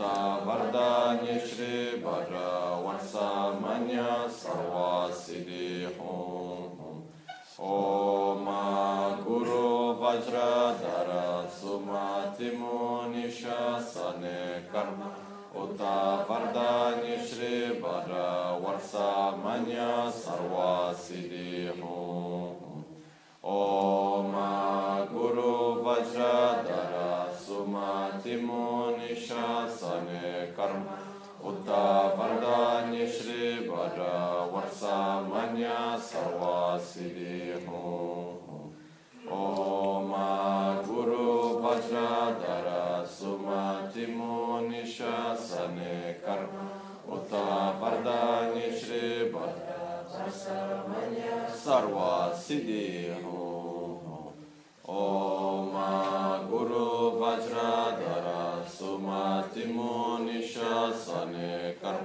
वरदान्य 0.00 1.38
श्री 1.48 2.02
वर 2.02 2.32
वर्षमन्य 2.84 4.02
सर्वासिदि 4.36 5.68
ओम 7.66 8.46
गुरु 9.26 9.68
वज्रधर 10.00 11.10
सुमतिमो 11.58 12.80
निशसने 13.14 14.38
कर्म 14.72 15.02
उत 15.62 15.80
वरदान्य 16.30 17.16
श्री 17.28 17.54
वर 17.80 18.10
वर्षमन्य 18.64 19.86
सर्वासिदि 20.18 21.68
ओम 23.54 24.34
गुरु 25.14 25.52
वज्रधर 25.86 26.93
Суматимо 27.64 28.92
нишасане 28.98 30.52
карма 30.56 30.98
Утта 31.42 32.12
вардане 32.16 33.06
шри 33.06 33.68
бада 33.68 34.44
варса 34.52 35.22
манья 35.30 35.98
сарва 35.98 36.78
сидиху 36.78 38.36
Ома 39.30 40.82
гуру 40.86 41.58
ваджадара 41.62 43.06
суматимо 43.18 44.60
нишасане 44.68 46.18
карма 46.24 46.68
Утта 47.08 47.72
вардане 47.80 48.78
шри 48.78 49.32
бада 49.32 50.04
варса 50.12 50.84
манья 50.88 51.48
сарва 51.64 52.34
сидиху 52.46 54.00
Ома 54.86 55.63
Timun 59.54 60.26
Nisha 60.26 60.90
Sanekar, 60.90 62.02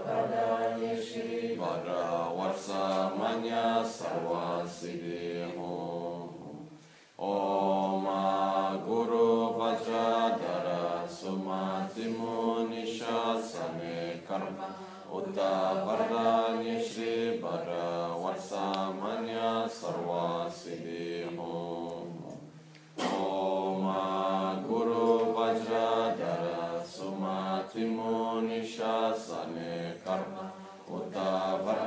pada 0.00 0.72
nyisi, 0.80 1.60
udah 1.60 2.32
warsa 2.32 3.12
manya, 3.12 3.84
warsa 3.84 4.24
wad 4.24 4.64
sidiho, 4.64 6.32
oh 7.20 8.00
maguro 8.00 9.60
baca 9.60 10.40
darah, 10.40 11.04
pada 15.84 16.56
nyisi, 16.64 17.36
udah 17.44 18.16
warsa 18.16 18.88
manya, 18.96 19.68
warsa. 19.68 21.05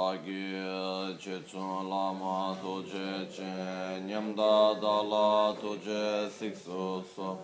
lāgyū 0.00 1.18
che 1.20 1.36
tsūn 1.44 1.88
lāma 1.92 2.56
tu 2.60 2.82
che 2.88 3.28
che 3.28 4.00
nyamdā 4.08 4.80
dālā 4.80 5.60
tu 5.60 5.76
che 5.84 6.30
sik 6.36 6.56
su 6.56 7.04
su 7.14 7.36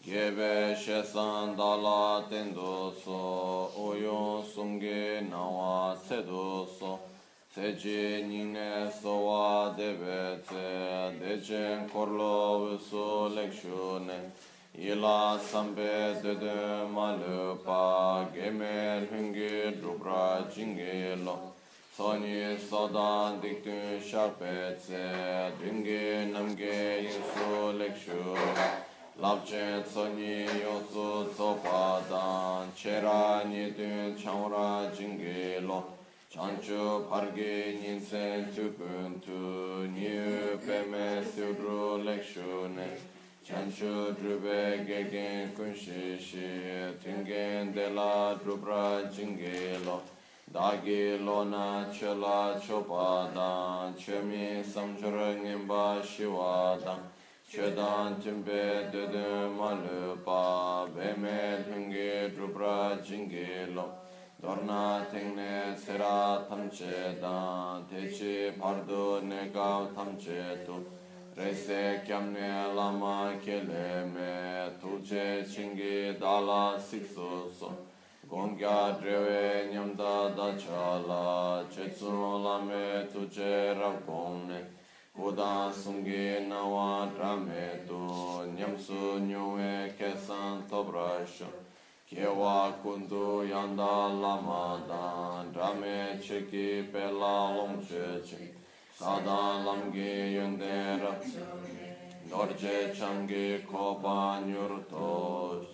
gebe 0.00 0.76
she 0.76 1.02
san 1.02 1.56
dālā 1.56 2.28
ten 2.28 2.52
du 2.54 2.92
su 3.02 3.18
uyō 3.86 4.44
sumgi 4.52 5.26
nāwā 5.26 5.96
tse 6.04 6.22
du 6.28 6.66
su 6.78 6.92
tse 7.54 7.74
chi 7.80 8.22
nīne 8.28 8.92
so 9.00 9.16
wā 9.26 9.74
debe 9.74 10.38
tse 10.46 11.18
de 11.18 11.40
chen 11.42 11.88
korlo 11.88 12.68
visu 12.68 13.26
lek 13.34 13.50
shu 13.52 13.98
ne 14.06 14.20
ila 14.78 15.38
sambe 15.50 16.14
dede 16.22 16.86
malu 16.94 17.58
pa 17.66 18.28
geme 18.34 19.08
hungi 19.10 19.80
drupra 19.80 20.46
jingi 20.54 21.18
lo 21.24 21.53
Soni 21.96 22.58
sodan 22.58 23.40
diktun 23.40 24.00
sharpetse, 24.02 25.52
dungi 25.60 26.32
namge 26.32 27.06
yinsu 27.06 27.78
lekshu. 27.78 28.36
Labchen 29.22 29.84
soni 29.92 30.44
yonsu 30.64 31.28
tsopadan, 31.36 32.66
chera 32.74 33.44
nidun 33.46 34.16
chamra 34.18 34.90
jingi 34.92 35.64
lo. 35.64 35.84
Chanchu 36.32 37.06
pargi 37.08 37.78
ninsen 37.80 38.50
tukuntu, 38.52 39.86
niyu 39.94 40.58
peme 40.66 41.22
sudru 41.22 42.02
lekshu 42.02 42.74
ne. 42.74 42.88
Chanchu 43.46 44.12
drube 44.18 44.84
gegen 44.84 45.52
kunshishi, 45.54 46.92
de 47.72 47.90
la 47.94 48.34
drubra 48.34 49.08
jingi 49.12 49.84
lo. 49.86 50.02
dāgī 50.54 51.18
lōna 51.18 51.90
chūlā 51.90 52.54
chūpādāṁ 52.62 53.94
chūmī 53.98 54.62
samchūra 54.62 55.30
ngīmbā 55.42 55.86
shivādāṁ 56.06 57.00
chūdāṁ 57.50 58.14
chīmbē 58.22 58.60
dēdē 58.92 59.24
mālūpā 59.58 60.42
bēmē 60.94 61.40
dhūngī 61.66 62.10
dhūprā 62.36 62.76
jīngī 63.08 63.48
lō 63.74 63.86
dōrnā 64.44 64.84
tīngne 65.10 65.56
sirā 65.86 66.18
tamchēdāṁ 66.50 67.88
tēchī 67.90 68.36
pārdū 68.60 69.06
nēkāv 69.26 69.88
tamchētū 69.96 70.76
rēsē 71.40 71.80
kiamne 72.06 72.52
lāma 72.78 73.16
kēlē 73.42 73.88
mē 74.14 74.30
tūchē 74.84 75.26
chīngī 75.50 76.14
dālā 76.22 76.62
siksū 76.92 77.32
sō 77.58 77.72
gomgya 78.28 78.98
drewe 79.00 79.68
nyamda 79.72 80.34
dachala 80.36 81.64
chetsuno 81.70 82.42
lame 82.44 83.06
tuche 83.12 83.74
rabkomne 83.74 84.60
kudan 85.16 85.72
sungi 85.72 86.48
nawa 86.48 87.08
drame 87.14 87.86
tu 87.86 88.00
nyamsu 88.56 89.18
nyuwe 89.20 89.92
kesan 89.98 90.62
tobrasho. 90.68 91.46
Kewa 92.08 92.72
kundu 92.82 93.48
yanda 93.48 94.08
lama 94.22 94.80
dan 94.86 95.52
drame 95.52 96.18
cheki 96.20 96.92
pela 96.92 97.56
lomche 97.56 98.20
cheki 98.22 98.50
sadan 98.96 99.64
lamgi 99.66 100.34
yunde 100.36 101.00
rabse 101.02 101.42
norje 102.30 102.94
changi 102.94 103.64
koba 103.66 104.38
nyurtosh 104.46 105.73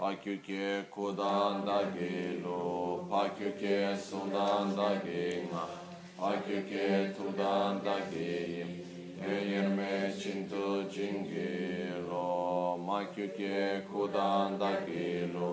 pakyuke 0.00 0.84
kudan 0.90 1.66
da 1.66 1.78
gelo 1.94 3.04
pakyuke 3.10 3.94
sundan 4.08 4.74
da 4.76 4.88
genga 5.04 5.64
pakyuke 6.20 7.12
tudan 7.16 7.84
da 7.84 7.96
geyim 8.12 8.70
Yerme 9.52 9.92
chintu 10.20 10.88
jingelo 10.94 12.24
makyuke 12.88 13.84
kudan 13.92 14.58
da 14.62 14.70
gelo 14.88 15.50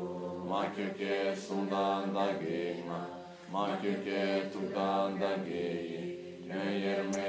makyuke 0.51 1.35
sundan 1.45 2.13
da 2.15 2.27
genga 2.41 3.01
makyuke 3.51 4.23
tudan 4.53 5.19
da 5.19 5.31
geyim 5.47 6.47
Yerme 6.83 7.26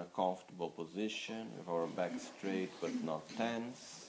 a 0.00 0.04
comfortable 0.16 0.70
position 0.70 1.46
with 1.58 1.68
our 1.68 1.86
back 1.86 2.12
straight 2.18 2.70
but 2.80 2.92
not 3.04 3.28
tense. 3.36 4.06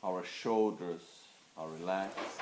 Our 0.00 0.17
shoulders 0.28 1.02
are 1.56 1.68
relaxed. 1.68 2.40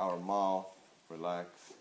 Our 0.00 0.18
mouth 0.18 0.66
relaxed. 1.08 1.74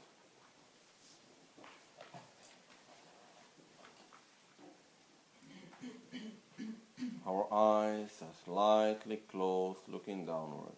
Our 7.25 7.47
eyes 7.51 8.09
are 8.21 8.35
slightly 8.45 9.17
closed, 9.31 9.79
looking 9.87 10.25
downwards. 10.25 10.75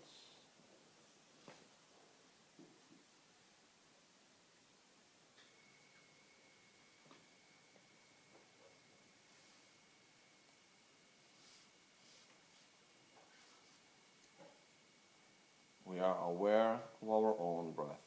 We 15.85 15.99
are 15.99 16.12
aware 16.23 16.79
of 17.01 17.09
our 17.09 17.35
own 17.39 17.73
breath. 17.73 17.99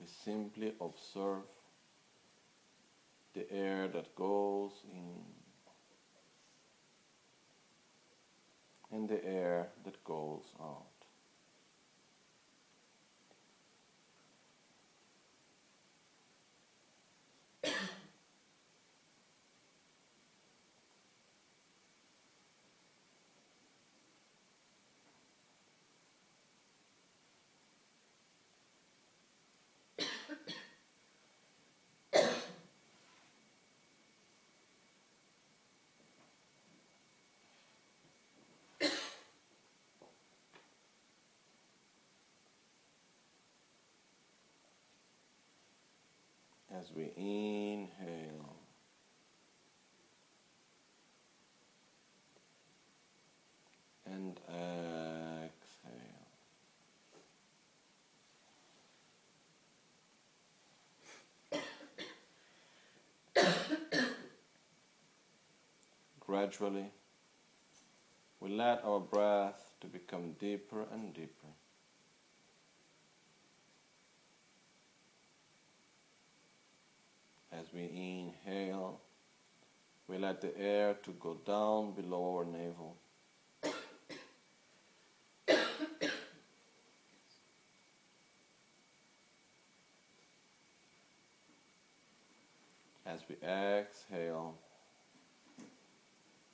We 0.00 0.06
simply 0.06 0.72
observe 0.80 1.44
the 3.34 3.50
air 3.50 3.88
that 3.88 4.14
goes 4.14 4.72
in 4.92 5.22
and 8.90 9.08
the 9.08 9.24
air 9.24 9.68
that 9.84 10.02
goes 10.04 10.44
out. 10.60 10.93
As 46.78 46.90
we 46.94 47.12
inhale. 47.16 48.56
And 54.06 54.38
exhale. 55.44 56.14
Gradually, 66.20 66.90
we 68.40 68.50
let 68.50 68.84
our 68.84 69.00
breath 69.00 69.72
to 69.80 69.86
become 69.86 70.32
deeper 70.38 70.84
and 70.92 71.14
deeper. 71.14 71.48
As 77.52 77.63
we 77.74 77.82
inhale, 78.46 79.00
we 80.06 80.18
let 80.18 80.40
the 80.40 80.56
air 80.58 80.94
to 81.02 81.10
go 81.12 81.34
down 81.46 81.92
below 81.92 82.36
our 82.36 82.44
navel. 82.44 82.96
As 93.06 93.20
we 93.28 93.36
exhale, 93.46 94.54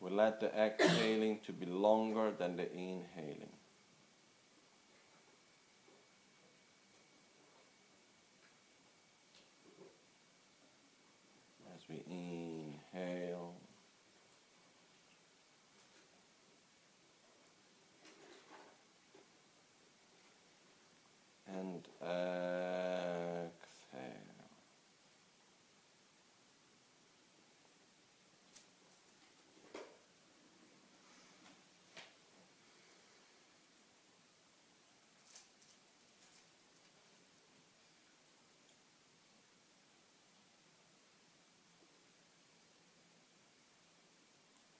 we 0.00 0.10
let 0.10 0.40
the 0.40 0.48
exhaling 0.58 1.40
to 1.46 1.52
be 1.52 1.66
longer 1.66 2.32
than 2.38 2.56
the 2.56 2.70
inhaling. 2.72 3.50
As 11.74 11.88
we 11.88 12.02
inhale, 12.08 13.54
and 21.46 21.86
exhale. 22.02 23.50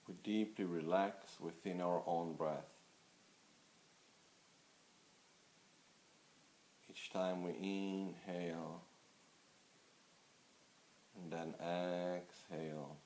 We 0.07 0.10
deeply 0.23 0.65
relax 0.65 1.39
within 1.39 1.81
our 1.81 2.01
own 2.05 2.33
breath. 2.35 2.65
Each 6.89 7.09
time 7.11 7.43
we 7.43 7.51
inhale 7.51 8.81
and 11.15 11.31
then 11.31 11.53
exhale, 11.59 12.97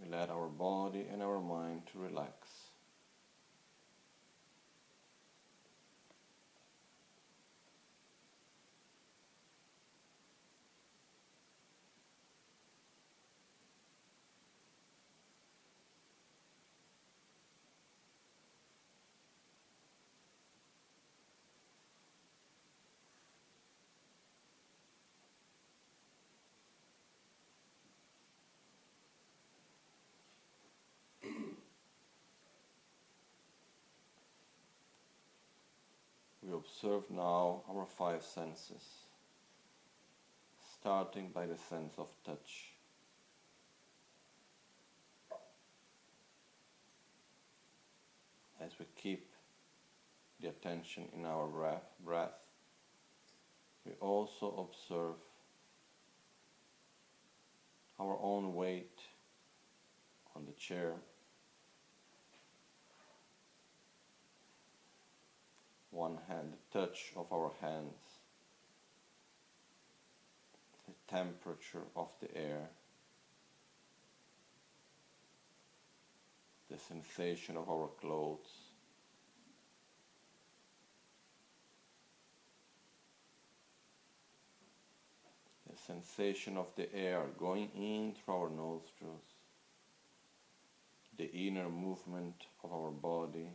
we 0.00 0.08
let 0.10 0.30
our 0.30 0.48
body 0.48 1.06
and 1.12 1.22
our 1.22 1.40
mind 1.40 1.82
to 1.92 1.98
relax. 1.98 2.48
We 36.47 36.47
observe 36.58 37.10
now 37.10 37.62
our 37.70 37.86
five 37.86 38.22
senses, 38.22 38.82
starting 40.80 41.30
by 41.30 41.46
the 41.46 41.56
sense 41.56 41.94
of 41.98 42.08
touch. 42.24 42.72
As 48.60 48.72
we 48.78 48.86
keep 48.96 49.30
the 50.40 50.48
attention 50.48 51.04
in 51.16 51.24
our 51.24 51.46
breath, 52.04 52.46
we 53.86 53.92
also 54.00 54.68
observe 54.68 55.16
our 58.00 58.18
own 58.20 58.54
weight 58.54 58.98
on 60.34 60.44
the 60.44 60.52
chair. 60.52 60.94
One 65.90 66.18
hand, 66.28 66.52
the 66.72 66.80
touch 66.80 67.12
of 67.16 67.32
our 67.32 67.50
hands, 67.60 68.18
the 70.86 71.14
temperature 71.16 71.82
of 71.96 72.12
the 72.20 72.36
air, 72.36 72.68
the 76.70 76.78
sensation 76.78 77.56
of 77.56 77.68
our 77.68 77.88
clothes. 78.00 78.38
The 85.70 85.76
sensation 85.94 86.56
of 86.56 86.66
the 86.76 86.94
air 86.94 87.22
going 87.38 87.70
in 87.74 88.12
through 88.12 88.34
our 88.34 88.50
nostrils, 88.50 89.24
the 91.16 91.30
inner 91.32 91.68
movement 91.68 92.46
of 92.62 92.72
our 92.72 92.90
body. 92.90 93.48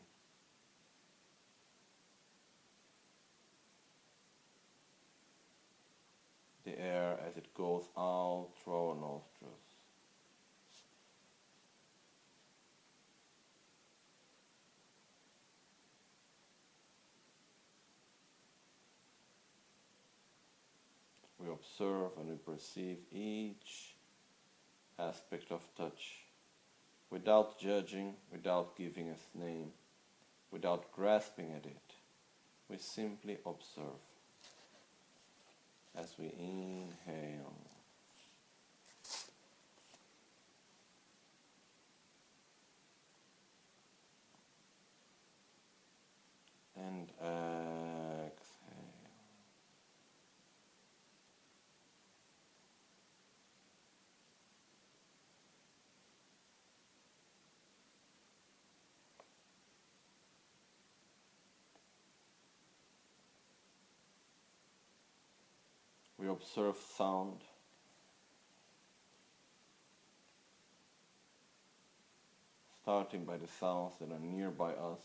The 6.65 6.79
air 6.79 7.17
as 7.27 7.37
it 7.37 7.53
goes 7.53 7.83
out 7.97 8.49
through 8.63 8.89
our 8.89 8.95
nostrils. 8.95 9.59
We 21.39 21.51
observe 21.51 22.11
and 22.17 22.29
we 22.29 22.35
perceive 22.37 22.97
each 23.11 23.95
aspect 24.97 25.51
of 25.51 25.61
touch 25.75 26.23
without 27.09 27.59
judging, 27.59 28.15
without 28.31 28.77
giving 28.77 29.09
us 29.09 29.19
name, 29.35 29.71
without 30.51 30.91
grasping 30.93 31.51
at 31.51 31.65
it. 31.65 31.95
We 32.69 32.77
simply 32.77 33.37
observe 33.45 33.99
as 35.97 36.15
we 36.17 36.27
inhale. 36.37 37.53
And 46.75 47.09
exhale. 47.21 48.73
Observe 66.33 66.75
sound. 66.97 67.39
Starting 72.81 73.23
by 73.23 73.37
the 73.37 73.47
sounds 73.47 73.93
that 73.99 74.11
are 74.11 74.19
nearby 74.19 74.71
us. 74.71 74.99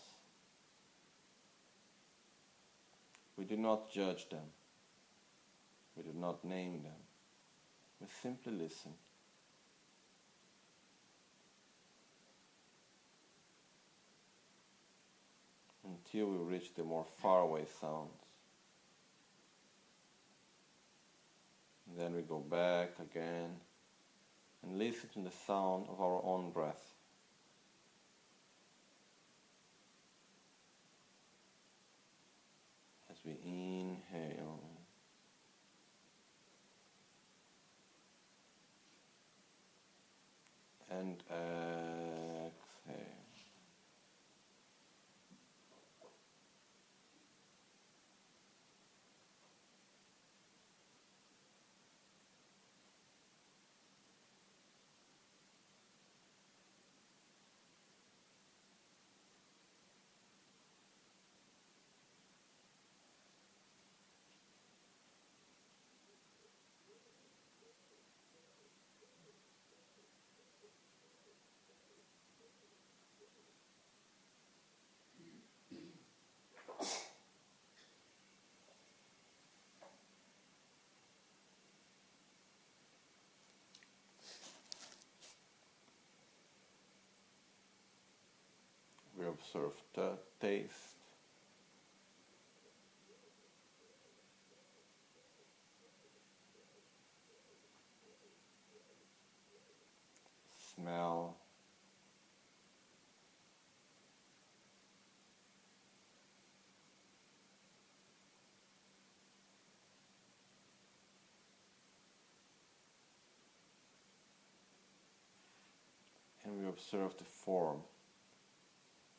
We 3.37 3.45
do 3.45 3.57
not 3.57 3.93
judge 3.93 4.29
them. 4.29 4.51
We 5.97 6.03
do 6.03 6.19
not 6.19 6.45
name 6.45 6.83
them. 6.83 7.01
We 8.01 8.09
simply 8.21 8.53
listen. 8.53 8.93
Until 15.85 16.27
we 16.27 16.39
reach 16.39 16.75
the 16.75 16.83
more 16.83 17.07
faraway 17.23 17.65
sounds. 17.81 18.28
And 21.89 21.99
then 21.99 22.15
we 22.15 22.23
go 22.23 22.39
back 22.39 22.91
again 23.01 23.51
and 24.63 24.79
listen 24.79 25.09
to 25.15 25.21
the 25.21 25.31
sound 25.47 25.87
of 25.89 26.01
our 26.01 26.23
own 26.25 26.51
breath. 26.51 26.95
As 33.11 33.17
we 33.25 33.33
inhale. 33.45 34.61
And. 40.91 41.23
We 89.55 89.61
observe 89.61 89.73
the 89.95 90.11
taste. 90.41 90.75
Smell. 100.75 101.37
And 116.45 116.59
we 116.59 116.69
observe 116.69 117.17
the 117.19 117.25
form 117.25 117.79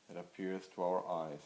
that 0.09 0.19
appears 0.19 0.63
to 0.75 0.81
our 0.81 1.03
eyes. 1.07 1.39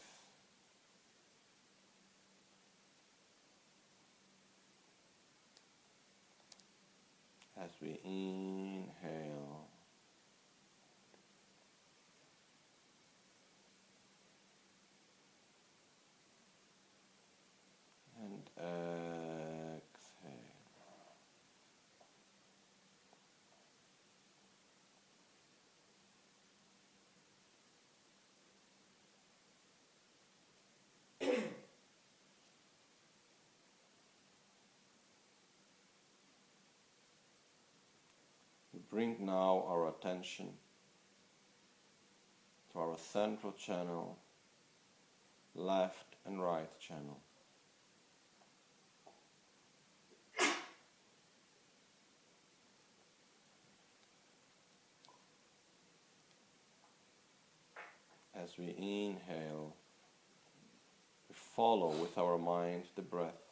As 7.62 7.70
we 7.80 7.98
inhale 8.04 9.68
and 18.20 18.42
exhale. 18.58 19.84
We 38.72 38.80
bring 38.94 39.16
now 39.26 39.64
our 39.68 39.88
attention 39.88 40.48
to 42.70 42.78
our 42.78 42.96
central 42.96 43.52
channel, 43.54 44.16
left 45.56 46.14
and 46.24 46.40
right 46.40 46.70
channel. 46.78 47.18
As 58.32 58.56
we 58.56 58.76
inhale, 58.78 59.74
we 61.28 61.34
follow 61.34 61.88
with 61.88 62.16
our 62.16 62.38
mind 62.38 62.84
the 62.94 63.02
breath. 63.02 63.43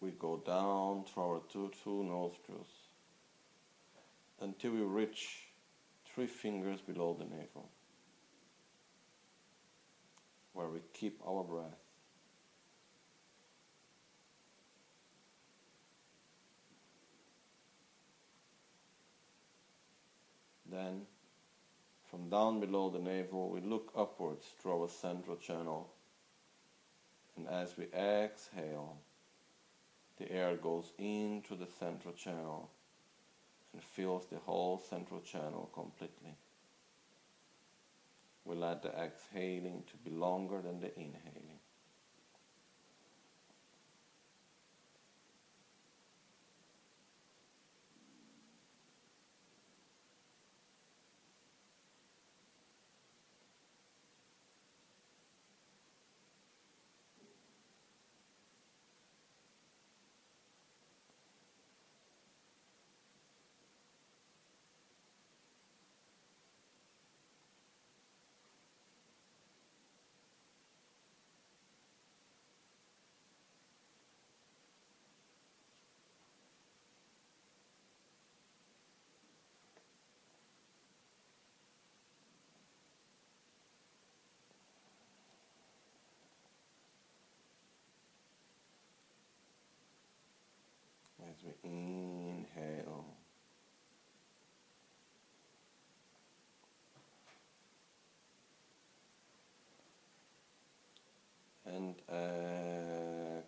We 0.00 0.10
go 0.12 0.42
down 0.46 1.04
through 1.04 1.22
our 1.22 1.40
two, 1.52 1.70
two 1.84 2.04
nostrils 2.04 2.68
until 4.40 4.72
we 4.72 4.80
reach 4.80 5.44
three 6.14 6.26
fingers 6.26 6.80
below 6.80 7.14
the 7.18 7.24
navel, 7.24 7.68
where 10.54 10.68
we 10.68 10.80
keep 10.94 11.20
our 11.26 11.44
breath. 11.44 11.66
Then, 20.70 21.02
from 22.10 22.28
down 22.30 22.60
below 22.60 22.90
the 22.90 23.00
navel, 23.00 23.50
we 23.50 23.60
look 23.60 23.92
upwards 23.96 24.46
through 24.58 24.82
our 24.82 24.88
central 24.88 25.36
channel, 25.36 25.90
and 27.36 27.48
as 27.48 27.76
we 27.76 27.84
exhale, 27.86 28.96
the 30.20 30.30
air 30.30 30.54
goes 30.54 30.92
into 30.98 31.56
the 31.56 31.66
central 31.78 32.12
channel 32.12 32.68
and 33.72 33.82
fills 33.82 34.26
the 34.26 34.38
whole 34.38 34.78
central 34.90 35.20
channel 35.20 35.70
completely. 35.72 36.36
We 38.44 38.54
let 38.56 38.82
the 38.82 38.90
exhaling 38.90 39.84
to 39.90 39.96
be 40.04 40.10
longer 40.10 40.60
than 40.60 40.80
the 40.80 40.94
inhaling. 40.94 41.60
as 91.30 91.36
we 91.44 91.52
inhale. 91.70 93.04
And 101.66 101.94
exhale. 102.08 103.40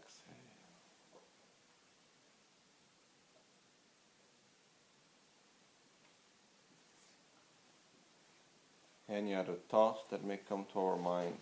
Any 9.13 9.35
other 9.35 9.55
thoughts 9.69 10.01
that 10.11 10.25
may 10.25 10.39
come 10.49 10.67
to 10.73 10.81
our 10.81 10.97
mind, 10.97 11.39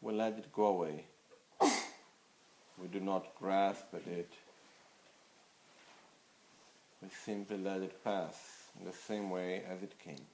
we 0.00 0.12
let 0.12 0.38
it 0.38 0.52
go 0.52 0.66
away. 0.66 1.04
we 1.60 2.88
do 2.92 3.00
not 3.00 3.34
grasp 3.38 3.86
at 3.94 4.06
it. 4.06 4.32
We 7.02 7.08
simply 7.24 7.58
let 7.58 7.82
it 7.82 8.04
pass 8.04 8.70
in 8.78 8.84
the 8.84 8.92
same 8.92 9.30
way 9.30 9.62
as 9.68 9.82
it 9.82 9.98
came. 9.98 10.26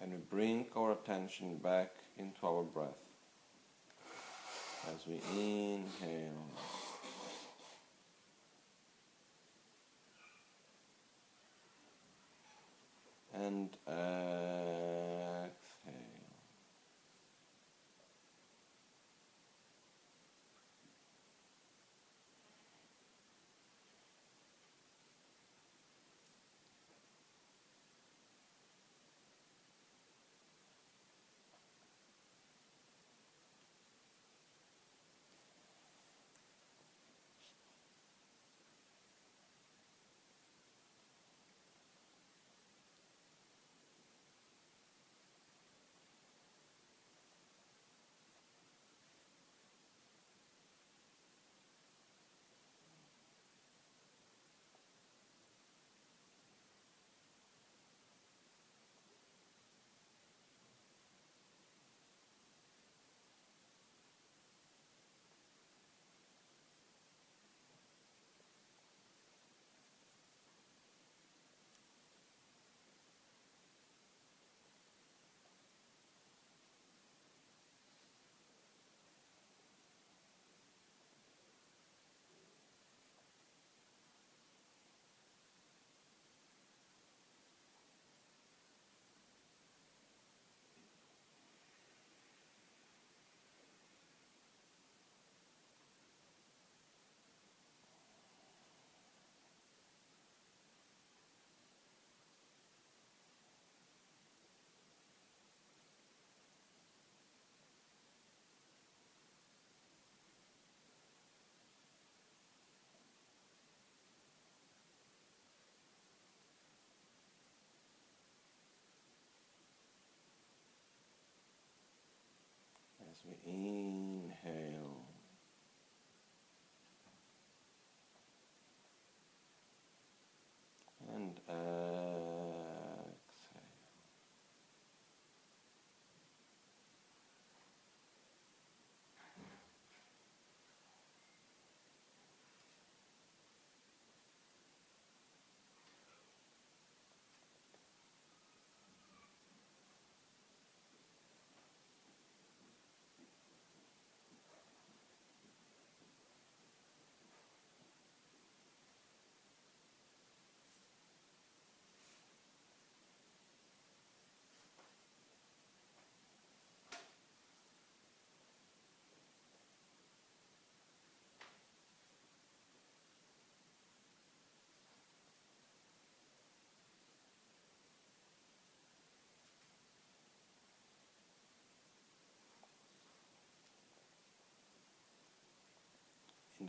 And 0.00 0.12
we 0.12 0.18
bring 0.18 0.66
our 0.76 0.92
attention 0.92 1.56
back 1.56 1.92
into 2.18 2.46
our 2.46 2.62
breath 2.62 2.90
as 4.92 5.06
we 5.06 5.20
inhale. 5.32 6.83
And 13.34 13.76
uh, 13.86 14.73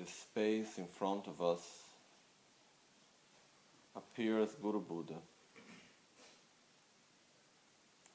the 0.05 0.11
space 0.11 0.77
in 0.77 0.85
front 0.85 1.27
of 1.27 1.41
us 1.41 1.61
appears 3.95 4.49
Guru 4.61 4.79
Buddha. 4.79 5.15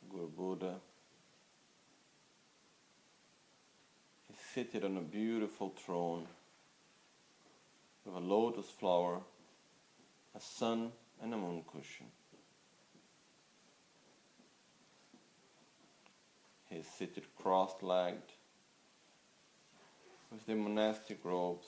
Guru 0.09 0.29
Buddha 0.29 0.75
is 4.31 4.39
seated 4.55 4.85
on 4.85 4.97
a 4.99 5.01
beautiful 5.01 5.71
throne 5.85 6.27
with 8.05 8.15
a 8.15 8.21
lotus 8.21 8.67
flower, 8.67 9.21
a 10.35 10.41
sun, 10.41 10.93
and 11.23 11.35
a 11.35 11.37
moon 11.37 11.63
cushion. 11.73 12.07
He 16.69 16.77
is 16.77 16.87
seated 16.87 17.25
cross 17.37 17.75
legged 17.83 18.33
with 20.31 20.47
the 20.47 20.55
monastic 20.55 21.19
robes, 21.25 21.67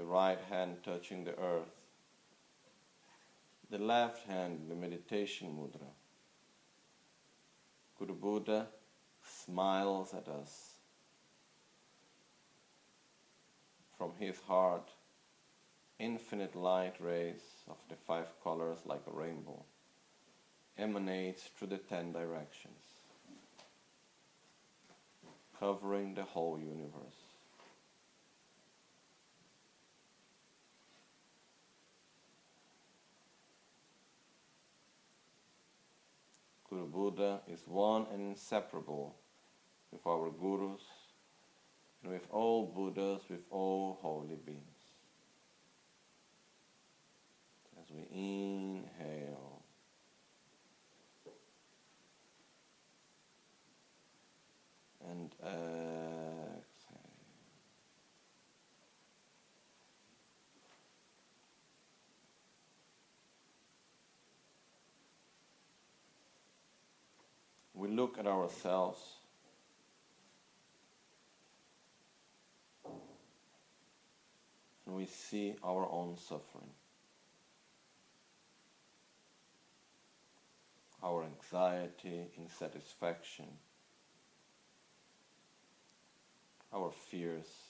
the 0.00 0.06
right 0.06 0.38
hand 0.48 0.76
touching 0.82 1.24
the 1.24 1.38
earth, 1.38 1.76
the 3.70 3.76
left 3.76 4.26
hand 4.26 4.58
the 4.70 4.74
meditation 4.74 5.48
mudra. 5.48 5.90
Guru 7.98 8.14
Buddha 8.14 8.66
smiles 9.22 10.14
at 10.14 10.26
us. 10.26 10.70
From 13.98 14.12
his 14.18 14.40
heart, 14.48 14.88
infinite 15.98 16.56
light 16.56 16.94
rays 16.98 17.42
of 17.68 17.76
the 17.90 17.96
five 17.96 18.28
colors 18.42 18.78
like 18.86 19.02
a 19.06 19.14
rainbow 19.14 19.62
emanates 20.78 21.42
through 21.42 21.68
the 21.68 21.76
ten 21.76 22.10
directions 22.10 22.84
covering 25.58 26.14
the 26.14 26.22
whole 26.22 26.58
universe. 26.58 27.19
Guru 36.70 36.86
Buddha 36.86 37.40
is 37.48 37.62
one 37.66 38.06
and 38.12 38.22
inseparable 38.22 39.16
with 39.90 40.06
our 40.06 40.30
gurus 40.30 40.82
and 42.02 42.12
with 42.12 42.28
all 42.30 42.64
Buddhas, 42.64 43.22
with 43.28 43.42
all 43.50 43.98
holy 44.00 44.36
beings. 44.36 44.62
As 47.80 47.90
we 47.90 48.06
inhale. 48.12 49.50
and 55.10 55.34
exhale. 55.42 55.89
Look 67.90 68.18
at 68.18 68.26
ourselves, 68.26 69.00
and 74.86 74.96
we 74.96 75.06
see 75.06 75.54
our 75.64 75.88
own 75.90 76.16
suffering, 76.16 76.70
our 81.02 81.24
anxiety, 81.24 82.28
insatisfaction, 82.38 83.46
our 86.72 86.90
fears. 86.90 87.69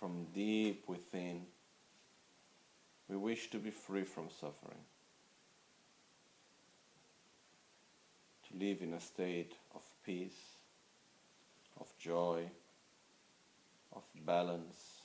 From 0.00 0.24
deep 0.34 0.88
within, 0.88 1.42
we 3.06 3.16
wish 3.16 3.50
to 3.50 3.58
be 3.58 3.70
free 3.70 4.04
from 4.04 4.30
suffering, 4.30 4.80
to 8.48 8.58
live 8.58 8.80
in 8.80 8.94
a 8.94 9.00
state 9.00 9.52
of 9.74 9.82
peace, 10.02 10.56
of 11.78 11.86
joy, 11.98 12.48
of 13.94 14.02
balance, 14.24 15.02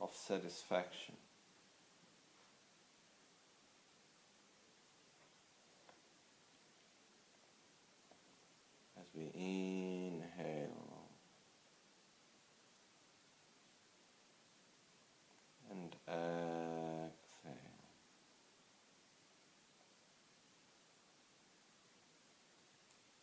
of 0.00 0.14
satisfaction. 0.14 1.16
As 8.96 9.06
we 9.16 9.32
inhale 9.34 10.90
and 15.70 15.94
exhale. 16.10 17.10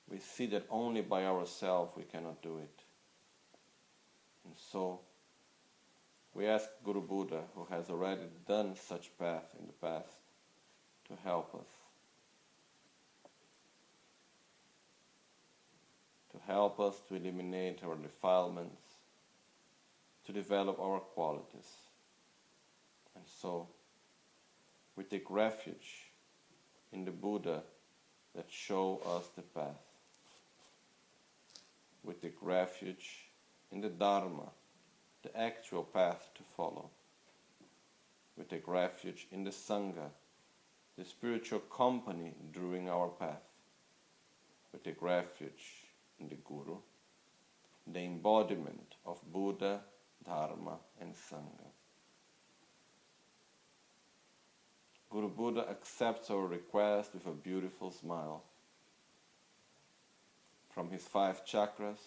We 0.09 0.19
see 0.19 0.45
that 0.47 0.65
only 0.69 1.01
by 1.01 1.25
ourselves 1.25 1.93
we 1.97 2.03
cannot 2.03 2.41
do 2.41 2.57
it. 2.57 2.83
And 4.45 4.55
so 4.71 5.01
we 6.33 6.45
ask 6.45 6.69
Guru 6.83 7.01
Buddha, 7.01 7.41
who 7.55 7.65
has 7.69 7.89
already 7.89 8.21
done 8.47 8.75
such 8.75 9.09
path 9.17 9.43
in 9.59 9.67
the 9.67 9.73
past, 9.73 10.13
to 11.07 11.13
help 11.23 11.53
us. 11.55 11.67
To 16.31 16.37
help 16.45 16.79
us 16.79 16.95
to 17.09 17.15
eliminate 17.15 17.83
our 17.83 17.95
defilements, 17.95 18.81
to 20.25 20.31
develop 20.31 20.79
our 20.79 20.99
qualities. 20.99 21.86
And 23.17 23.25
so 23.41 23.67
we 24.95 25.03
take 25.03 25.29
refuge 25.31 26.11
in 26.93 27.03
the 27.03 27.11
Buddha 27.11 27.63
that 28.35 28.45
show 28.47 29.01
us 29.07 29.27
the 29.35 29.41
path. 29.41 29.81
We 32.03 32.13
take 32.13 32.35
refuge 32.41 33.25
in 33.71 33.81
the 33.81 33.89
Dharma, 33.89 34.49
the 35.23 35.35
actual 35.35 35.83
path 35.83 36.29
to 36.35 36.43
follow. 36.55 36.91
We 38.37 38.43
take 38.43 38.67
refuge 38.67 39.25
in 39.31 39.43
the 39.43 39.49
Sangha, 39.49 40.11
the 40.95 41.03
spiritual 41.03 41.61
company 41.61 42.35
during 42.53 42.87
our 42.87 43.07
path. 43.07 43.49
We 44.71 44.79
take 44.79 45.01
refuge 45.01 45.87
in 46.19 46.29
the 46.29 46.35
Guru, 46.35 46.77
the 47.87 47.99
embodiment 47.99 48.93
of 49.07 49.19
Buddha, 49.33 49.81
Dharma, 50.23 50.77
and 51.01 51.15
Sangha. 51.15 51.66
Guru 55.27 55.51
Buddha 55.51 55.69
accepts 55.69 56.29
our 56.29 56.45
request 56.47 57.13
with 57.13 57.25
a 57.25 57.31
beautiful 57.31 57.91
smile. 57.91 58.43
From 60.69 60.89
his 60.89 61.03
five 61.03 61.45
chakras, 61.45 61.99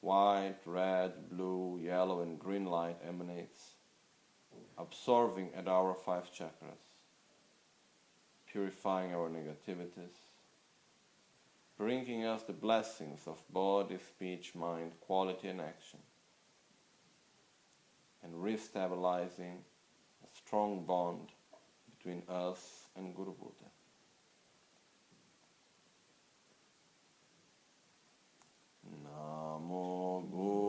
white, 0.00 0.56
red, 0.64 1.28
blue, 1.30 1.78
yellow, 1.82 2.22
and 2.22 2.38
green 2.38 2.64
light 2.64 2.96
emanates, 3.06 3.74
absorbing 4.78 5.50
at 5.54 5.68
our 5.68 5.94
five 5.94 6.32
chakras, 6.32 6.96
purifying 8.50 9.14
our 9.14 9.28
negativities, 9.28 10.16
bringing 11.76 12.24
us 12.24 12.42
the 12.42 12.52
blessings 12.52 13.20
of 13.26 13.40
body, 13.52 13.98
speech, 13.98 14.54
mind, 14.54 14.92
quality, 15.00 15.48
and 15.48 15.60
action, 15.60 16.00
and 18.22 18.34
restabilizing 18.34 19.58
a 20.24 20.36
strong 20.36 20.84
bond 20.84 21.28
between 22.04 22.22
us 22.28 22.88
and 22.96 23.14
Guru 23.16 23.32
Buddha. 23.32 23.70
Namo 29.04 30.20
Guru 30.30 30.63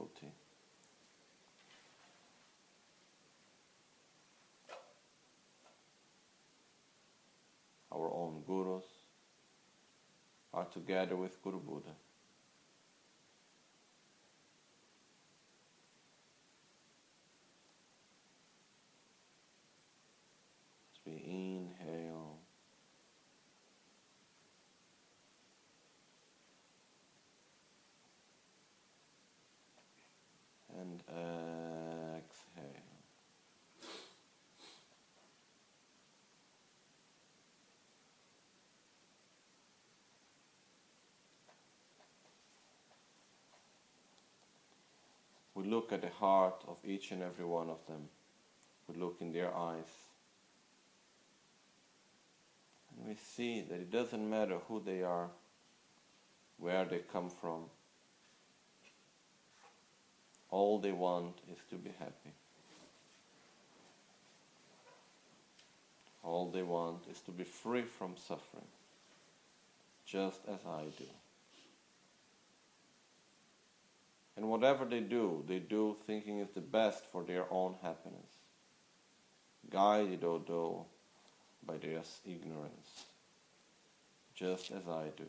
have 0.00 0.08
own 8.12 8.42
gurus 8.46 8.84
are 10.52 10.66
together 10.66 11.16
with 11.16 11.40
Guru 11.42 11.60
Buddha. 11.60 11.94
As 20.92 21.00
we 21.06 21.12
inhale 21.26 22.40
and 30.80 31.02
exhale. 31.08 32.82
We 45.54 45.66
look 45.90 46.02
at 46.04 46.08
the 46.08 46.16
heart 46.18 46.62
of 46.68 46.76
each 46.84 47.10
and 47.10 47.22
every 47.22 47.44
one 47.44 47.68
of 47.68 47.84
them. 47.86 48.08
We 48.86 49.00
look 49.00 49.16
in 49.20 49.32
their 49.32 49.54
eyes. 49.54 49.86
And 52.96 53.08
we 53.08 53.16
see 53.16 53.62
that 53.62 53.74
it 53.74 53.90
doesn't 53.90 54.28
matter 54.28 54.58
who 54.68 54.82
they 54.84 55.02
are, 55.02 55.28
where 56.58 56.84
they 56.84 57.00
come 57.12 57.30
from. 57.30 57.64
All 60.50 60.78
they 60.78 60.92
want 60.92 61.36
is 61.50 61.58
to 61.70 61.76
be 61.76 61.90
happy. 61.98 62.34
All 66.22 66.50
they 66.50 66.62
want 66.62 67.04
is 67.10 67.20
to 67.20 67.30
be 67.30 67.44
free 67.44 67.82
from 67.82 68.14
suffering, 68.16 68.66
just 70.04 70.40
as 70.46 70.60
I 70.66 70.84
do. 70.98 71.06
And 74.40 74.48
whatever 74.48 74.86
they 74.86 75.00
do, 75.00 75.44
they 75.46 75.58
do 75.58 75.98
thinking 76.06 76.38
it's 76.38 76.54
the 76.54 76.62
best 76.62 77.04
for 77.12 77.22
their 77.22 77.44
own 77.50 77.74
happiness, 77.82 78.38
guided 79.68 80.24
although 80.24 80.86
by 81.66 81.76
their 81.76 82.00
ignorance, 82.24 83.04
just 84.34 84.70
as 84.70 84.88
I 84.88 85.08
do. 85.14 85.26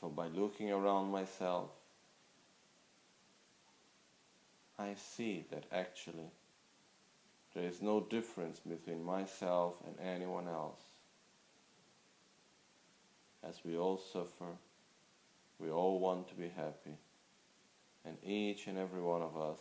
So 0.00 0.08
by 0.08 0.26
looking 0.26 0.72
around 0.72 1.12
myself, 1.12 1.70
I 4.76 4.94
see 4.94 5.44
that 5.52 5.66
actually 5.70 6.32
there 7.54 7.62
is 7.62 7.80
no 7.80 8.00
difference 8.00 8.58
between 8.58 9.04
myself 9.04 9.76
and 9.86 9.94
anyone 10.04 10.48
else. 10.48 10.80
As 13.48 13.60
we 13.64 13.78
all 13.78 13.96
suffer, 13.96 14.58
we 15.58 15.70
all 15.70 15.98
want 16.00 16.28
to 16.28 16.34
be 16.34 16.50
happy, 16.54 16.96
and 18.04 18.16
each 18.22 18.66
and 18.66 18.76
every 18.76 19.00
one 19.00 19.22
of 19.22 19.36
us 19.38 19.58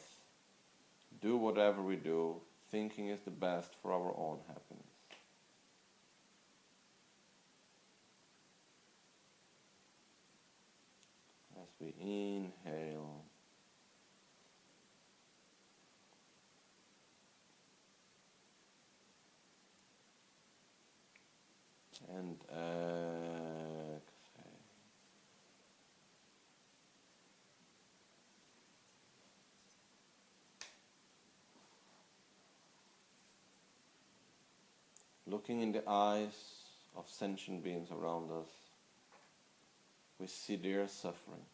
do 1.21 1.38
whatever 1.38 1.82
we 1.82 1.95
do 1.95 2.36
thinking 2.69 3.08
is 3.08 3.21
the 3.21 3.32
best 3.32 3.76
for 3.82 3.93
our 3.93 4.13
own 4.17 4.39
happiness. 4.47 4.84
As 11.56 11.69
we 11.80 11.93
inhale, 12.00 13.21
and 22.15 22.38
exhale. 22.50 23.16
Looking 35.29 35.61
in 35.61 35.73
the 35.73 35.83
eyes 35.85 36.31
of 36.95 37.09
sentient 37.09 37.61
beings 37.61 37.89
around 37.91 38.31
us, 38.31 38.47
we 40.17 40.27
see 40.27 40.55
their 40.55 40.87
suffering. 40.87 41.45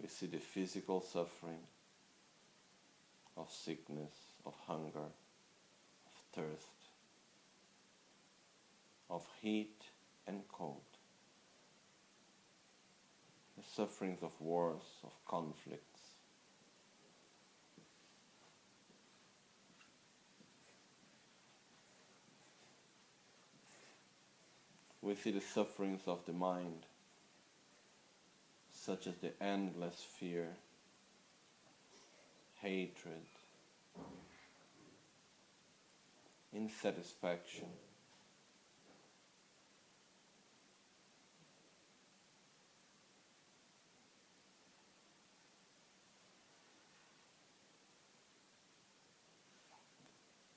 We 0.00 0.08
see 0.08 0.26
the 0.26 0.38
physical 0.38 1.02
suffering 1.02 1.60
of 3.36 3.50
sickness, 3.52 4.14
of 4.46 4.54
hunger, 4.66 5.00
of 5.00 6.12
thirst, 6.32 6.66
of 9.10 9.26
heat 9.42 9.82
and 10.26 10.40
cold, 10.50 10.80
the 13.58 13.64
sufferings 13.76 14.22
of 14.22 14.32
wars, 14.40 14.82
of 15.04 15.12
conflicts. 15.26 15.87
We 25.00 25.14
see 25.14 25.30
the 25.30 25.40
sufferings 25.40 26.02
of 26.06 26.24
the 26.26 26.32
mind, 26.32 26.84
such 28.72 29.06
as 29.06 29.14
the 29.16 29.32
endless 29.42 30.04
fear, 30.18 30.48
hatred, 32.60 33.22
insatisfaction. 36.54 37.68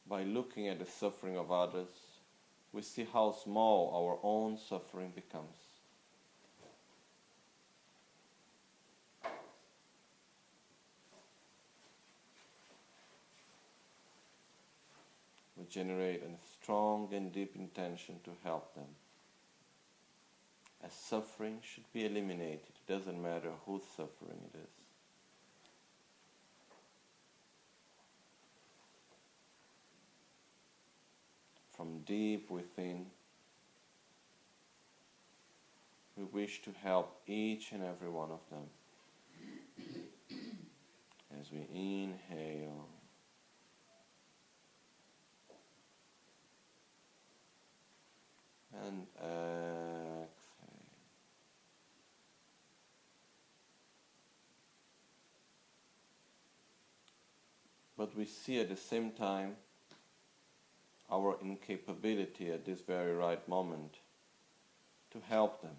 By 0.07 0.23
looking 0.23 0.67
at 0.67 0.79
the 0.79 0.85
suffering 0.85 1.37
of 1.37 1.51
others, 1.53 2.11
we 2.74 2.82
see 2.82 3.07
how 3.11 3.32
small 3.32 3.91
our 3.93 4.19
own 4.24 4.57
suffering 4.57 5.11
becomes. 5.13 5.47
We 15.57 15.65
generate 15.69 16.24
a 16.24 16.30
strong 16.59 17.09
and 17.13 17.32
deep 17.32 17.55
intention 17.55 18.15
to 18.24 18.32
help 18.43 18.74
them. 18.74 18.88
As 20.84 20.93
suffering 20.93 21.59
should 21.61 21.91
be 21.93 22.05
eliminated, 22.05 22.61
it 22.67 22.91
doesn't 22.91 23.22
matter 23.22 23.51
whose 23.65 23.84
suffering 23.95 24.39
it 24.53 24.57
is. 24.57 24.80
From 31.82 32.01
deep 32.05 32.51
within, 32.51 33.07
we 36.15 36.23
wish 36.25 36.61
to 36.61 36.69
help 36.84 37.19
each 37.25 37.71
and 37.71 37.82
every 37.82 38.07
one 38.07 38.29
of 38.29 38.39
them. 38.51 38.69
As 41.39 41.51
we 41.51 41.65
inhale, 41.73 42.86
and 48.86 49.07
exhale. 49.17 50.27
But 57.97 58.15
we 58.15 58.25
see 58.25 58.59
at 58.59 58.69
the 58.69 58.77
same 58.77 59.09
time 59.13 59.55
our 61.12 61.38
incapability 61.41 62.51
at 62.51 62.66
this 62.66 62.82
very 62.82 63.14
right 63.14 63.45
moment 63.47 63.95
to 65.12 65.20
help 65.28 65.62
them 65.62 65.76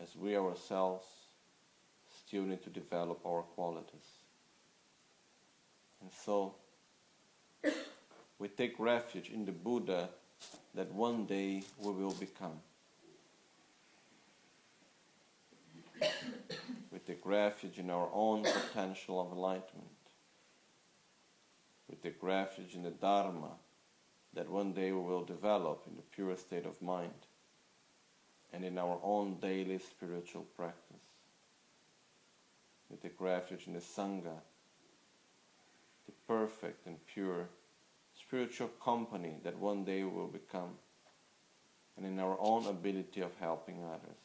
as 0.00 0.14
we 0.16 0.36
ourselves 0.36 1.06
still 2.26 2.42
need 2.42 2.62
to 2.62 2.70
develop 2.70 3.20
our 3.26 3.42
qualities. 3.42 4.22
And 6.00 6.10
so 6.24 6.54
we 8.38 8.48
take 8.48 8.74
refuge 8.78 9.30
in 9.30 9.44
the 9.44 9.52
Buddha 9.52 10.08
that 10.74 10.92
one 10.92 11.26
day 11.26 11.62
we 11.78 11.92
will 11.92 12.14
become. 12.14 12.60
we 16.90 16.98
take 17.06 17.24
refuge 17.24 17.78
in 17.78 17.90
our 17.90 18.08
own 18.12 18.42
potential 18.42 19.20
of 19.20 19.32
enlightenment. 19.32 19.88
We 21.92 21.98
take 21.98 22.22
refuge 22.22 22.74
in 22.74 22.82
the 22.82 22.90
Dharma 22.90 23.50
that 24.32 24.48
one 24.48 24.72
day 24.72 24.92
we 24.92 25.00
will 25.00 25.24
develop 25.24 25.84
in 25.86 25.94
the 25.94 26.02
pure 26.02 26.34
state 26.38 26.64
of 26.64 26.80
mind 26.80 27.26
and 28.50 28.64
in 28.64 28.78
our 28.78 28.98
own 29.02 29.36
daily 29.40 29.78
spiritual 29.78 30.46
practice. 30.56 31.04
We 32.88 32.96
take 32.96 33.20
refuge 33.20 33.66
in 33.66 33.74
the 33.74 33.80
Sangha, 33.80 34.38
the 36.06 36.12
perfect 36.26 36.86
and 36.86 36.96
pure 37.06 37.48
spiritual 38.18 38.70
company 38.82 39.36
that 39.44 39.58
one 39.58 39.84
day 39.84 40.02
we 40.02 40.10
will 40.10 40.28
become, 40.28 40.70
and 41.98 42.06
in 42.06 42.18
our 42.18 42.38
own 42.40 42.66
ability 42.66 43.20
of 43.20 43.36
helping 43.38 43.84
others. 43.84 44.16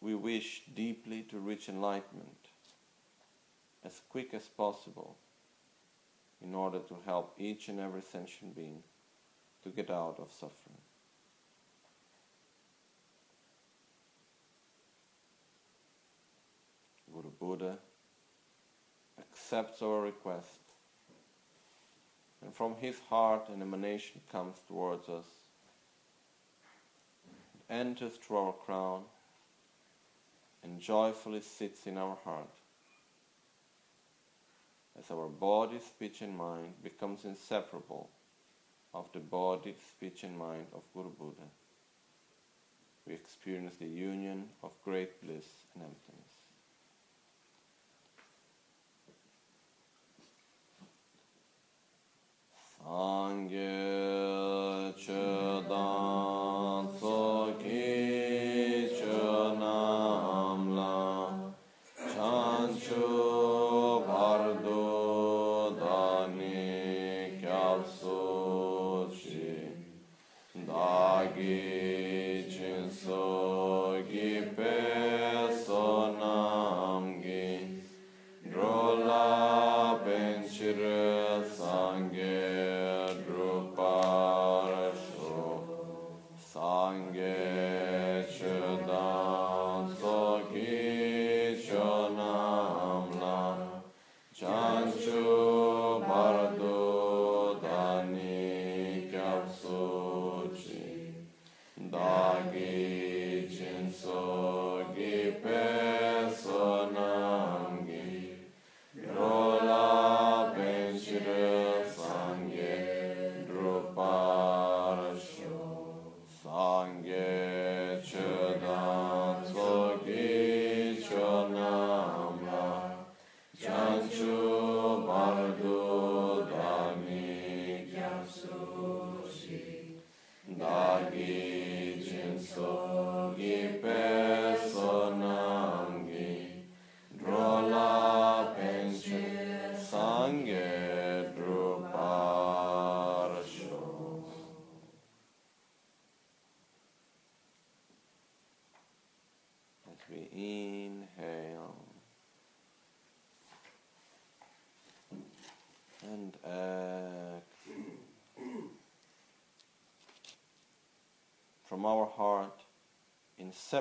We 0.00 0.14
wish 0.14 0.62
deeply 0.74 1.24
to 1.24 1.38
reach 1.38 1.68
enlightenment 1.68 2.49
as 3.84 4.00
quick 4.08 4.34
as 4.34 4.46
possible 4.48 5.16
in 6.42 6.54
order 6.54 6.78
to 6.78 6.96
help 7.04 7.34
each 7.38 7.68
and 7.68 7.80
every 7.80 8.02
sentient 8.02 8.54
being 8.54 8.82
to 9.62 9.70
get 9.70 9.90
out 9.90 10.16
of 10.18 10.30
suffering. 10.32 10.78
Guru 17.12 17.30
Buddha 17.38 17.78
accepts 19.18 19.82
our 19.82 20.00
request, 20.00 20.60
and 22.42 22.54
from 22.54 22.74
his 22.76 22.98
heart 23.10 23.48
an 23.48 23.60
emanation 23.60 24.20
comes 24.30 24.56
towards 24.66 25.08
us, 25.08 25.26
enters 27.68 28.14
through 28.14 28.36
our 28.36 28.52
crown, 28.52 29.02
and 30.62 30.80
joyfully 30.80 31.40
sits 31.40 31.86
in 31.86 31.98
our 31.98 32.16
heart. 32.24 32.59
As 35.00 35.10
our 35.10 35.28
body, 35.28 35.78
speech, 35.78 36.20
and 36.20 36.36
mind 36.36 36.74
becomes 36.82 37.24
inseparable 37.24 38.10
of 38.92 39.10
the 39.14 39.20
body, 39.20 39.74
speech, 39.90 40.24
and 40.24 40.36
mind 40.36 40.66
of 40.74 40.82
Guru 40.92 41.08
Buddha, 41.10 41.48
we 43.06 43.14
experience 43.14 43.76
the 43.78 43.86
union 43.86 44.44
of 44.62 44.72
great 44.84 45.22
bliss 45.22 45.46
and 45.74 45.84
emptiness. 45.84 46.40
Sangye 52.84 53.62
Chedan 54.98 56.39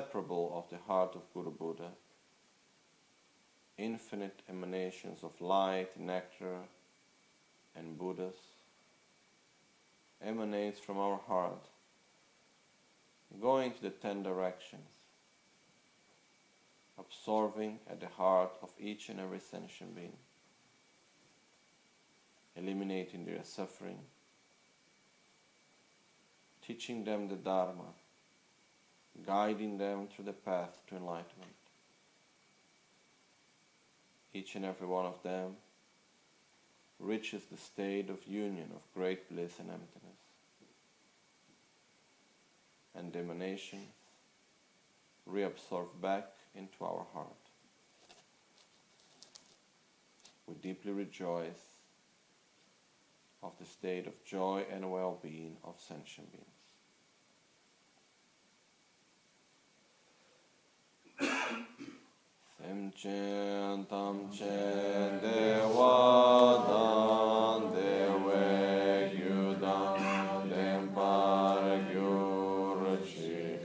inseparable 0.09 0.51
of 0.55 0.69
the 0.69 0.83
heart 0.87 1.15
of 1.15 1.21
Guru 1.33 1.51
Buddha, 1.51 1.89
infinite 3.77 4.41
emanations 4.49 5.23
of 5.23 5.39
light, 5.39 5.99
nectar, 5.99 6.57
and 7.75 7.97
Buddhas 7.97 8.35
emanates 10.23 10.79
from 10.79 10.97
our 10.97 11.19
heart, 11.27 11.63
going 13.41 13.71
to 13.71 13.81
the 13.81 13.89
ten 13.89 14.23
directions, 14.23 14.81
absorbing 16.97 17.79
at 17.89 17.99
the 17.99 18.07
heart 18.07 18.51
of 18.61 18.69
each 18.79 19.09
and 19.09 19.19
every 19.19 19.39
sentient 19.39 19.95
being, 19.95 20.17
eliminating 22.55 23.25
their 23.25 23.43
suffering, 23.43 23.99
teaching 26.65 27.03
them 27.03 27.29
the 27.29 27.35
Dharma, 27.35 27.93
guiding 29.25 29.77
them 29.77 30.07
through 30.07 30.25
the 30.25 30.33
path 30.33 30.81
to 30.87 30.95
enlightenment. 30.95 31.51
Each 34.33 34.55
and 34.55 34.65
every 34.65 34.87
one 34.87 35.05
of 35.05 35.21
them 35.23 35.55
reaches 36.99 37.41
the 37.51 37.57
state 37.57 38.09
of 38.09 38.25
union 38.27 38.69
of 38.75 38.81
great 38.93 39.29
bliss 39.29 39.59
and 39.59 39.69
emptiness. 39.69 40.19
And 42.95 43.13
the 43.13 43.19
emanations 43.19 43.87
reabsorb 45.31 45.87
back 46.01 46.25
into 46.55 46.83
our 46.83 47.05
heart. 47.13 47.27
We 50.47 50.55
deeply 50.55 50.91
rejoice 50.91 51.69
of 53.41 53.53
the 53.59 53.65
state 53.65 54.07
of 54.07 54.23
joy 54.25 54.65
and 54.71 54.91
well-being 54.91 55.57
of 55.63 55.75
sentient 55.79 56.31
beings. 56.31 56.58
Semchen 62.57 63.85
tamchen 63.89 65.19
dewa 65.21 65.97
dan 66.69 67.61
dewe 67.75 69.11
gyudan 69.11 69.99
lempar 70.49 71.63
gyurchi 71.91 73.59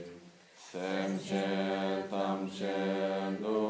Semchen 0.59 2.03
tamchen 2.11 3.39
dunga 3.41 3.64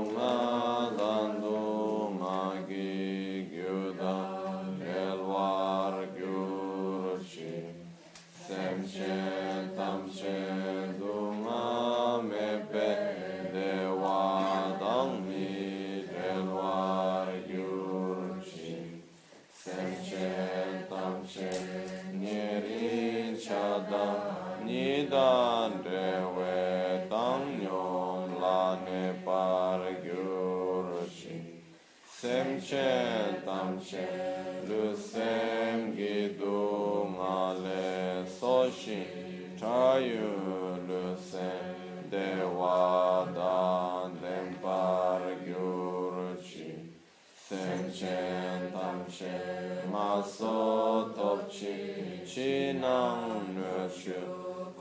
chi 51.66 52.22
chi 52.32 52.74
nang 52.74 53.55
nyo 53.55 53.89
shu 53.89 54.20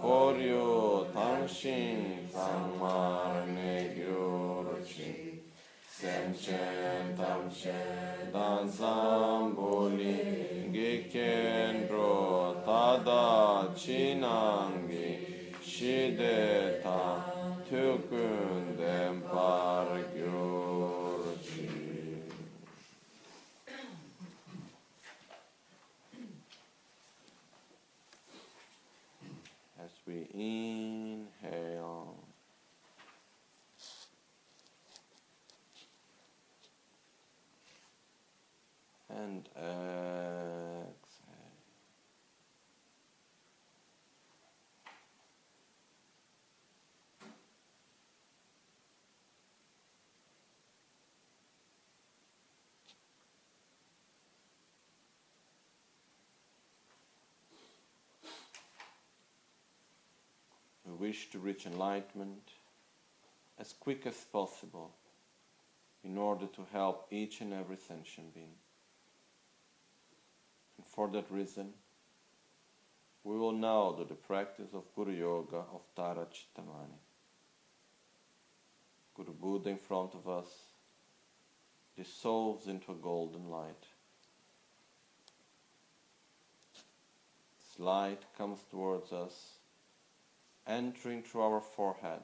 koryo 0.01 1.07
tang 1.15 1.47
shin 1.49 2.29
tang 2.33 2.79
mar 2.81 3.47
ne 3.47 3.77
gyo 3.97 4.65
ro 4.67 4.77
chi 4.91 5.41
sem 5.97 6.35
chen 6.43 7.15
tam 7.17 7.49
chen 7.61 8.33
dan 8.35 8.69
sam 8.79 9.55
bo 9.57 9.89
li 9.99 10.17
ge 10.75 10.93
ken 11.13 11.89
ro 11.93 12.63
ta 12.67 12.85
da 13.09 13.25
chi 13.83 14.03
nang 14.25 14.89
gi 14.89 15.09
shi 15.71 15.97
de 16.19 16.81
ta 16.85 17.03
tu 17.69 17.85
kun 18.11 18.77
den 18.79 19.23
par 19.33 19.89
inhale. 30.45 32.15
And 39.11 39.49
exhale. 39.57 40.95
We 60.99 61.04
wish 61.15 61.31
to 61.31 61.39
reach 61.39 61.65
enlightenment 61.65 62.49
as 63.61 63.73
quick 63.79 64.05
as 64.05 64.17
possible 64.33 64.91
in 66.03 66.19
order 66.19 66.47
to 66.47 66.67
help 66.73 67.07
each 67.13 67.41
and 67.41 67.53
every 67.53 67.77
sentient 67.77 68.35
being. 68.35 68.57
And 70.77 70.85
for 70.85 71.07
that 71.11 71.31
reason, 71.31 71.73
we 73.23 73.39
will 73.39 73.53
now 73.53 73.95
do 73.97 74.05
the 74.05 74.17
practice 74.17 74.75
of 74.75 74.93
Guru 74.97 75.13
Yoga 75.13 75.59
of 75.59 75.83
Tara 75.95 76.27
Cittamani. 76.35 76.99
Guru 79.15 79.35
Buddha 79.35 79.71
in 79.71 79.79
front 79.79 80.15
of 80.15 80.29
us 80.29 80.49
dissolves 81.97 82.67
into 82.67 82.91
a 82.91 82.97
golden 82.97 83.49
light. 83.51 83.87
This 87.57 87.79
light 87.79 88.23
comes 88.37 88.59
towards 88.69 89.13
us 89.13 89.59
entering 90.67 91.23
through 91.23 91.43
our 91.43 91.61
forehead, 91.61 92.23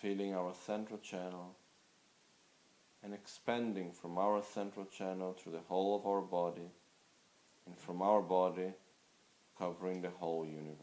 filling 0.00 0.34
our 0.34 0.52
central 0.66 0.98
channel, 0.98 1.54
and 3.02 3.14
expanding 3.14 3.92
from 3.92 4.18
our 4.18 4.42
central 4.42 4.86
channel 4.86 5.32
through 5.32 5.52
the 5.52 5.66
whole 5.68 5.96
of 5.96 6.06
our 6.06 6.20
body, 6.20 6.70
and 7.66 7.78
from 7.78 8.02
our 8.02 8.20
body 8.20 8.72
covering 9.58 10.02
the 10.02 10.10
whole 10.10 10.44
universe. 10.44 10.76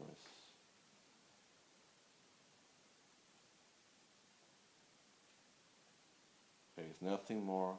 There 6.76 6.86
is 6.86 7.02
nothing 7.02 7.44
more 7.44 7.78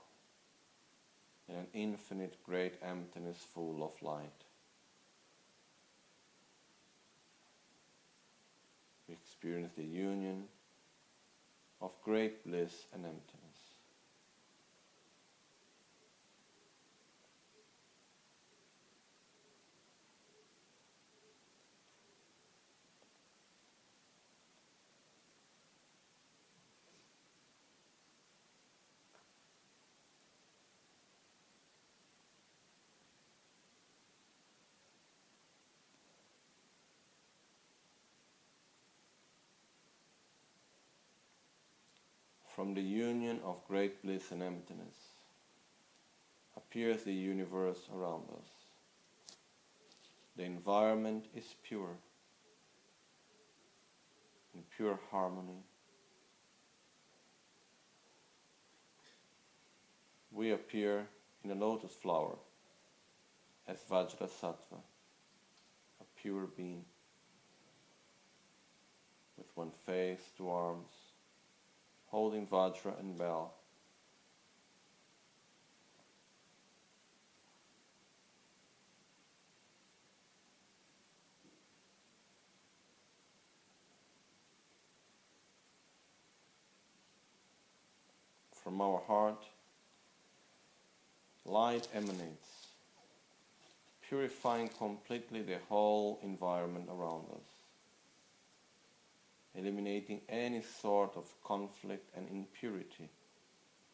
than 1.48 1.58
an 1.58 1.68
infinite 1.74 2.36
great 2.46 2.74
emptiness 2.84 3.38
full 3.54 3.82
of 3.82 4.02
light. 4.04 4.44
we 9.10 9.16
experience 9.40 9.72
the 9.78 9.86
union 9.86 10.44
of 11.80 11.92
great 12.04 12.44
bliss 12.46 12.88
and 12.94 13.06
emptiness. 13.06 13.39
From 42.60 42.74
the 42.74 42.82
union 42.82 43.40
of 43.46 43.66
great 43.70 44.04
bliss 44.04 44.34
and 44.34 44.44
emptiness 44.44 44.98
appears 46.58 47.04
the 47.04 47.14
universe 47.14 47.88
around 47.96 48.24
us. 48.38 48.50
The 50.36 50.44
environment 50.44 51.28
is 51.34 51.56
pure, 51.64 51.96
in 54.54 54.64
pure 54.76 55.00
harmony. 55.10 55.64
We 60.30 60.52
appear 60.52 61.08
in 61.46 61.52
a 61.52 61.56
lotus 61.56 61.94
flower 61.94 62.36
as 63.70 63.78
Vajrasattva, 63.90 64.82
a 66.02 66.22
pure 66.22 66.50
being 66.58 66.84
with 69.38 69.48
one 69.56 69.72
face, 69.72 70.34
two 70.36 70.50
arms, 70.50 70.92
holding 72.10 72.48
Vajra 72.48 73.00
and 73.00 73.18
bell. 73.18 73.54
From 88.64 88.82
our 88.82 89.02
heart, 89.08 89.44
light 91.46 91.88
emanates, 91.94 92.68
purifying 94.08 94.70
completely 94.78 95.42
the 95.42 95.58
whole 95.70 96.20
environment 96.24 96.88
around 96.90 97.26
us 97.34 97.59
eliminating 99.56 100.22
any 100.30 100.62
sort 100.62 101.16
of 101.18 101.26
conflict 101.44 102.10
and 102.16 102.28
impurity 102.30 103.10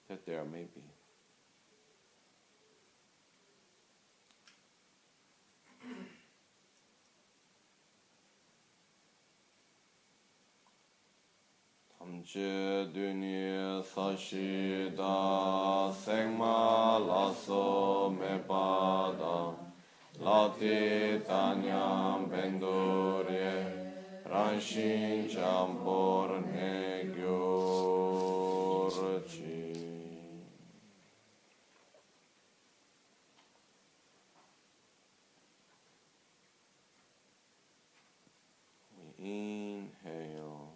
that 0.08 0.26
there 0.26 0.44
may 0.46 0.64
be. 0.64 0.84
Tamche 12.00 12.92
duni 12.94 13.82
sashi 13.84 14.96
da 14.96 15.92
sengma 15.92 17.00
laso 17.00 18.10
me 18.12 18.40
pada 18.48 19.56
lati 20.20 21.20
tanyam 21.26 22.30
bendurye 22.30 23.75
Ranshin 24.36 25.30
Chambor 25.30 26.30
Negyorchi. 26.52 27.36
We 38.98 39.08
inhale 39.18 40.74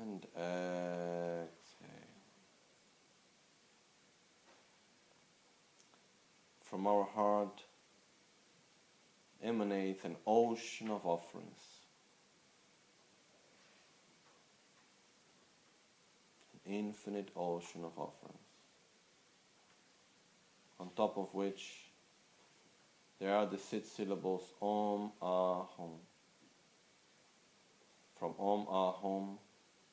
and 0.00 0.24
exhale. 0.36 1.50
From 6.62 6.86
our 6.86 7.04
heart 7.12 7.64
emanates 9.50 10.04
an 10.04 10.16
ocean 10.26 10.90
of 10.90 11.04
offerings. 11.04 11.60
An 16.54 16.72
infinite 16.74 17.30
ocean 17.36 17.84
of 17.84 17.98
offerings. 17.98 18.48
On 20.78 20.88
top 20.96 21.18
of 21.18 21.34
which 21.34 21.90
there 23.18 23.34
are 23.34 23.46
the 23.46 23.58
six 23.58 23.88
syllables 23.88 24.44
Om 24.62 25.12
Ah 25.20 25.64
Hum. 25.76 25.94
From 28.18 28.34
Om 28.38 28.66
Ah 28.68 28.92
Hum 28.92 29.38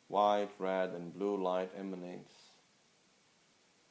white, 0.07 0.49
red, 0.57 0.91
and 0.91 1.13
blue 1.13 1.41
light 1.41 1.71
emanates, 1.77 2.33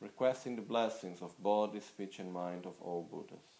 requesting 0.00 0.56
the 0.56 0.62
blessings 0.62 1.20
of 1.22 1.42
body, 1.42 1.80
speech, 1.80 2.18
and 2.18 2.32
mind 2.32 2.64
of 2.66 2.74
all 2.80 3.02
Buddhas. 3.02 3.55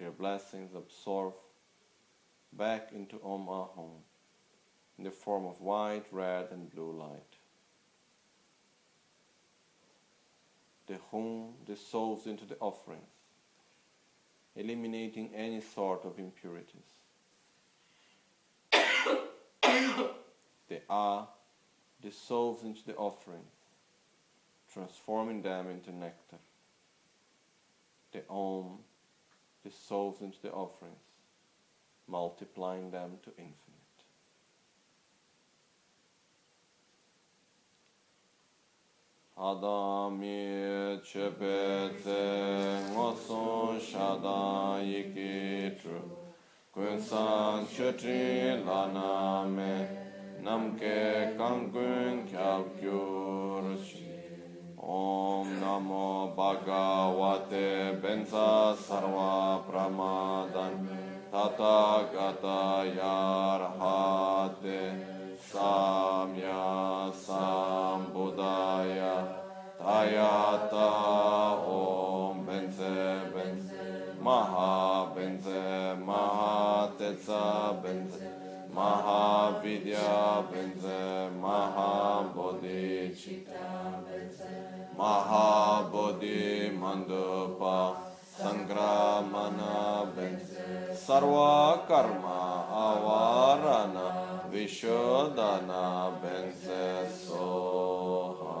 Their 0.00 0.12
blessings 0.12 0.74
absorb 0.74 1.34
back 2.54 2.92
into 2.92 3.20
Om 3.22 3.48
Ahom 3.48 3.90
in 4.96 5.04
the 5.04 5.10
form 5.10 5.44
of 5.44 5.60
white, 5.60 6.06
red, 6.10 6.48
and 6.52 6.74
blue 6.74 6.90
light. 6.90 7.36
The 10.86 10.96
Hum 11.10 11.52
dissolves 11.66 12.26
into 12.26 12.46
the 12.46 12.56
offerings, 12.60 13.10
eliminating 14.56 15.34
any 15.34 15.60
sort 15.60 16.06
of 16.06 16.18
impurities. 16.18 16.80
the 18.72 20.80
Ah 20.88 21.28
dissolves 22.00 22.62
into 22.62 22.86
the 22.86 22.96
offerings, 22.96 23.52
transforming 24.72 25.42
them 25.42 25.68
into 25.68 25.92
nectar. 25.92 26.38
The 28.12 28.22
Om 28.30 28.78
dissolves 29.62 30.20
into 30.20 30.40
the 30.42 30.50
offerings, 30.50 31.04
multiplying 32.06 32.90
them 32.90 33.18
to 33.24 33.30
infinite. 33.30 33.70
Adami 39.38 41.00
chepe 41.02 41.96
tse 42.02 42.20
ngoson 42.92 43.80
shada 43.80 44.82
yiki 44.84 45.80
tru 45.80 46.00
kun 46.74 47.00
san 47.00 47.64
chetri 47.66 48.62
lana 48.66 49.48
me 49.48 49.88
namke 50.42 51.34
kankun 51.38 52.28
kyab 52.28 52.64
gyur 52.80 53.78
ॐ 54.80 55.48
नमो 55.60 56.04
भगवते 56.36 57.64
बेन्स 58.02 58.30
सर्वप्रमादन् 58.84 60.78
तथागतयार्हते 61.34 62.38
साम्या 65.50 66.64
साम्बुदाय 67.26 68.96
तयाता 69.82 70.88
ॐ 71.76 72.40
बेन्से 72.46 72.94
बेन्स 73.36 73.68
महा 74.24 74.72
बेन्से 75.16 75.60
महाविद्या 78.74 80.10
बेन्स 80.50 80.84
महाबोधिचिता 81.42 82.50
बेन्स 84.04 84.38
Mahabodhi 85.00 86.76
Mandapa 86.78 87.96
Sangramana 88.20 90.04
Bense 90.14 90.92
Sarva 90.92 91.88
Karma 91.88 92.68
Avarana 92.68 94.08
Vishodana 94.52 96.12
Bense 96.20 97.08
Soha 97.08 98.60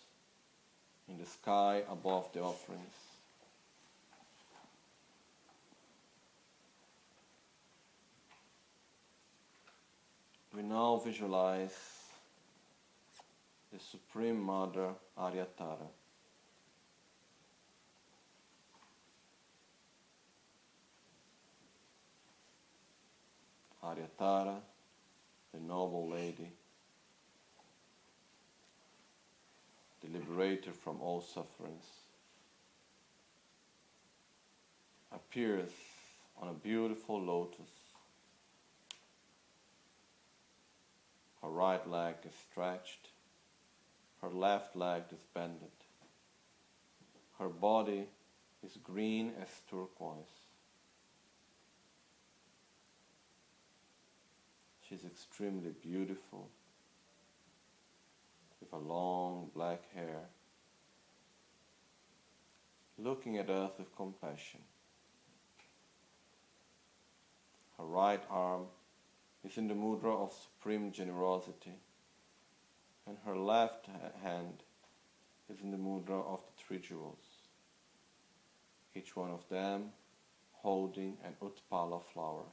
the 1.21 1.27
sky 1.27 1.83
above 1.91 2.31
the 2.33 2.41
offerings. 2.41 2.95
We 10.55 10.63
now 10.63 10.99
visualize 11.05 11.77
the 13.71 13.79
Supreme 13.79 14.41
Mother 14.41 14.89
Aryatara. 15.17 15.87
Aryatara, 23.83 24.55
the 25.53 25.59
noble 25.59 26.09
lady, 26.09 26.51
liberator 30.13 30.71
from 30.71 31.01
all 31.01 31.21
sufferings, 31.21 31.85
appears 35.13 35.69
on 36.41 36.49
a 36.49 36.53
beautiful 36.53 37.21
lotus. 37.21 37.69
Her 41.41 41.49
right 41.49 41.87
leg 41.89 42.15
is 42.25 42.33
stretched, 42.51 43.09
her 44.21 44.29
left 44.29 44.75
leg 44.75 45.03
is 45.11 45.23
bended. 45.33 45.71
Her 47.39 47.49
body 47.49 48.05
is 48.63 48.77
green 48.83 49.31
as 49.41 49.49
turquoise. 49.69 50.15
She's 54.87 55.03
extremely 55.05 55.71
beautiful 55.81 56.49
a 58.73 58.77
long 58.77 59.49
black 59.53 59.81
hair, 59.93 60.21
looking 62.97 63.37
at 63.37 63.49
us 63.49 63.71
with 63.77 63.95
compassion. 63.95 64.61
Her 67.77 67.85
right 67.85 68.23
arm 68.29 68.65
is 69.43 69.57
in 69.57 69.67
the 69.67 69.73
mudra 69.73 70.15
of 70.23 70.33
supreme 70.33 70.91
generosity, 70.91 71.73
and 73.07 73.17
her 73.25 73.35
left 73.35 73.87
hand 74.23 74.63
is 75.49 75.59
in 75.61 75.71
the 75.71 75.77
mudra 75.77 76.21
of 76.21 76.41
the 76.45 76.63
three 76.63 76.79
jewels, 76.79 77.49
each 78.95 79.15
one 79.15 79.31
of 79.31 79.47
them 79.49 79.91
holding 80.53 81.17
an 81.25 81.35
utpala 81.41 82.01
flower, 82.13 82.45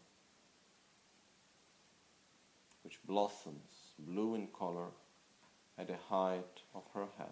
which 2.82 2.98
blossoms 3.06 3.92
blue 3.98 4.34
in 4.34 4.48
color 4.48 4.88
at 5.78 5.86
the 5.86 5.96
height 6.08 6.62
of 6.74 6.82
her 6.94 7.06
head. 7.16 7.28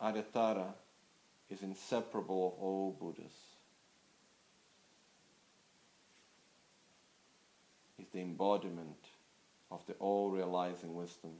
Aryatara 0.00 0.72
is 1.50 1.62
inseparable 1.62 2.48
of 2.48 2.62
all 2.62 2.96
Buddhas. 2.98 3.32
Is 7.98 8.08
the 8.12 8.20
embodiment 8.20 9.08
of 9.70 9.84
the 9.86 9.94
all 9.94 10.30
realizing 10.30 10.94
wisdom, 10.94 11.32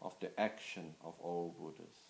of 0.00 0.14
the 0.20 0.38
action 0.38 0.94
of 1.04 1.14
all 1.20 1.54
Buddhas. 1.58 2.01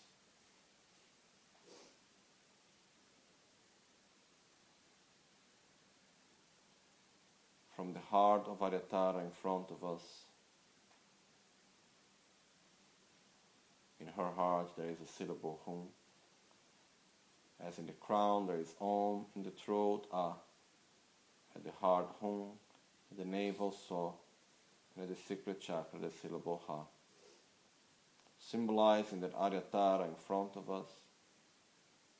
From 7.82 7.94
the 7.94 7.98
heart 7.98 8.46
of 8.46 8.60
Aryatara 8.60 9.24
in 9.24 9.32
front 9.32 9.72
of 9.72 9.82
us, 9.82 10.02
in 13.98 14.06
her 14.06 14.30
heart 14.36 14.68
there 14.78 14.88
is 14.88 15.00
a 15.00 15.12
syllable 15.12 15.58
Hum. 15.66 15.88
As 17.66 17.80
in 17.80 17.86
the 17.86 17.92
crown 17.94 18.46
there 18.46 18.60
is 18.60 18.72
Om, 18.80 19.26
in 19.34 19.42
the 19.42 19.50
throat 19.50 20.06
Ah, 20.12 20.34
at 21.56 21.64
the 21.64 21.72
heart 21.80 22.06
hung, 22.20 22.52
at 23.10 23.18
the 23.18 23.24
navel 23.24 23.74
so, 23.88 24.14
and 24.94 25.02
at 25.02 25.16
the 25.16 25.20
secret 25.26 25.60
chakra, 25.60 25.98
the 25.98 26.12
syllable 26.22 26.62
ha. 26.68 26.84
Symbolizing 28.38 29.22
that 29.22 29.34
Aryatara 29.34 30.06
in 30.06 30.14
front 30.14 30.54
of 30.54 30.70
us 30.70 30.86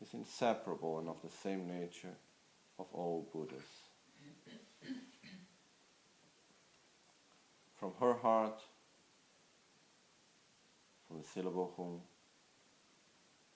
is 0.00 0.12
inseparable 0.12 0.98
and 0.98 1.08
of 1.08 1.22
the 1.22 1.30
same 1.30 1.68
nature 1.68 2.16
of 2.80 2.86
all 2.92 3.28
Buddhas. 3.32 3.81
From 7.82 7.94
her 7.98 8.14
heart, 8.14 8.62
from 11.08 11.18
the 11.18 11.26
syllable 11.26 11.74
hum, 11.76 12.00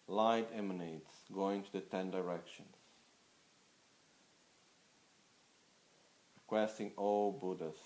light 0.09 0.49
emanates, 0.53 1.13
going 1.33 1.63
to 1.63 1.73
the 1.73 1.81
ten 1.81 2.11
directions, 2.11 2.75
requesting 6.35 6.91
all 6.97 7.31
Buddhas 7.31 7.77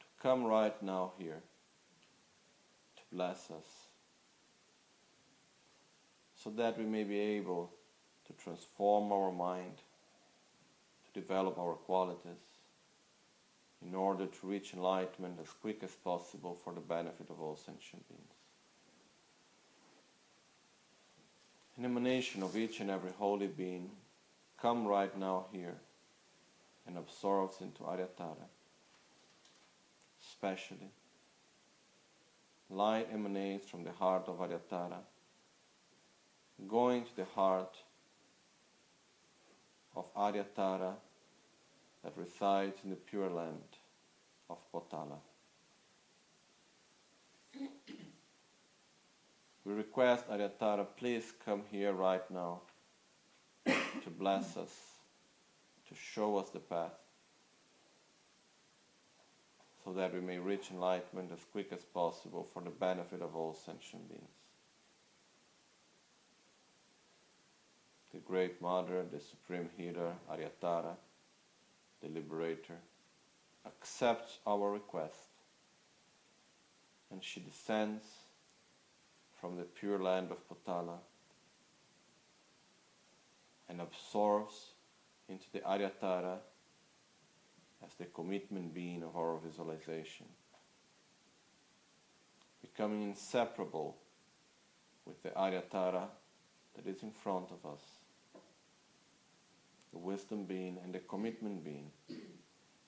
to 0.00 0.06
come 0.22 0.44
right 0.44 0.82
now 0.82 1.12
here 1.16 1.40
to 2.96 3.02
bless 3.10 3.50
us, 3.50 3.88
so 6.36 6.50
that 6.50 6.76
we 6.78 6.84
may 6.84 7.04
be 7.04 7.18
able 7.18 7.72
to 8.26 8.34
transform 8.34 9.10
our 9.10 9.32
mind, 9.32 9.78
to 11.06 11.18
develop 11.18 11.56
our 11.56 11.72
qualities, 11.72 12.51
in 13.86 13.94
order 13.94 14.26
to 14.26 14.46
reach 14.46 14.74
enlightenment 14.74 15.38
as 15.40 15.50
quick 15.60 15.82
as 15.82 15.90
possible 15.90 16.58
for 16.62 16.72
the 16.72 16.80
benefit 16.80 17.28
of 17.30 17.40
all 17.40 17.56
sentient 17.56 18.06
beings. 18.08 18.22
An 21.76 21.84
emanation 21.84 22.42
of 22.42 22.56
each 22.56 22.80
and 22.80 22.90
every 22.90 23.12
holy 23.18 23.46
being 23.46 23.90
come 24.60 24.86
right 24.86 25.16
now 25.18 25.46
here 25.52 25.74
and 26.86 26.96
absorbs 26.96 27.60
into 27.60 27.82
Aryatara. 27.82 28.48
Especially, 30.28 30.90
light 32.70 33.08
emanates 33.12 33.68
from 33.68 33.84
the 33.84 33.92
heart 33.92 34.28
of 34.28 34.38
Aryatara, 34.38 34.98
going 36.68 37.04
to 37.04 37.16
the 37.16 37.24
heart 37.24 37.76
of 39.96 40.14
Aryatara 40.14 40.94
that 42.02 42.12
resides 42.16 42.78
in 42.84 42.90
the 42.90 42.96
pure 42.96 43.30
land 43.30 43.78
of 44.50 44.58
Potala. 44.72 45.18
We 49.64 49.74
request 49.74 50.28
Aryatara, 50.28 50.86
please 50.96 51.32
come 51.44 51.62
here 51.70 51.92
right 51.92 52.28
now 52.30 52.62
to 53.64 54.10
bless 54.10 54.56
us, 54.56 54.74
to 55.88 55.94
show 55.94 56.36
us 56.38 56.50
the 56.50 56.58
path, 56.58 56.98
so 59.84 59.92
that 59.92 60.12
we 60.12 60.20
may 60.20 60.38
reach 60.38 60.70
enlightenment 60.72 61.30
as 61.32 61.44
quick 61.52 61.72
as 61.72 61.84
possible 61.84 62.48
for 62.52 62.62
the 62.62 62.70
benefit 62.70 63.22
of 63.22 63.36
all 63.36 63.54
sentient 63.54 64.08
beings. 64.08 64.24
The 68.12 68.18
Great 68.18 68.60
Mother, 68.60 69.04
the 69.10 69.20
Supreme 69.20 69.70
Healer, 69.76 70.14
Aryatara, 70.30 70.96
the 72.02 72.08
Liberator, 72.08 72.78
accepts 73.66 74.38
our 74.46 74.72
request 74.72 75.28
and 77.12 77.22
she 77.22 77.40
descends 77.40 78.04
from 79.40 79.56
the 79.56 79.64
pure 79.64 79.98
land 79.98 80.30
of 80.30 80.38
Potala 80.48 80.98
and 83.68 83.80
absorbs 83.80 84.72
into 85.28 85.44
the 85.52 85.60
Aryatara 85.60 86.38
as 87.84 87.94
the 87.98 88.06
commitment 88.06 88.72
being 88.74 89.02
of 89.02 89.16
our 89.16 89.38
visualization, 89.38 90.26
becoming 92.62 93.02
inseparable 93.02 93.96
with 95.06 95.22
the 95.22 95.30
Aryatara 95.30 96.06
that 96.74 96.86
is 96.86 97.02
in 97.02 97.10
front 97.10 97.50
of 97.50 97.70
us, 97.70 97.82
the 99.92 99.98
wisdom 99.98 100.44
being 100.44 100.78
and 100.82 100.94
the 100.94 101.00
commitment 101.00 101.64
being 101.64 101.90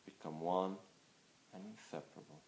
become 0.04 0.40
one 0.40 0.76
and 1.52 1.62
inseparable. 1.66 2.40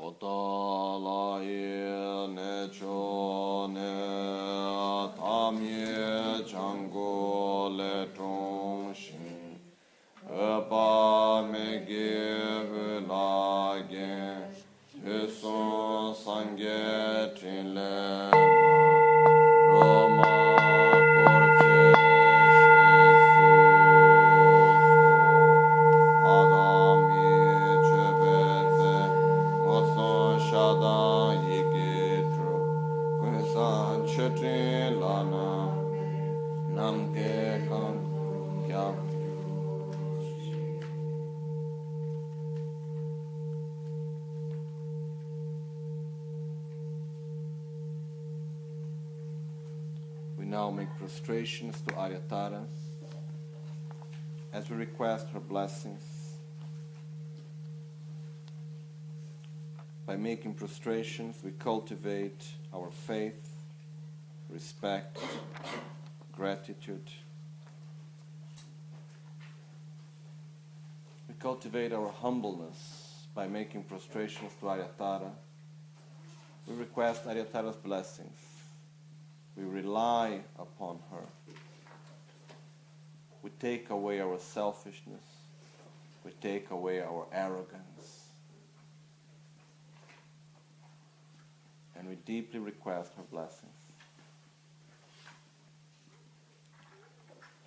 Otala 0.00 1.44
ye 1.44 2.34
ne 2.34 2.68
cho 2.72 3.66
ne 3.68 4.12
ge 11.86 12.61
الآيات 16.72 17.44
لا 17.44 18.31
prostrations 51.02 51.80
to 51.80 51.94
Aryatara 51.94 52.64
as 54.52 54.70
we 54.70 54.76
request 54.76 55.26
her 55.30 55.40
blessings 55.40 56.22
By 60.06 60.16
making 60.16 60.54
prostrations, 60.54 61.36
we 61.42 61.52
cultivate 61.52 62.44
our 62.74 62.90
faith, 62.90 63.50
respect, 64.50 65.18
gratitude. 66.32 67.08
We 71.28 71.34
cultivate 71.38 71.92
our 71.92 72.10
humbleness 72.10 73.26
by 73.34 73.46
making 73.46 73.84
prostrations 73.84 74.52
to 74.60 74.66
Aryatara. 74.66 75.30
We 76.66 76.74
request 76.74 77.24
Aryatara's 77.24 77.76
blessings. 77.76 78.51
We 79.56 79.64
rely 79.64 80.40
upon 80.58 80.98
her. 81.10 81.54
We 83.42 83.50
take 83.60 83.90
away 83.90 84.20
our 84.20 84.38
selfishness. 84.38 85.24
We 86.24 86.30
take 86.40 86.70
away 86.70 87.00
our 87.00 87.26
arrogance. 87.32 88.22
and 92.02 92.10
we 92.10 92.16
deeply 92.16 92.58
request 92.58 93.12
her 93.16 93.22
blessings. 93.30 93.70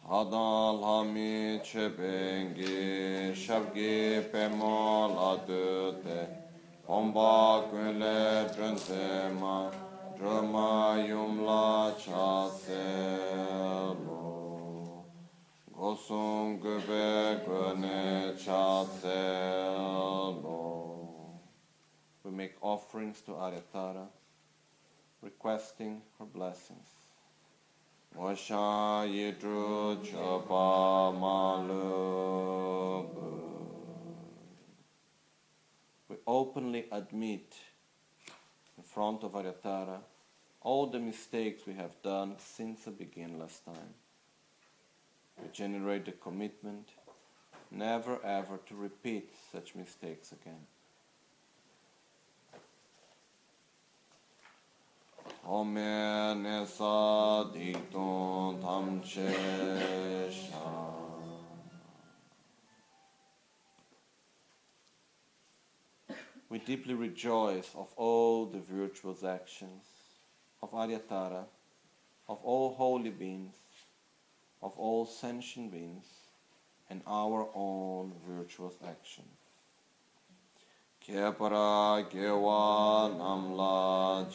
Hadan 0.05 0.81
lami 0.81 1.59
chebengi 1.63 3.31
shabgi 3.33 4.29
pemo 4.29 5.15
la 5.15 5.37
dute 5.37 6.27
Omba 6.89 7.69
kunle 7.71 8.45
Gosung 15.75 16.59
gube 16.61 17.41
gune 17.45 18.33
We 22.23 22.31
make 22.31 22.55
offerings 22.61 23.21
to 23.21 23.31
Aryatara 23.31 24.07
requesting 25.21 26.01
her 26.17 26.25
blessings. 26.25 26.87
Washa 28.17 29.05
yidru 29.05 30.01
chapa 30.03 31.11
malu. 31.19 33.05
We 36.07 36.15
openly 36.25 36.85
admit 36.91 37.53
front 38.95 39.23
of 39.25 39.33
Aryatara 39.33 39.99
all 40.61 40.87
the 40.87 40.99
mistakes 40.99 41.67
we 41.67 41.73
have 41.73 42.01
done 42.01 42.35
since 42.39 42.85
the 42.85 42.91
beginning 42.91 43.37
last 43.37 43.63
time. 43.65 43.93
We 45.39 45.49
generate 45.51 46.05
the 46.05 46.13
commitment 46.13 46.87
never 47.69 48.17
ever 48.25 48.57
to 48.67 48.75
repeat 48.75 49.29
such 49.51 49.75
mistakes 49.75 50.31
again. 50.31 50.65
Ome 55.45 55.75
nesa 56.41 57.51
dikton 57.53 58.63
We 66.55 66.59
deeply 66.59 66.93
rejoice 66.93 67.69
of 67.75 67.89
all 67.97 68.45
the 68.45 68.59
virtuous 68.59 69.25
actions 69.25 69.83
of 70.63 70.71
Aryatara, 70.71 71.43
of 72.29 72.39
all 72.45 72.73
holy 72.73 73.09
beings, 73.09 73.57
of 74.61 74.71
all 74.77 75.05
sentient 75.05 75.73
beings, 75.73 76.05
and 76.89 77.01
our 77.05 77.49
own 77.53 78.13
virtuous 78.25 78.75
actions. 78.87 79.27
Kepara 81.05 82.09
gewa 82.09 83.11
namla 83.17 84.25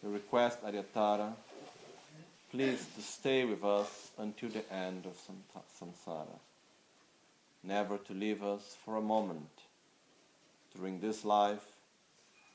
We 0.00 0.10
request 0.12 0.62
Aryatara, 0.62 1.32
please 2.52 2.86
to 2.94 3.02
stay 3.02 3.44
with 3.44 3.64
us 3.64 4.09
until 4.20 4.50
the 4.50 4.72
end 4.72 5.06
of 5.06 5.16
samsara, 5.78 6.38
never 7.62 7.96
to 7.98 8.12
leave 8.12 8.42
us 8.42 8.76
for 8.84 8.96
a 8.96 9.00
moment 9.00 9.62
during 10.76 11.00
this 11.00 11.24
life, 11.24 11.64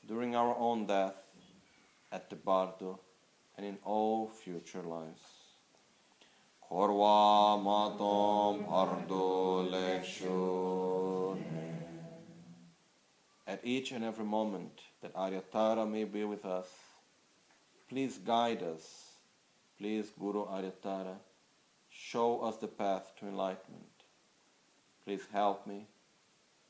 during 0.06 0.36
our 0.36 0.56
own 0.56 0.86
death, 0.86 1.16
at 2.12 2.30
the 2.30 2.36
bardo, 2.36 3.00
and 3.56 3.66
in 3.66 3.76
all 3.84 4.28
future 4.28 4.82
lives. 4.82 5.22
Korwa 6.70 7.58
matom 7.62 8.66
pardo 8.66 9.66
At 13.46 13.60
each 13.64 13.92
and 13.92 14.04
every 14.04 14.24
moment 14.24 14.80
that 15.02 15.14
Aryatara 15.14 15.88
may 15.88 16.04
be 16.04 16.24
with 16.24 16.44
us, 16.44 16.68
please 17.88 18.18
guide 18.18 18.62
us. 18.62 19.02
Please, 19.78 20.10
Guru 20.18 20.46
Aryatara, 20.46 21.16
show 21.96 22.40
us 22.40 22.56
the 22.58 22.68
path 22.68 23.12
to 23.18 23.26
enlightenment. 23.26 23.84
Please 25.04 25.22
help 25.32 25.66
me 25.66 25.86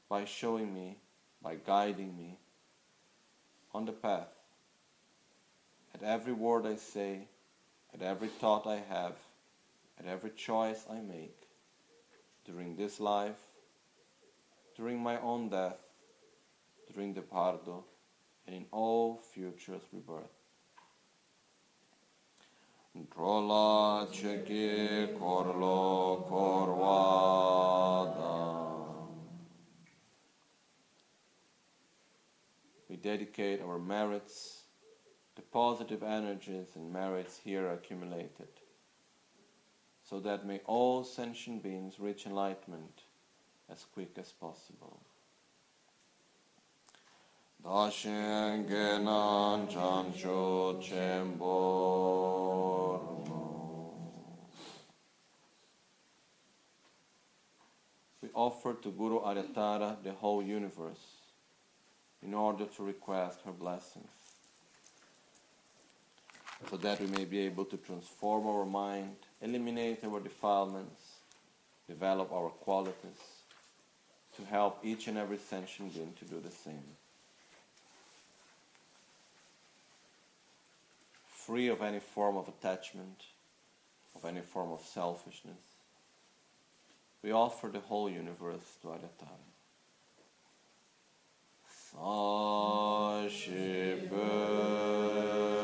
by 0.09 0.25
showing 0.25 0.73
me, 0.73 0.97
by 1.43 1.57
guiding 1.57 2.17
me 2.17 2.39
on 3.75 3.85
the 3.85 3.93
path. 3.93 4.29
At 5.95 6.03
every 6.03 6.33
word 6.33 6.67
I 6.67 6.77
say, 6.77 7.21
at 7.93 8.03
every 8.03 8.29
thought 8.29 8.67
I 8.67 8.83
have, 8.89 9.15
at 9.99 10.07
every 10.07 10.31
choice 10.31 10.85
I 10.91 11.01
make, 11.01 11.49
during 12.45 12.77
this 12.77 13.01
life, 13.01 13.41
during 14.77 15.03
my 15.03 15.19
own 15.21 15.49
death, 15.49 15.83
during 16.95 17.15
the 17.15 17.23
bardo, 17.23 17.85
and 18.47 18.55
in 18.55 18.67
all 18.71 19.17
future 19.35 19.81
rebirth. 19.93 20.36
Korwada. 26.31 27.27
We 32.89 32.97
dedicate 32.97 33.61
our 33.63 33.79
merits, 33.79 34.63
the 35.35 35.43
positive 35.43 36.03
energies 36.03 36.69
and 36.77 36.93
merits 36.93 37.39
here 37.43 37.71
accumulated 37.73 38.49
so 40.09 40.21
that 40.21 40.47
may 40.47 40.61
all 40.67 41.03
sentient 41.03 41.63
beings 41.63 41.99
reach 41.99 42.27
enlightenment 42.27 43.03
as 43.69 43.85
quick 43.93 44.17
as 44.19 44.31
possible. 44.31 45.01
We 58.23 58.29
offer 58.35 58.75
to 58.75 58.91
Guru 58.91 59.21
Aryatara 59.21 60.03
the 60.03 60.13
whole 60.13 60.43
universe 60.43 61.05
in 62.23 62.35
order 62.35 62.67
to 62.67 62.83
request 62.83 63.41
her 63.45 63.53
blessings 63.53 64.09
so 66.71 66.77
that 66.77 67.01
we 67.01 67.07
may 67.07 67.25
be 67.25 67.41
able 67.41 67.65
to 67.67 67.77
transform 67.77 68.47
our 68.47 68.65
mind, 68.65 69.17
eliminate 69.43 70.05
our 70.05 70.21
defilements, 70.21 71.01
develop 71.89 72.33
our 72.33 72.51
qualities, 72.51 73.21
to 74.37 74.45
help 74.45 74.81
each 74.85 75.09
and 75.09 75.19
every 75.19 75.39
sentient 75.39 75.95
being 75.95 76.13
to 76.19 76.25
do 76.25 76.41
the 76.41 76.51
same. 76.51 76.85
Free 81.47 81.69
of 81.69 81.81
any 81.81 82.01
form 82.01 82.37
of 82.37 82.49
attachment, 82.49 83.23
of 84.17 84.25
any 84.25 84.41
form 84.41 84.73
of 84.73 84.81
selfishness, 84.81 85.63
we 87.23 87.31
offer 87.31 87.69
the 87.69 87.79
whole 87.79 88.11
universe 88.11 88.77
to 88.83 88.89
Aryatara. 88.89 89.47
request 94.03 95.56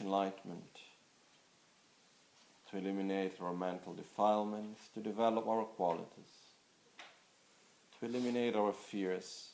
enlightenment, 0.00 0.78
to 2.70 2.78
eliminate 2.78 3.34
our 3.40 3.52
mental 3.52 3.92
defilements, 3.92 4.80
to 4.94 5.00
develop 5.00 5.46
our 5.46 5.64
qualities, 5.64 6.34
to 7.98 8.06
eliminate 8.06 8.54
our 8.54 8.72
fears, 8.72 9.50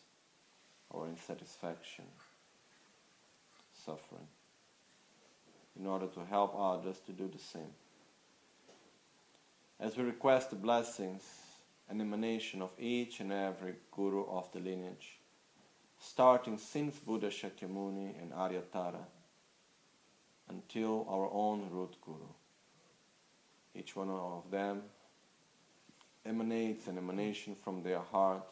our 0.94 1.06
insatisfaction, 1.06 2.04
suffering, 3.84 4.28
in 5.78 5.86
order 5.86 6.06
to 6.06 6.24
help 6.24 6.54
others 6.58 6.98
to 7.06 7.12
do 7.12 7.28
the 7.28 7.38
same. 7.38 7.72
As 9.80 9.96
we 9.96 10.04
request 10.04 10.50
the 10.50 10.56
blessings 10.56 11.22
and 11.88 12.00
emanation 12.00 12.62
of 12.62 12.70
each 12.78 13.20
and 13.20 13.32
every 13.32 13.74
Guru 13.92 14.24
of 14.26 14.50
the 14.52 14.60
lineage, 14.60 15.18
starting 16.00 16.58
since 16.58 16.96
Buddha 16.98 17.28
Shakyamuni 17.28 18.20
and 18.20 18.32
Aryatara 18.32 19.04
until 20.48 21.06
our 21.08 21.28
own 21.32 21.68
root 21.70 21.96
Guru. 22.04 22.28
Each 23.74 23.94
one 23.94 24.10
of 24.10 24.50
them 24.50 24.82
emanates 26.24 26.86
an 26.86 26.98
emanation 26.98 27.54
from 27.54 27.82
their 27.82 28.00
heart 28.00 28.46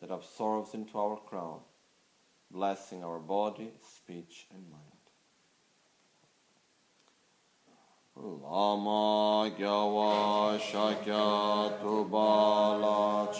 that 0.00 0.10
absorbs 0.10 0.74
into 0.74 0.98
our 0.98 1.16
crown, 1.16 1.60
blessing 2.50 3.02
our 3.04 3.18
body, 3.18 3.70
speech, 3.80 4.46
and 4.52 4.70
mind. 4.70 4.82
Lama 8.14 9.50
gyawa 9.56 10.58
shakya 10.58 11.80
tubala 11.80 13.32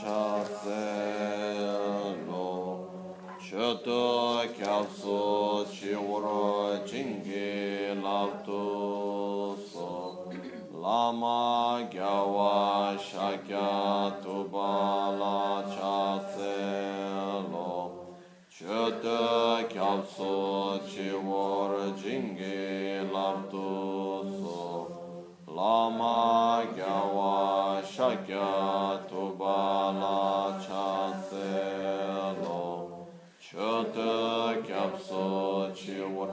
Choto 3.52 4.40
kyapso 4.56 5.66
chiwara 5.68 6.80
jingi 6.88 7.92
labtu 8.02 9.58
so. 9.70 10.24
Lama 10.72 11.86
gyawa 11.92 12.96
shakya 12.96 14.10
tubala 14.22 15.68
lo. 17.52 18.16
Choto 18.48 19.68
kyapso 19.68 20.80
chiwara 20.88 21.92
jingi 22.00 23.04
labtu 23.12 23.68
so. 24.40 24.88
Lama 25.46 26.64
gyawa 26.74 27.82
shakya 27.84 28.98
tubala 29.06 30.56
lo 30.64 31.71
Chote 33.52 34.62
kyapso 34.66 35.70
chiwa 35.76 36.26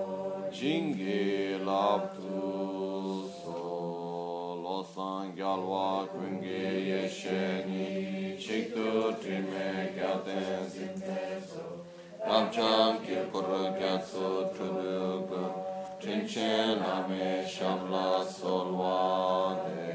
jingi 0.52 1.60
labtu 1.66 3.30
so 3.44 4.56
losan 4.64 5.36
gyalwa 5.36 6.08
kungi 6.08 6.90
yesheni 6.90 8.38
chiktu 8.40 9.14
trime 9.22 9.92
kyaten 9.96 10.64
sinteso 10.72 11.66
Ramcham 12.26 13.04
kirkor 13.04 13.52
gyatso 13.78 14.56
truduga 14.56 15.44
Trinchen 16.00 16.80
lame 16.80 17.44
shamla 17.44 18.24
solvade 18.24 19.89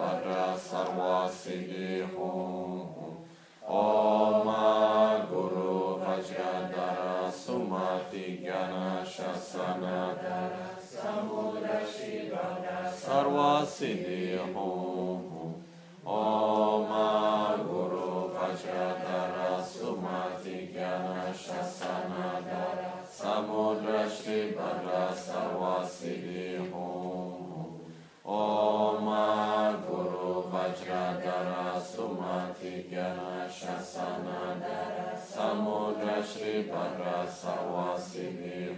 Sarva 0.00 1.28
Siddhi 1.28 1.90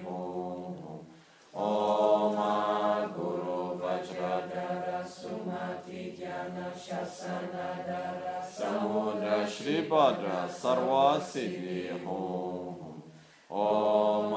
Hum 0.04 1.06
Oma 1.54 3.10
Guru 3.14 3.78
Vajradhara 3.78 5.04
Sumati 5.04 6.16
Jnana 6.16 6.72
Shasanada 6.72 8.40
Samudra 8.42 9.46
Shri 9.46 9.88
Bhadra 9.88 10.48
Sarva 10.48 11.20
Siddhi 11.20 11.90
Hum 12.04 13.02
Om 13.50 14.32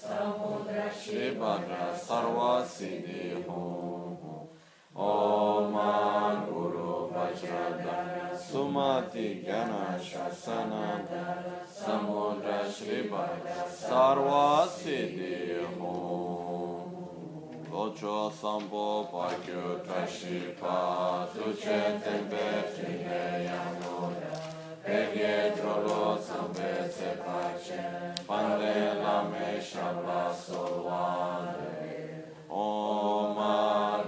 samudra 0.00 0.86
shivana 1.00 1.82
sarvasini 2.06 3.22
homo. 3.46 4.48
Om 4.94 5.74
Guru 6.48 6.92
Vajradhara 7.14 8.36
Sumati 8.36 9.28
Gyana 9.44 9.84
Shasana 10.08 10.86
Samudra 11.80 12.60
Shivana 12.76 13.56
sarvasini 13.68 15.34
homo. 15.78 16.20
Locho 17.70 18.18
Sambo 18.40 18.86
Bhagyo 19.12 19.66
Tashipa 19.86 20.76
Tuche 21.32 21.80
Tembe 22.02 22.46
Trineya 22.74 23.60
Mura 23.80 24.19
Pegye 24.90 25.52
drolo 25.54 26.18
sambe 26.18 26.90
se 26.90 27.10
pace 27.22 27.80
Pande 28.26 28.74
lame 29.02 29.60
shabla 29.62 30.34
solvade 30.34 32.24
Om 32.48 33.38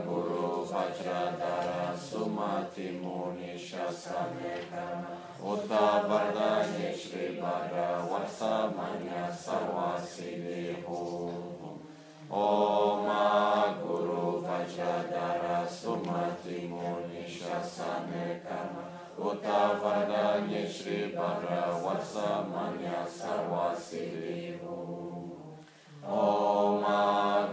Guru 0.04 0.66
Vajradhara 0.66 1.94
Sumati 1.96 2.98
Muni 3.00 3.54
Shasane 3.56 4.54
Kama 4.70 5.14
Uta 5.40 6.02
Vardhani 6.08 6.90
Shri 6.98 7.38
Bhadra 7.40 8.02
Vatsa 8.10 8.74
Manya 8.74 9.30
Sarva 9.30 10.00
Siddhi 10.02 10.82
Hum 10.84 11.78
Om 12.28 13.06
Guru 13.82 14.42
Vajradhara 14.42 15.64
Sumati 15.64 16.68
Muni 16.68 17.22
Shasane 17.28 18.42
Kama 19.16 19.30
Uta 19.30 19.80
Vardhanya 19.82 20.66
Shri 20.70 21.12
Bhadra 21.14 21.70
Vatsa 21.82 22.48
Manya 22.48 23.06
Sarva 23.06 23.74
Siddhi 23.76 24.58
Om 26.04 26.82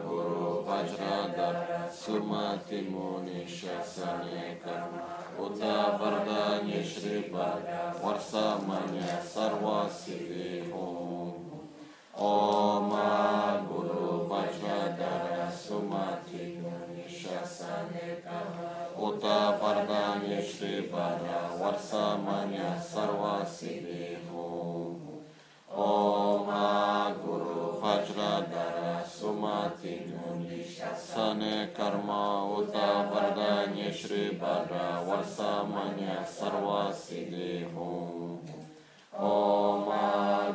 Guru 0.01 0.63
Vajradhara 0.65 1.89
Sumati 1.89 2.89
Muni 2.89 3.45
Shasane 3.45 4.59
Kama 4.63 5.03
Uta 5.39 5.97
Vardhanya 5.99 6.83
Shri 6.83 7.23
Bhadra 7.31 7.93
Vatsa 8.01 8.65
Manya 8.67 9.21
Sarva 9.21 9.89
Siddhi 9.89 10.71
Om 10.71 11.33
Guru 13.67 14.27
Vajradhara 14.29 15.51
Sumati 15.51 16.57
Shasane 17.07 18.23
Uta 18.97 19.57
Vardhanya 19.61 20.41
Shri 20.43 20.89
Bhara 21.69 21.77
Varsamanya 21.77 22.81
Sarva 22.81 23.45
Siddhi 23.45 24.17
Om 25.71 26.47
Guru 27.23 27.79
Vajradhara 27.79 29.05
Sumati 29.05 29.95
Shasane 30.65 31.71
Karma 31.73 32.57
Uta 32.57 33.07
Vardhanya 33.11 33.93
Shri 33.93 34.37
Bhara 34.39 35.05
Varsamanya 35.05 36.25
Sarva 36.25 36.91
Siddhi 36.91 37.65
Om 37.75 38.41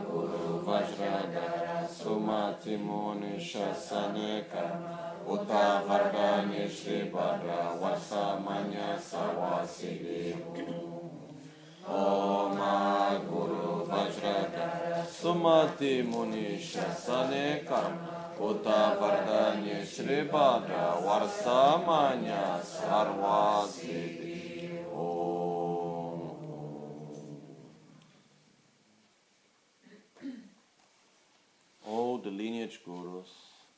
Guru 0.06 0.64
Vajradhara 0.66 1.88
Sumati 1.88 2.76
Muni 2.76 3.38
Shasane 3.38 4.50
Karma 4.50 5.14
Uta 5.26 5.82
Vardhani 5.88 6.68
Shri 6.68 7.10
Bhadra 7.10 7.78
Vasamanya 7.80 8.98
Sarva 8.98 9.64
Sumati 15.06 16.02
Muni 16.02 16.58
Shasane 16.58 17.64
Uta 18.40 18.96
Vardhani 18.98 19.84
Shri 19.86 20.28
Bhadra 20.28 20.96
Varsamanya 21.04 22.60
all 31.86 32.18
the 32.18 32.30
lineage 32.30 32.80
gurus 32.84 33.32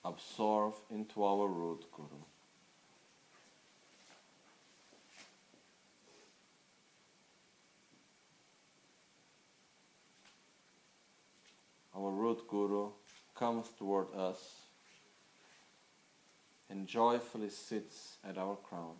absorb 0.05 0.75
into 0.91 1.25
our 1.25 1.49
root 1.49 1.85
guru. 1.93 2.26
Our 11.97 12.11
root 12.11 12.47
guru 12.49 12.91
comes 13.35 13.69
toward 13.79 14.15
us 14.15 14.39
and 16.69 16.87
joyfully 16.87 17.49
sits 17.51 18.19
at 18.29 18.37
our 18.37 18.57
crown. 18.57 18.97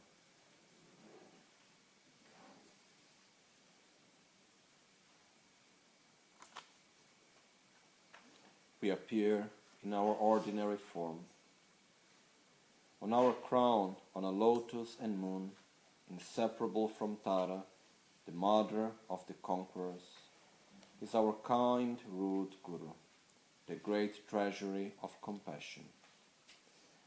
we 8.87 8.91
appear 8.91 9.49
in 9.83 9.93
our 9.93 10.15
ordinary 10.15 10.77
form. 10.77 11.19
On 13.03 13.13
our 13.13 13.33
crown, 13.33 13.97
on 14.15 14.23
a 14.23 14.31
lotus 14.31 14.97
and 15.03 15.19
moon, 15.19 15.51
inseparable 16.09 16.87
from 16.87 17.17
Tara, 17.25 17.65
the 18.27 18.33
mother 18.33 18.91
of 19.11 19.27
the 19.27 19.35
conquerors, 19.43 20.03
is 21.03 21.15
our 21.15 21.35
kind 21.45 21.99
root 22.11 22.55
Guru, 22.63 22.93
the 23.67 23.75
great 23.75 24.29
treasury 24.29 24.95
of 25.03 25.21
compassion. 25.21 25.85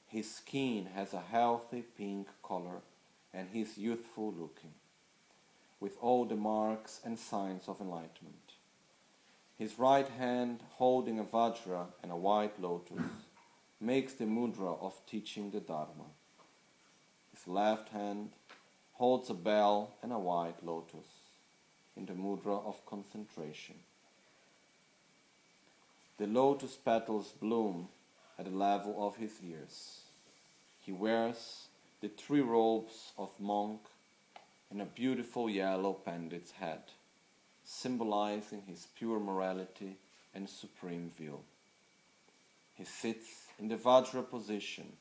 His 0.07 0.29
skin 0.29 0.87
has 0.95 1.13
a 1.13 1.23
healthy 1.31 1.83
pink 1.97 2.27
color 2.43 2.81
and 3.33 3.47
he 3.51 3.61
is 3.61 3.77
youthful 3.77 4.33
looking, 4.33 4.73
with 5.79 5.97
all 6.01 6.25
the 6.25 6.35
marks 6.35 6.99
and 7.03 7.17
signs 7.17 7.67
of 7.67 7.79
enlightenment. 7.79 8.53
His 9.57 9.77
right 9.77 10.07
hand, 10.07 10.61
holding 10.77 11.19
a 11.19 11.23
vajra 11.23 11.87
and 12.01 12.11
a 12.11 12.15
white 12.15 12.59
lotus, 12.61 13.03
makes 13.81 14.13
the 14.13 14.25
mudra 14.25 14.81
of 14.81 14.99
teaching 15.05 15.51
the 15.51 15.59
Dharma. 15.59 16.09
His 17.33 17.47
left 17.47 17.89
hand 17.89 18.31
holds 18.93 19.29
a 19.29 19.33
bell 19.33 19.95
and 20.01 20.11
a 20.11 20.19
white 20.19 20.63
lotus 20.63 21.18
in 21.99 22.05
the 22.05 22.13
mudra 22.13 22.65
of 22.65 22.85
concentration. 22.85 23.75
The 26.17 26.27
lotus 26.27 26.75
petals 26.75 27.33
bloom 27.39 27.89
at 28.37 28.45
the 28.45 28.51
level 28.51 28.95
of 29.05 29.17
his 29.17 29.33
ears. 29.43 30.01
He 30.81 30.91
wears 30.91 31.67
the 32.01 32.07
three 32.07 32.41
robes 32.41 33.11
of 33.17 33.29
monk 33.39 33.81
and 34.71 34.81
a 34.81 34.85
beautiful 34.85 35.49
yellow 35.49 35.93
pandit's 35.93 36.51
head, 36.51 36.81
symbolizing 37.65 38.63
his 38.65 38.87
pure 38.97 39.19
morality 39.19 39.97
and 40.33 40.49
supreme 40.49 41.11
view. 41.17 41.39
He 42.75 42.85
sits 42.85 43.27
in 43.59 43.67
the 43.67 43.75
Vajra 43.75 44.29
position 44.29 44.93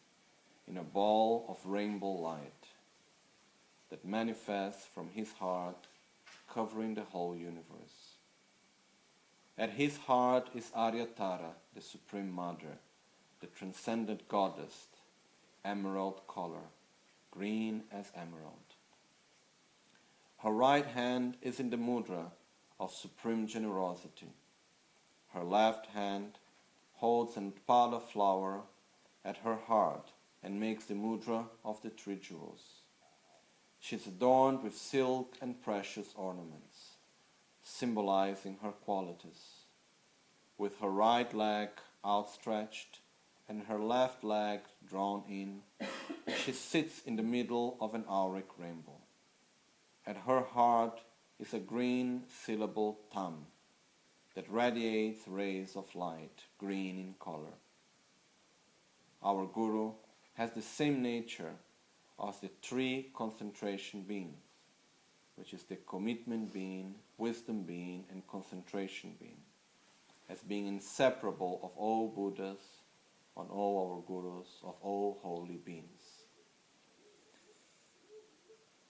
in 0.66 0.76
a 0.76 0.82
ball 0.82 1.46
of 1.49 1.64
rainbow 1.64 2.12
light 2.12 2.66
that 3.90 4.05
manifests 4.05 4.86
from 4.86 5.09
his 5.11 5.32
heart, 5.32 5.86
covering 6.53 6.94
the 6.94 7.05
whole 7.05 7.36
universe. 7.36 8.16
At 9.57 9.70
his 9.70 9.96
heart 9.96 10.51
is 10.55 10.70
Aryatara, 10.76 11.53
the 11.74 11.80
Supreme 11.80 12.30
Mother, 12.30 12.78
the 13.40 13.46
transcendent 13.49 14.28
goddess, 14.28 14.86
emerald 15.64 16.20
color, 16.28 16.68
green 17.30 17.82
as 17.92 18.11
emerald. 18.14 18.55
Her 20.38 20.53
right 20.53 20.86
hand 20.86 21.36
is 21.42 21.59
in 21.59 21.70
the 21.70 21.76
mudra 21.76 22.30
of 22.78 22.94
supreme 22.94 23.49
generosity. 23.49 24.32
Her 25.34 25.42
left 25.42 25.86
hand 25.86 26.38
holds 26.94 27.36
an 27.36 27.53
utpala 27.53 28.01
flower 28.01 28.62
at 29.24 29.38
her 29.38 29.57
heart 29.57 30.12
and 30.42 30.61
makes 30.61 30.84
the 30.84 30.94
mudra 30.94 31.46
of 31.64 31.82
the 31.82 31.90
three 31.90 32.16
jewels. 32.16 32.77
She 33.80 33.96
is 33.96 34.06
adorned 34.06 34.62
with 34.62 34.76
silk 34.76 35.36
and 35.40 35.62
precious 35.62 36.08
ornaments, 36.16 36.96
symbolizing 37.62 38.58
her 38.62 38.72
qualities. 38.72 39.64
With 40.56 40.78
her 40.80 40.90
right 40.90 41.32
leg 41.32 41.70
outstretched 42.05 43.00
and 43.48 43.62
her 43.62 43.78
left 43.78 44.24
leg 44.24 44.60
drawn 44.86 45.22
in, 45.28 45.62
she 46.44 46.52
sits 46.52 47.02
in 47.02 47.16
the 47.16 47.22
middle 47.22 47.76
of 47.80 47.94
an 47.94 48.05
auric 48.09 48.59
rainbow. 48.59 49.00
At 50.06 50.16
her 50.16 50.40
heart 50.40 51.00
is 51.38 51.55
a 51.55 51.59
green 51.59 52.24
syllable 52.44 52.98
tam 53.12 53.46
that 54.34 54.50
radiates 54.50 55.26
rays 55.26 55.76
of 55.76 55.94
light, 55.94 56.42
green 56.59 56.98
in 56.98 57.14
color. 57.20 57.55
Our 59.22 59.46
Guru 59.46 59.92
has 60.34 60.52
the 60.52 60.62
same 60.62 61.02
nature 61.02 61.55
as 62.27 62.40
the 62.40 62.51
three 62.62 63.11
concentration 63.15 64.03
beings, 64.03 64.43
which 65.36 65.55
is 65.55 65.62
the 65.65 65.77
commitment 65.77 66.53
being, 66.53 66.95
wisdom 67.16 67.62
being, 67.62 68.05
and 68.11 68.27
concentration 68.27 69.15
being, 69.20 69.40
as 70.28 70.40
being 70.40 70.66
inseparable 70.66 71.61
of 71.62 71.70
all 71.77 72.09
Buddhas, 72.09 72.59
on 73.36 73.47
all 73.51 73.93
our 73.93 74.03
Gurus, 74.03 74.49
of 74.65 74.74
all 74.82 75.19
holy 75.23 75.59
beings. 75.59 76.24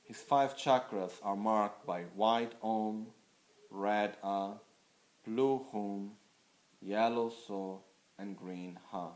His 0.05 0.17
five 0.17 0.57
chakras 0.57 1.13
are 1.23 1.37
marked 1.37 1.87
by 1.87 2.05
white 2.17 2.53
Om, 2.63 3.09
red 3.71 4.17
A, 4.23 4.53
blue 5.27 5.67
Hum, 5.71 6.13
yellow 6.81 7.31
So, 7.47 7.83
and 8.19 8.35
green 8.35 8.79
Ha. 8.91 9.11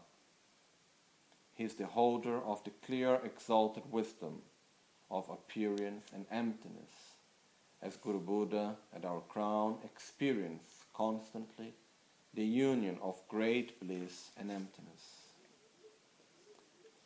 Is 1.63 1.75
the 1.75 1.87
holder 1.87 2.43
of 2.43 2.65
the 2.65 2.73
clear 2.85 3.21
exalted 3.25 3.85
wisdom 3.93 4.43
of 5.09 5.31
appearance 5.31 6.03
and 6.13 6.27
emptiness, 6.29 6.91
as 7.81 7.97
Guru 7.97 8.19
Buddha 8.19 8.75
at 8.93 9.05
our 9.05 9.21
crown 9.21 9.77
experience 9.85 10.87
constantly 10.93 11.73
the 12.35 12.45
union 12.45 12.99
of 13.01 13.29
great 13.29 13.79
bliss 13.79 14.33
and 14.37 14.51
emptiness. 14.51 15.05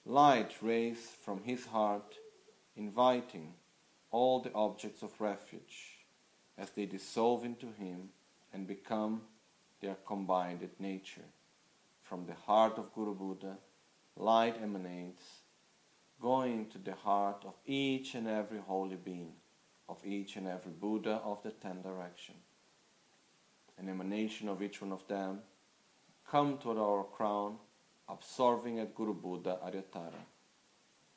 Light 0.07 0.55
rays 0.63 1.01
from 1.23 1.43
his 1.43 1.67
heart, 1.67 2.15
inviting 2.77 3.53
all 4.11 4.41
the 4.41 4.55
objects 4.55 5.03
of 5.03 5.21
refuge 5.21 5.99
as 6.57 6.71
they 6.71 6.87
dissolve 6.87 7.45
into 7.45 7.67
him 7.79 8.09
and 8.55 8.67
become 8.67 9.21
their 9.83 9.97
combined 10.07 10.67
nature. 10.79 11.29
From 12.03 12.25
the 12.25 12.41
heart 12.47 12.79
of 12.79 12.95
Guru 12.95 13.15
Buddha, 13.15 13.59
light 14.17 14.57
emanates, 14.63 15.25
going 16.21 16.67
to 16.71 16.79
the 16.79 16.95
heart 16.95 17.45
of 17.47 17.55
each 17.67 18.15
and 18.15 18.27
every 18.27 18.59
holy 18.59 18.97
being, 18.97 19.33
of 19.89 19.99
each 20.05 20.37
and 20.37 20.49
every 20.49 20.73
Buddha 20.73 21.21
of 21.25 21.43
the 21.43 21.51
ten 21.51 21.83
direction. 21.83 22.35
An 23.79 23.89
emanation 23.89 24.49
of 24.49 24.63
each 24.63 24.81
one 24.81 24.93
of 24.93 25.07
them 25.07 25.41
come 26.29 26.59
to 26.59 26.71
our 26.71 27.05
crown, 27.05 27.57
absorbing 28.09 28.79
at 28.79 28.95
Guru 28.95 29.15
Buddha 29.15 29.59
Aryatara, 29.65 30.25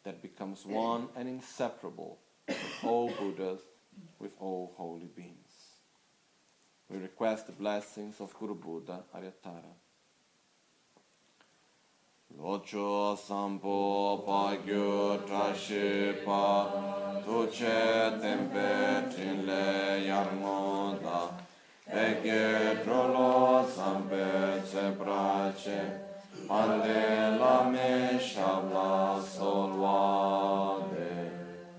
that 0.04 0.22
becomes 0.22 0.66
one 0.66 1.08
and 1.16 1.28
inseparable 1.28 2.20
with 2.48 2.58
all 2.84 3.10
Buddhas, 3.20 3.62
with 4.20 4.34
all 4.40 4.74
holy 4.76 5.10
beings. 5.16 5.36
We 6.90 6.98
request 6.98 7.46
the 7.46 7.54
blessings 7.54 8.20
of 8.20 8.34
Guru 8.38 8.56
Buddha 8.56 9.04
Aryatara. 9.16 9.74
Locho 12.38 13.18
sampo 13.18 14.24
pagyo 14.24 15.18
trashi 15.26 16.14
pa 16.24 16.70
Tuche 17.26 18.20
tempe 18.22 19.04
trinle 19.10 20.06
yarmonda 20.06 21.34
Ege 21.92 22.84
trolo 22.84 23.66
sampe 23.66 24.62
tseprache 24.64 25.82
Pande 26.48 27.38
lame 27.40 28.20
shabla 28.20 29.20
solvade 29.20 31.12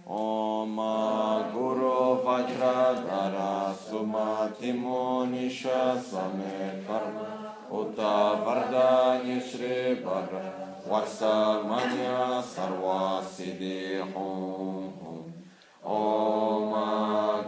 Oma 0.05 1.48
guru 1.52 2.22
vajradara 2.24 3.72
sumatimoni 3.72 5.48
shasame 5.48 6.85
karma. 6.86 7.39
Uta 7.70 8.42
Vardani 8.44 9.40
Shri 9.40 10.02
Bhara 10.02 10.42
Vaksamanya 10.90 12.42
Sarva 12.42 13.22
Siddhi 13.22 14.01
Hum 14.12 14.90
Hum 14.98 15.32
Om 15.84 16.72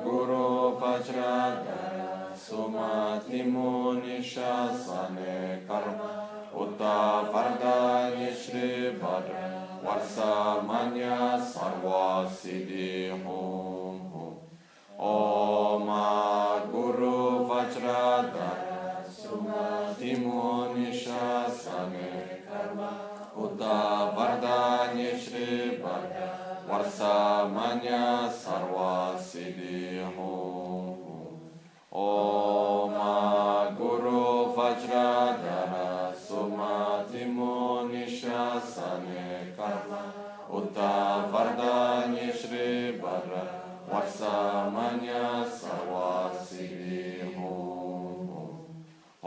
Guru 0.04 0.78
Vajradhara 0.78 2.30
Sumati 2.32 3.42
Monisha 3.52 4.70
Same 4.72 5.66
Karma. 5.66 6.28
Uta 6.54 7.26
Vardani 7.32 8.30
Shri 8.32 8.92
Bhara 9.00 9.82
Varsamanya 9.84 11.36
Sarva 11.42 12.30
Siddhi 12.30 13.10
Hum 13.10 13.98
Hum 14.12 14.36
Om 14.96 15.88
Guru 16.70 17.44
Vajradhara 17.48 18.61
Sumati 19.62 20.16
Monisha 20.16 21.48
Same 21.48 22.42
Karma 22.48 22.90
Uta 23.36 24.12
Vardani 24.16 25.16
Shri 25.16 25.78
Bhara 25.80 26.66
Varsamanya 26.68 28.28
Sarva 28.28 29.16
Siddhi 29.16 30.02
Hum 30.16 30.98
Hum 31.06 31.50
Om 31.92 32.96
Guru 33.76 34.52
Vajradhara 34.56 36.12
Sumati 36.12 37.24
Monisha 37.32 38.60
Same 38.60 39.54
Karma 39.56 40.12
Uta 40.52 41.30
Vardani 41.32 42.32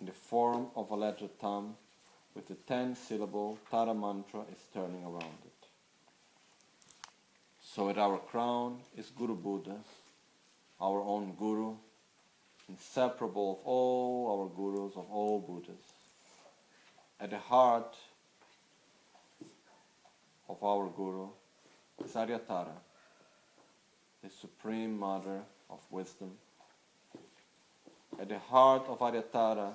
in 0.00 0.06
the 0.06 0.12
form 0.12 0.68
of 0.76 0.90
a 0.90 0.94
letter 0.94 1.28
Tam, 1.40 1.74
with 2.34 2.46
the 2.48 2.54
ten 2.54 2.94
syllable 2.94 3.58
Tara 3.70 3.94
mantra 3.94 4.40
is 4.52 4.58
turning 4.72 5.02
around 5.04 5.38
it. 5.44 5.68
So 7.62 7.88
at 7.88 7.98
our 7.98 8.18
crown 8.18 8.78
is 8.96 9.10
Guru 9.10 9.34
Buddha, 9.34 9.76
our 10.80 11.00
own 11.00 11.34
Guru, 11.38 11.74
inseparable 12.68 13.52
of 13.52 13.66
all 13.66 14.40
our 14.40 14.48
Gurus, 14.56 14.96
of 14.96 15.10
all 15.10 15.40
Buddhas. 15.40 15.82
At 17.20 17.30
the 17.30 17.38
heart 17.38 17.96
of 20.48 20.62
our 20.62 20.88
Guru 20.88 21.28
is 22.04 22.12
Aryatara, 22.12 22.76
the 24.22 24.30
Supreme 24.30 24.98
Mother 24.98 25.40
of 25.70 25.80
Wisdom. 25.90 26.32
At 28.20 28.28
the 28.28 28.38
heart 28.38 28.86
of 28.88 28.98
Aryatara, 28.98 29.72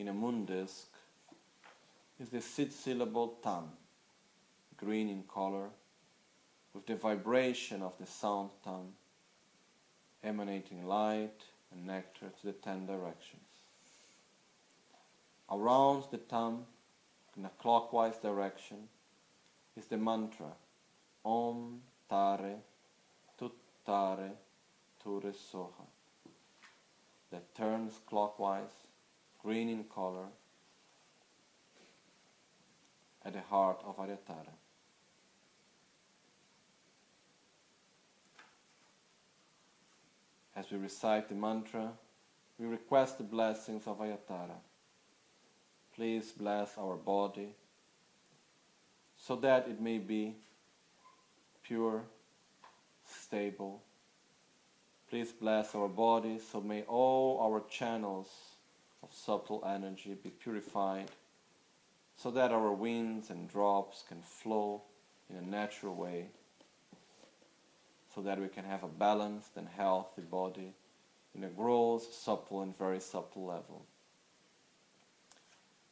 in 0.00 0.08
a 0.08 0.14
moon 0.14 0.46
disk, 0.46 0.86
is 2.18 2.30
the 2.30 2.40
six 2.40 2.74
syllable 2.74 3.36
Tam, 3.42 3.64
green 4.78 5.10
in 5.10 5.22
color, 5.24 5.68
with 6.72 6.86
the 6.86 6.96
vibration 6.96 7.82
of 7.82 7.92
the 8.00 8.06
sound 8.06 8.48
Tam, 8.64 8.94
emanating 10.24 10.86
light 10.86 11.42
and 11.70 11.86
nectar 11.86 12.30
to 12.40 12.46
the 12.46 12.52
ten 12.52 12.86
directions. 12.86 13.42
Around 15.50 16.04
the 16.10 16.16
Tam, 16.16 16.64
in 17.36 17.44
a 17.44 17.50
clockwise 17.60 18.16
direction, 18.16 18.88
is 19.76 19.84
the 19.84 19.98
mantra 19.98 20.52
Om 21.26 21.82
Tare 22.08 22.56
Tuttare 23.38 24.30
Ture 25.02 25.32
Soha 25.32 25.86
that 27.30 27.54
turns 27.54 28.00
clockwise, 28.06 28.86
green 29.42 29.68
in 29.68 29.84
color, 29.84 30.26
at 33.24 33.32
the 33.32 33.40
heart 33.40 33.80
of 33.84 33.96
Aryatara. 33.98 34.54
As 40.56 40.70
we 40.70 40.78
recite 40.78 41.28
the 41.28 41.34
mantra, 41.34 41.90
we 42.58 42.66
request 42.66 43.18
the 43.18 43.24
blessings 43.24 43.86
of 43.86 43.98
Aryatara. 43.98 44.58
Please 45.94 46.32
bless 46.32 46.76
our 46.78 46.96
body 46.96 47.54
so 49.16 49.36
that 49.36 49.68
it 49.68 49.80
may 49.80 49.98
be 49.98 50.34
pure, 51.62 52.02
stable. 53.06 53.82
Please 55.08 55.32
bless 55.32 55.74
our 55.74 55.88
body 55.88 56.38
so 56.38 56.60
may 56.60 56.82
all 56.82 57.40
our 57.40 57.62
channels 57.68 58.28
of 59.02 59.12
subtle 59.12 59.64
energy 59.66 60.14
be 60.14 60.30
purified 60.30 61.10
so 62.16 62.30
that 62.30 62.52
our 62.52 62.72
winds 62.72 63.30
and 63.30 63.48
drops 63.48 64.04
can 64.08 64.20
flow 64.20 64.82
in 65.30 65.36
a 65.36 65.42
natural 65.42 65.94
way 65.94 66.26
so 68.14 68.20
that 68.20 68.40
we 68.40 68.48
can 68.48 68.64
have 68.64 68.82
a 68.82 68.88
balanced 68.88 69.56
and 69.56 69.68
healthy 69.68 70.22
body 70.22 70.74
in 71.34 71.44
a 71.44 71.48
gross, 71.48 72.14
supple, 72.14 72.62
and 72.62 72.76
very 72.76 73.00
supple 73.00 73.46
level. 73.46 73.84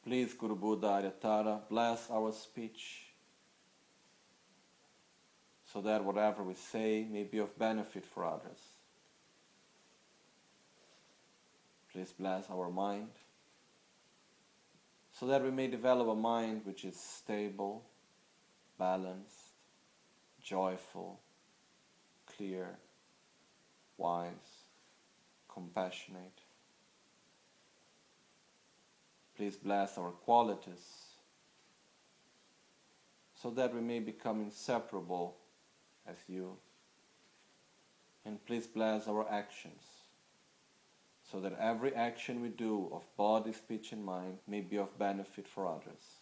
Please, 0.04 0.34
Guru 0.34 0.56
Buddha 0.56 0.86
Aryatara, 0.86 1.60
bless 1.68 2.10
our 2.10 2.32
speech 2.32 3.04
so 5.72 5.80
that 5.82 6.02
whatever 6.02 6.42
we 6.42 6.54
say 6.54 7.06
may 7.10 7.24
be 7.24 7.38
of 7.38 7.56
benefit 7.58 8.04
for 8.04 8.24
others. 8.24 8.58
Please 11.98 12.12
bless 12.12 12.48
our 12.48 12.70
mind 12.70 13.08
so 15.12 15.26
that 15.26 15.42
we 15.42 15.50
may 15.50 15.66
develop 15.66 16.06
a 16.06 16.14
mind 16.14 16.60
which 16.62 16.84
is 16.84 16.94
stable, 16.94 17.82
balanced, 18.78 19.56
joyful, 20.40 21.18
clear, 22.24 22.68
wise, 23.96 24.62
compassionate. 25.52 26.38
Please 29.36 29.56
bless 29.56 29.98
our 29.98 30.12
qualities 30.12 31.16
so 33.34 33.50
that 33.50 33.74
we 33.74 33.80
may 33.80 33.98
become 33.98 34.40
inseparable 34.40 35.34
as 36.06 36.18
you. 36.28 36.56
And 38.24 38.38
please 38.46 38.68
bless 38.68 39.08
our 39.08 39.28
actions 39.28 39.97
so 41.30 41.40
that 41.40 41.58
every 41.60 41.94
action 41.94 42.40
we 42.40 42.48
do 42.48 42.88
of 42.92 43.04
body, 43.16 43.52
speech, 43.52 43.92
and 43.92 44.04
mind 44.04 44.38
may 44.46 44.60
be 44.60 44.78
of 44.78 44.98
benefit 44.98 45.46
for 45.46 45.66
others. 45.66 46.18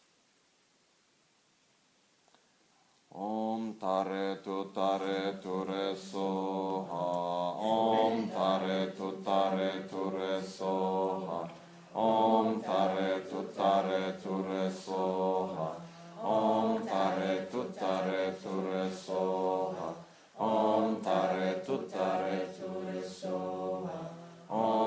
Om 3.16 3.74
Tare 3.80 4.40
Tu 4.44 4.70
Tare 4.74 5.38
Tu 5.40 5.64
Re 5.64 5.94
Soha 5.94 7.56
Om 7.56 8.28
Tare 8.28 8.92
Tu 8.94 9.22
Tare 9.24 9.86
Tu 9.88 10.10
Re 10.10 10.42
Soha 10.42 11.48
Om 11.94 12.60
Tare 12.60 13.22
Tu 13.30 13.42
Tare 13.56 14.18
Tu 14.22 14.42
Re 14.42 14.70
Soha 14.70 15.80
Om 16.20 16.86
Tare 16.86 17.46
Tu 17.50 17.64
Tare 17.78 18.34
Tu 18.42 18.60
Re 18.68 18.90
Soha 18.90 19.94
Om 20.38 21.00
Tare 21.00 21.62
Tu 21.64 21.78
Tare 21.88 22.48
Tu 22.58 22.68
Re 22.84 23.02
Soha 23.02 24.10
Om 24.48 24.85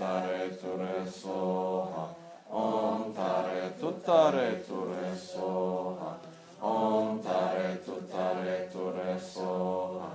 tare 0.00 0.56
ture 0.56 1.06
soha. 1.06 2.08
Om 2.48 3.12
tare 3.12 3.74
tutare 3.78 4.64
ture 4.66 5.14
soha. 5.14 6.18
Om 6.60 7.20
tare 7.20 7.82
tutare 7.84 8.68
ture 8.72 9.18
soha. 9.20 10.10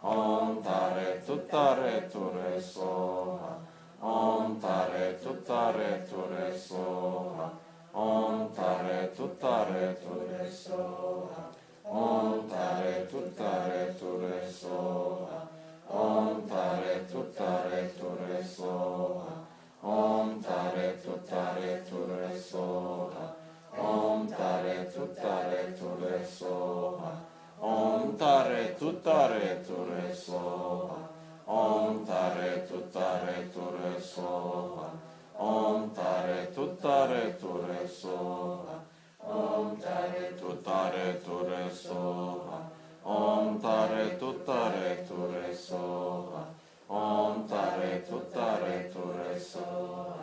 Om 0.00 0.62
tare 0.62 1.22
tutare 1.24 2.08
ture 2.12 2.60
soha. 2.60 3.56
Om 4.00 4.60
tare 4.60 5.18
tutare 5.22 6.06
ture 6.10 6.58
soha. 6.58 7.50
Om 7.92 8.52
tare 8.52 9.12
tutare 9.16 9.96
ture 10.02 10.50
soha. 10.50 11.48
Om 11.82 12.46
tare 12.46 13.06
tutare 13.08 13.96
ture 13.98 14.50
soha. 14.50 15.49
Om 15.92 16.46
tare 16.46 17.04
tu 17.10 17.32
tare 17.32 17.92
tu 17.98 18.06
re 18.24 18.44
soha. 18.44 19.44
Om 19.80 20.40
tare 20.40 21.00
tu 21.02 21.18
tare 21.28 21.82
tu 21.82 22.06
re 22.06 22.38
soha. 22.38 23.34
Om 23.76 24.28
tare 24.28 24.88
tu 24.92 25.12
tare 25.14 25.74
tu 25.76 25.88
re 25.98 26.24
soha. 26.24 27.12
Om 27.58 28.16
tare 28.16 28.76
tu 28.78 29.00
tare 29.00 29.64
tu 29.66 29.84
re 29.84 30.14
soha. 30.14 31.08
Om 31.46 32.04
tare 32.06 32.66
tu 32.68 32.88
tare 32.92 33.50
tu 33.52 33.64
re 33.82 34.00
soha. 34.00 34.90
Om 35.34 35.92
tare 35.92 36.52
tu 36.54 36.76
tare 36.76 37.36
tu 37.36 37.60
re 37.66 37.88
soha. 37.88 38.78
Om 39.18 39.76
tare 39.80 40.34
tu 40.38 40.60
tare 40.62 41.20
tu 41.20 41.44
re 41.48 41.68
soha. 41.72 42.78
Om 43.10 43.60
Tare 43.60 44.18
Tu 44.18 44.32
Tare 44.46 45.04
Tu 45.08 45.54
Soha 45.56 46.44
Om 46.86 47.48
Tare 47.48 48.04
Tu 48.08 48.20
Tare 48.32 48.88
Tu 48.92 49.40
Soha 49.40 50.18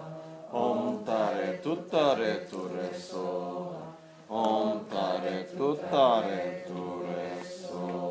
Om 0.51 1.03
Tare 1.03 1.59
Tu 1.61 1.75
Tare 1.91 2.47
Tu 2.49 2.61
Soha 2.93 3.91
Om 4.29 4.85
Tare 4.89 5.45
Tu 5.57 5.75
Tare 5.91 6.63
Tu 6.65 7.03
Soha 7.43 8.07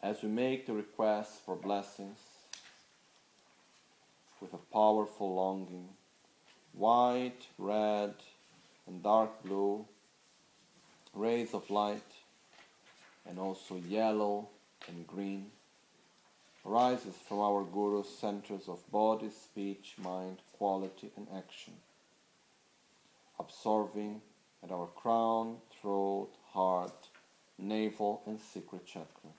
As 0.00 0.22
we 0.22 0.28
make 0.28 0.66
the 0.66 0.72
request 0.72 1.44
for 1.44 1.56
blessings 1.56 2.20
with 4.40 4.54
a 4.54 4.72
powerful 4.72 5.34
longing, 5.34 5.88
white, 6.72 7.48
red, 7.58 8.14
and 8.88 9.02
dark 9.02 9.42
blue, 9.44 9.86
rays 11.14 11.54
of 11.54 11.68
light, 11.70 12.10
and 13.28 13.38
also 13.38 13.76
yellow 13.76 14.48
and 14.88 15.06
green, 15.06 15.46
rises 16.64 17.14
from 17.28 17.38
our 17.38 17.62
Guru's 17.64 18.08
centers 18.08 18.68
of 18.68 18.90
body, 18.90 19.30
speech, 19.30 19.94
mind, 20.02 20.38
quality, 20.52 21.10
and 21.16 21.28
action, 21.36 21.74
absorbing 23.38 24.20
at 24.62 24.72
our 24.72 24.86
crown, 24.86 25.58
throat, 25.80 26.30
heart, 26.50 27.08
navel, 27.58 28.22
and 28.26 28.40
secret 28.40 28.86
chakra. 28.86 29.30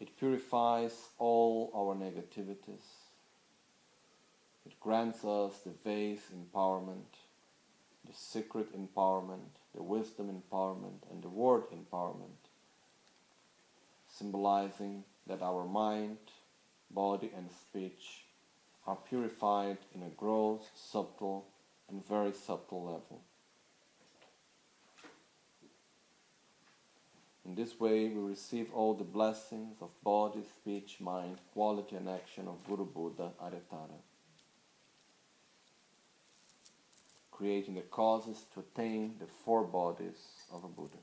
It 0.00 0.16
purifies 0.18 0.92
all 1.18 1.70
our 1.74 1.94
negativities. 1.94 2.86
It 4.66 4.78
grants 4.80 5.24
us 5.24 5.58
the 5.64 5.70
vase 5.84 6.30
empowerment, 6.34 7.17
the 8.08 8.14
secret 8.14 8.68
empowerment, 8.74 9.60
the 9.74 9.82
wisdom 9.82 10.28
empowerment, 10.28 11.10
and 11.10 11.22
the 11.22 11.28
word 11.28 11.64
empowerment, 11.70 12.48
symbolizing 14.08 15.04
that 15.26 15.42
our 15.42 15.66
mind, 15.66 16.16
body, 16.90 17.30
and 17.36 17.50
speech 17.50 18.24
are 18.86 18.96
purified 19.08 19.76
in 19.94 20.02
a 20.02 20.08
gross, 20.16 20.62
subtle, 20.74 21.44
and 21.90 22.06
very 22.06 22.32
subtle 22.32 22.84
level. 22.84 23.20
In 27.44 27.54
this 27.54 27.78
way, 27.80 28.08
we 28.08 28.20
receive 28.20 28.72
all 28.74 28.94
the 28.94 29.04
blessings 29.04 29.76
of 29.80 29.88
body, 30.02 30.42
speech, 30.60 30.96
mind, 31.00 31.38
quality, 31.52 31.96
and 31.96 32.08
action 32.08 32.46
of 32.46 32.66
Guru 32.66 32.84
Buddha 32.84 33.30
Aryatara, 33.42 34.00
creating 37.38 37.74
the 37.76 37.82
causes 37.82 38.46
to 38.52 38.58
attain 38.58 39.14
the 39.20 39.26
four 39.44 39.62
bodies 39.62 40.18
of 40.52 40.64
a 40.64 40.66
Buddha. 40.66 40.98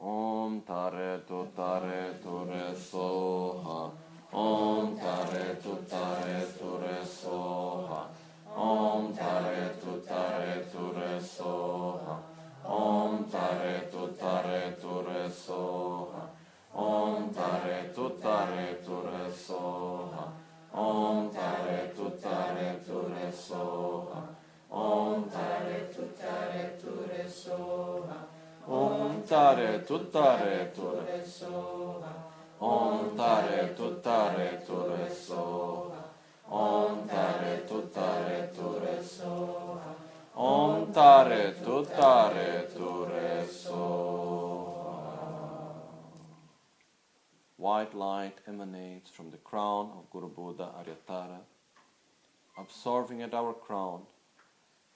Om 0.00 0.62
Tare 0.62 1.20
Tu 1.28 1.46
Tare 1.54 2.14
Tu 2.22 2.44
Re 2.50 2.74
Soha 2.74 3.92
Om 4.32 4.96
Tare 4.96 5.56
Tu 5.62 5.76
Tare 5.90 6.46
Tu 6.58 6.70
Re 6.82 7.04
Soha 7.04 8.08
Om 8.56 9.14
Tare 9.14 9.74
Tu 9.82 10.00
Tare 10.08 10.64
Tu 10.72 10.92
Re 10.96 11.20
Soha 11.20 12.16
Om 12.64 13.24
Tare 13.30 13.88
Tu 13.92 14.08
Tare 14.18 14.76
Tu 14.80 15.02
Re 15.06 15.28
Soha 15.30 16.24
Om 16.72 17.30
Tare 17.34 17.92
Tu 17.94 18.10
Tare 18.22 18.78
Tu 18.82 19.00
Re 19.02 19.30
Soha 19.30 20.41
Om 20.74 21.30
Tare 21.30 21.92
Tutare 21.94 22.80
Ture 22.82 23.30
Soha. 23.30 24.22
Om 24.68 25.28
Tare 25.28 25.88
Tutare 25.90 26.78
Ture 26.80 27.28
Soha. 27.28 28.26
Om 28.64 29.22
Tare 29.22 29.84
Tutare 29.84 30.72
Ture 30.72 31.22
Soha. 31.26 32.14
Om 32.58 33.14
Tare 33.14 33.74
Tutare 33.74 34.62
Ture 34.64 35.10
Soha. 35.12 36.10
Om 36.48 37.06
Tare 37.06 37.64
Tutare 37.66 38.50
Ture 38.54 39.02
Soha. 39.02 39.94
Om 40.32 40.90
Tare 40.90 41.54
Tutare 41.62 42.68
Ture 42.74 43.46
Soha. 43.46 44.21
White 47.62 47.94
light 47.94 48.38
emanates 48.48 49.08
from 49.08 49.30
the 49.30 49.36
crown 49.36 49.92
of 49.96 50.10
Guru 50.10 50.28
Buddha 50.28 50.72
Aryatara, 50.80 51.38
absorbing 52.58 53.22
at 53.22 53.34
our 53.34 53.52
crown, 53.52 54.02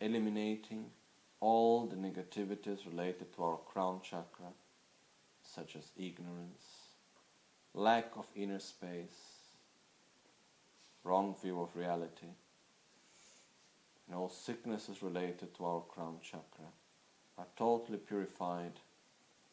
eliminating 0.00 0.86
all 1.38 1.86
the 1.86 1.94
negativities 1.94 2.84
related 2.84 3.32
to 3.36 3.44
our 3.44 3.58
crown 3.58 4.00
chakra, 4.02 4.50
such 5.44 5.76
as 5.76 5.92
ignorance, 5.96 6.90
lack 7.72 8.06
of 8.16 8.26
inner 8.34 8.58
space, 8.58 9.44
wrong 11.04 11.36
view 11.40 11.60
of 11.60 11.76
reality, 11.76 12.34
and 14.08 14.16
all 14.16 14.28
sicknesses 14.28 15.04
related 15.04 15.54
to 15.54 15.64
our 15.64 15.82
crown 15.82 16.16
chakra 16.20 16.72
are 17.38 17.46
totally 17.56 17.98
purified 17.98 18.80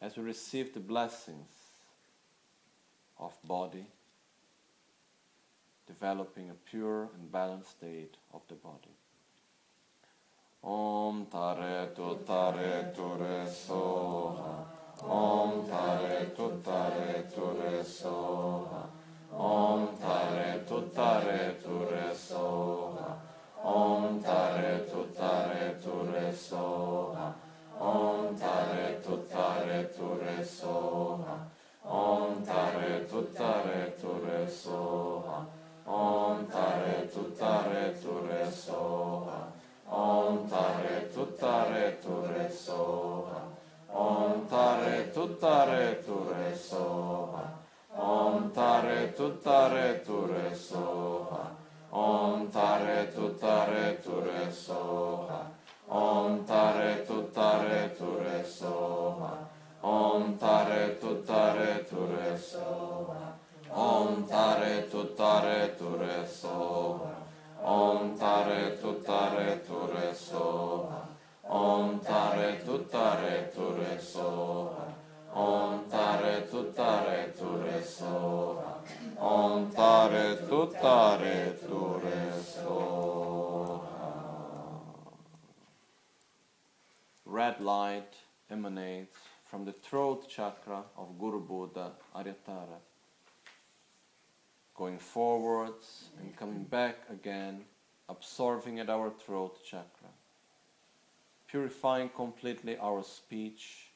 as 0.00 0.16
we 0.16 0.24
receive 0.24 0.74
the 0.74 0.80
blessings 0.80 1.63
of 3.18 3.36
body, 3.44 3.86
developing 5.86 6.50
a 6.50 6.54
pure 6.54 7.08
and 7.14 7.30
balanced 7.30 7.70
state 7.70 8.16
of 8.32 8.42
the 8.48 8.54
body. 8.54 8.96
Om 10.66 11.26
Tare 11.26 11.92
Tu 11.94 12.18
Tare 12.24 12.90
Tu 12.96 13.02
Re 13.20 13.44
Soha 13.46 14.64
Om 15.02 15.66
Tare 15.68 16.32
Tu 16.34 16.62
Tare 16.64 17.26
Tu 17.34 17.44
Re 17.60 17.84
Soha 17.84 18.88
Om 19.30 19.88
Tare 19.98 20.64
Tu 20.66 20.88
Tare 20.94 21.56
Tu 21.62 21.84
Re 21.84 22.14
Soha 22.14 23.14
Om 23.62 24.22
Tare 24.22 24.86
Tu 24.88 25.06
Tare 25.14 25.76
Tu 25.82 26.10
Re 26.10 26.32
Soha 26.32 27.34
Om 27.78 28.38
Tare 28.38 29.00
Tu 29.04 29.22
Tare 29.30 29.90
Tu 29.94 30.18
Re 30.22 30.42
Soha 30.42 31.53
Om 31.94 32.42
Tare 32.42 33.06
Tutare 33.06 33.94
Ture 34.00 34.48
Soha. 34.48 35.46
Om 35.84 36.46
Tare 36.48 37.08
Tutare 37.08 37.94
Ture 38.02 38.50
Soha. 38.50 39.52
Om 39.86 40.48
Tare 40.48 41.08
Tutare 41.14 41.98
Ture 42.02 42.50
Soha. 42.50 43.42
Om 43.92 44.44
Tare 44.48 45.12
Tutare 45.12 46.02
Ture 46.04 46.56
Soha. 46.56 47.62
Om 47.94 48.50
Tare 48.50 49.12
Tutare 49.12 50.02
Ture 50.04 50.52
Soha. 50.52 51.56
Om 51.90 52.50
Tare 52.50 53.12
Tutare 53.14 54.00
Ture 54.02 54.50
Soha. 54.50 55.48
Om 55.86 56.44
Tare 56.44 57.04
Tutare 57.06 57.94
Ture 57.96 58.44
Soha. 58.44 59.53
Om 59.84 60.38
Tare 60.38 60.96
Tu 60.98 61.22
Tare 61.26 61.84
Tu 61.84 62.06
Re 62.06 62.38
Soha 62.38 63.36
Om 63.70 64.24
Tare 64.26 64.88
Tu 64.88 65.14
Tare 65.14 65.76
Tu 65.76 65.96
Re 65.98 66.26
Soha 66.26 67.12
Om 67.62 68.16
Tare 68.16 68.78
Tu 68.80 69.02
Tare 69.02 69.60
Tu 69.66 69.86
Re 69.92 70.14
Soha 70.14 71.06
Om 71.42 72.00
Tare 72.00 72.64
Tu 72.64 72.78
Tare 72.86 73.50
Tu 73.54 73.74
Re 73.76 73.98
Soha 74.00 74.86
Om 75.34 75.84
Tare 75.90 76.48
Tu 76.48 76.72
Tare 76.72 77.32
Tu 77.36 77.56
Re 77.62 77.82
Soha 77.82 78.72
Om 79.18 79.70
Tare 79.70 80.46
Tu 80.48 80.66
Tare 80.80 81.58
Tu 81.68 82.00
Re 82.02 82.32
Soha 82.40 83.80
Red 87.26 87.60
light 87.60 88.14
emanates 88.48 89.23
from 89.54 89.64
the 89.64 89.72
throat 89.88 90.28
chakra 90.28 90.82
of 90.96 91.16
Guru 91.16 91.38
Buddha 91.38 91.92
Aryatara. 92.12 92.80
Going 94.74 94.98
forwards 94.98 96.06
and 96.18 96.36
coming 96.36 96.64
back 96.64 96.96
again, 97.08 97.60
absorbing 98.08 98.80
at 98.80 98.90
our 98.90 99.10
throat 99.10 99.60
chakra, 99.64 100.10
purifying 101.46 102.08
completely 102.08 102.76
our 102.78 103.04
speech, 103.04 103.92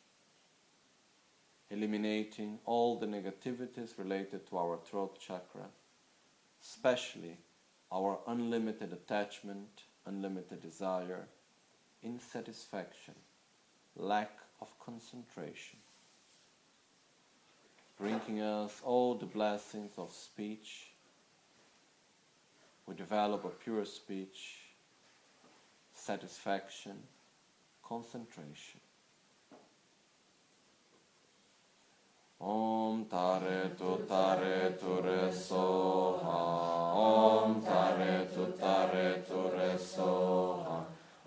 eliminating 1.72 2.60
all 2.64 2.96
the 2.96 3.06
negativities 3.06 3.98
related 3.98 4.48
to 4.48 4.58
our 4.58 4.78
throat 4.88 5.18
chakra, 5.18 5.66
especially 6.62 7.36
our 7.90 8.20
unlimited 8.28 8.92
attachment, 8.92 9.82
unlimited 10.06 10.62
desire, 10.62 11.26
insatisfaction, 12.06 13.16
lack 13.96 14.38
of 14.60 14.78
concentration 14.78 15.78
bringing 17.98 18.40
us 18.40 18.80
all 18.84 19.16
the 19.16 19.26
blessings 19.26 19.92
of 19.98 20.12
speech. 20.12 20.90
We 22.86 22.94
develop 22.94 23.44
a 23.44 23.48
pure 23.48 23.84
speech, 23.84 24.60
satisfaction, 25.92 26.96
concentration. 27.82 28.80
Om 32.40 33.06
Tare 33.06 33.70
Tu 33.76 34.04
Tare 34.06 34.76
Tu 34.78 35.00
Re 35.02 35.28
Soha 35.32 36.94
Om 36.94 37.60
Tare 37.60 38.28
Tu 38.32 38.52
Tare 38.56 39.24
Tu 39.26 39.42
Re 39.56 39.76
Soha 39.76 40.67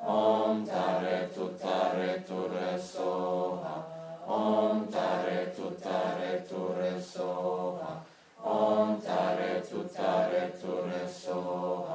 Om 0.03 0.65
tare 0.65 1.29
tu 1.33 1.55
tare 1.57 2.23
tu 2.27 2.47
re 2.47 2.79
soha. 2.79 3.85
Om 4.25 4.87
tare 4.89 5.53
tu 5.55 5.75
tare 5.75 6.43
tu 6.47 6.73
re 6.75 6.99
soha. 6.99 8.03
Om 8.41 8.99
tare 8.99 9.61
tu 9.69 9.87
tare 9.87 10.57
tu 10.59 10.73
re 10.89 11.07
soha. 11.07 11.90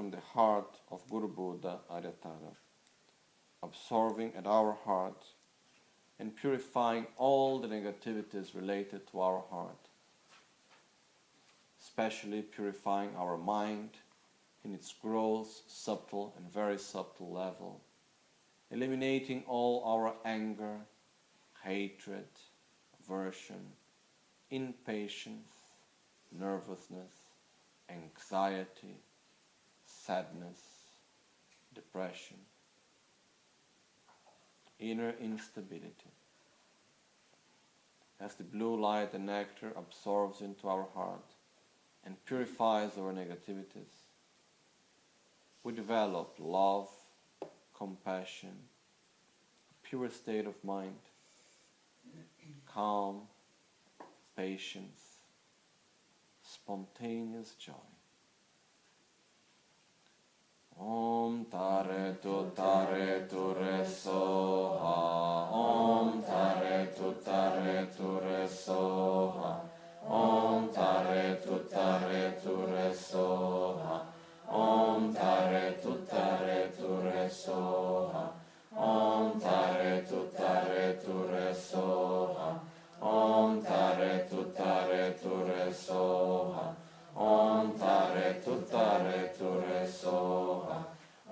From 0.00 0.10
the 0.10 0.28
heart 0.32 0.78
of 0.90 1.06
Guru 1.10 1.28
Buddha 1.28 1.80
Aryatara, 1.90 2.54
absorbing 3.62 4.32
at 4.34 4.46
our 4.46 4.72
heart 4.72 5.26
and 6.18 6.34
purifying 6.34 7.06
all 7.18 7.58
the 7.58 7.68
negativities 7.68 8.54
related 8.54 9.06
to 9.08 9.20
our 9.20 9.44
heart, 9.50 9.90
especially 11.82 12.40
purifying 12.40 13.10
our 13.14 13.36
mind 13.36 13.90
in 14.64 14.72
its 14.72 14.94
gross, 15.02 15.64
subtle, 15.66 16.32
and 16.38 16.50
very 16.50 16.78
subtle 16.78 17.30
level, 17.30 17.82
eliminating 18.70 19.44
all 19.46 19.84
our 19.84 20.14
anger, 20.24 20.78
hatred, 21.62 22.30
aversion, 23.04 23.66
impatience, 24.50 25.56
nervousness, 26.32 27.12
anxiety, 27.90 28.96
sadness, 30.10 30.58
depression, 31.72 32.36
inner 34.80 35.14
instability. 35.20 36.10
As 38.18 38.34
the 38.34 38.42
blue 38.42 38.80
light 38.80 39.14
and 39.14 39.26
nectar 39.26 39.70
absorbs 39.76 40.40
into 40.40 40.66
our 40.66 40.88
heart 40.96 41.30
and 42.04 42.16
purifies 42.24 42.98
our 42.98 43.12
negativities, 43.12 43.94
we 45.62 45.72
develop 45.74 46.34
love, 46.40 46.88
compassion, 47.72 48.56
a 49.70 49.88
pure 49.88 50.10
state 50.10 50.46
of 50.48 50.64
mind, 50.64 50.98
calm, 52.66 53.28
patience, 54.36 55.18
spontaneous 56.42 57.54
joy. 57.64 57.99
Om 60.82 61.44
tare 61.50 62.16
tu 62.22 62.50
tare 62.54 63.26
tu 63.28 63.52
re 63.52 63.84
so 63.84 64.78
ha 64.80 65.50
Om 65.52 66.22
tare 66.22 66.90
tu 66.96 67.12
tare 67.22 67.86
tu 67.94 68.18
re 68.18 68.48
so 68.48 69.30
ha 69.36 69.60
Om 70.08 70.70
tare 70.72 71.38
tu 71.44 71.58
tare 71.68 72.40
tu 72.42 72.64
re 72.64 72.94
so 72.94 73.78
ha 73.84 74.00
Om 74.48 75.12
tare 75.12 75.78
tu 75.82 76.02
tare 76.08 76.72
tu 76.74 77.00
re 77.02 77.28
so 77.28 78.10
ha 78.14 78.32
Om 78.74 79.38
tare 79.38 80.06
tu 80.08 80.30
tare 80.34 80.98
tu 81.04 81.26
re 81.28 81.54
so 81.54 82.34
ha 82.38 82.58
Om 83.00 83.60
tare 83.60 84.26
tu 84.30 84.50
tare 84.56 85.14
tu 85.20 85.44
re 85.44 85.70
so 85.74 86.54
ha 86.56 86.74
Om 87.14 87.76
tare 87.78 88.40
tu 88.42 88.54
tare 88.70 89.34
tu 89.36 89.48
re 89.60 89.86
so 89.86 90.16
ha 90.46 90.49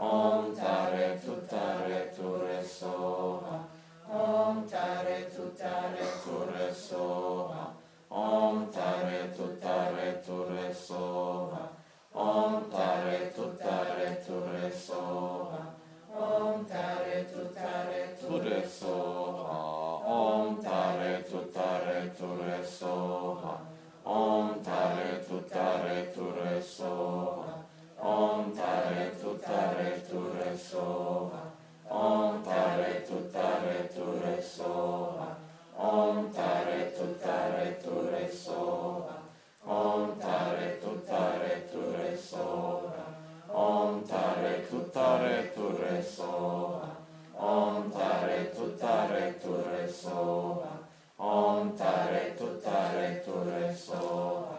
Om 0.00 0.54
tare 0.54 1.20
tu 1.24 1.34
tare 1.48 2.12
tu 2.14 2.36
re 2.38 2.62
soha. 2.62 3.66
Om 4.06 4.64
tare 4.68 5.28
tu 5.34 5.52
tare 5.56 6.06
tu 6.22 6.44
re 6.52 6.72
soha. 6.72 7.74
Om 8.06 8.70
tare 8.70 9.34
tu 9.34 9.58
tare 9.58 10.22
tu 10.24 10.44
re 10.46 10.72
soha. 10.72 11.68
Om 12.12 12.70
tare 12.70 13.32
tu 13.34 13.56
tare 13.56 14.22
tu 14.24 14.40
re 14.52 14.70
soha. 14.70 15.74
Om 16.14 16.64
tare 16.64 17.26
tu 17.32 17.52
tare 17.52 18.16
tu 18.20 18.38
re 18.38 18.68
soha. 18.68 19.58
Om 20.06 20.60
tare 20.62 21.24
tu 21.28 21.50
tare 21.50 22.14
tu 22.16 22.36
re 22.40 22.64
soha. 22.64 23.60
Om 24.04 24.62
tare 24.62 25.24
tu 25.26 25.44
tare 25.48 26.12
tu 26.14 26.30
re 26.30 26.62
soha. 26.62 27.66
Om 28.00 28.54
tare 28.54 29.17
tare 29.48 30.04
tu 30.08 30.20
re 30.36 30.56
soha. 30.56 31.42
Om 31.88 32.42
tare 32.44 33.04
tu 33.06 33.30
tare 33.30 33.88
tu 33.94 34.04
re 34.22 34.42
soha. 34.42 35.28
Om 35.76 36.30
tare 36.30 36.92
tu 36.96 37.06
tare 37.24 37.78
tu 37.82 37.94
re 38.10 38.30
soha. 38.30 39.16
Om 39.64 40.18
tare 40.18 40.78
tu 40.82 40.92
tare 41.10 41.68
tu 41.70 41.80
re 41.96 42.16
soha. 42.16 43.06
Om 43.46 44.04
tare 44.06 44.68
tu 44.68 44.90
tare 44.90 45.52
tu 45.54 45.66
re 45.80 46.02
soha. 46.02 46.90
Om 47.32 47.90
tare 47.90 48.52
tu 48.54 48.76
tare 48.76 49.38
tu 49.40 49.54
re 49.70 49.88
soha. 50.02 50.76
Om 51.16 51.74
tare 51.76 52.34
tu 52.36 52.60
tare 52.60 53.22
tu 53.24 53.32
re 53.48 53.74
soha. 53.74 54.58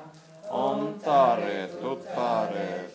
Om 0.49 0.99
tare 0.99 1.69
tu 1.79 1.97
tare 2.15 2.88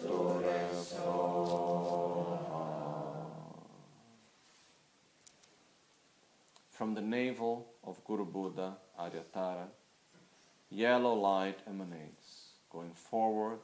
From 6.75 6.93
the 6.95 7.01
navel 7.01 7.69
of 7.85 8.05
Guru 8.05 8.25
Buddha 8.25 8.75
Aryatara, 8.99 9.69
yellow 10.71 11.15
light 11.15 11.61
emanates, 11.69 12.49
going 12.69 12.91
forward 12.91 13.61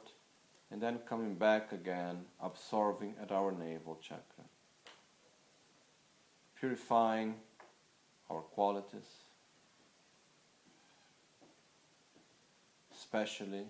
and 0.71 0.81
then 0.81 0.97
coming 0.99 1.35
back 1.35 1.73
again, 1.73 2.23
absorbing 2.41 3.15
at 3.21 3.33
our 3.33 3.51
navel 3.51 3.99
chakra, 4.01 4.45
purifying 6.57 7.35
our 8.29 8.39
qualities, 8.39 9.25
especially 12.95 13.65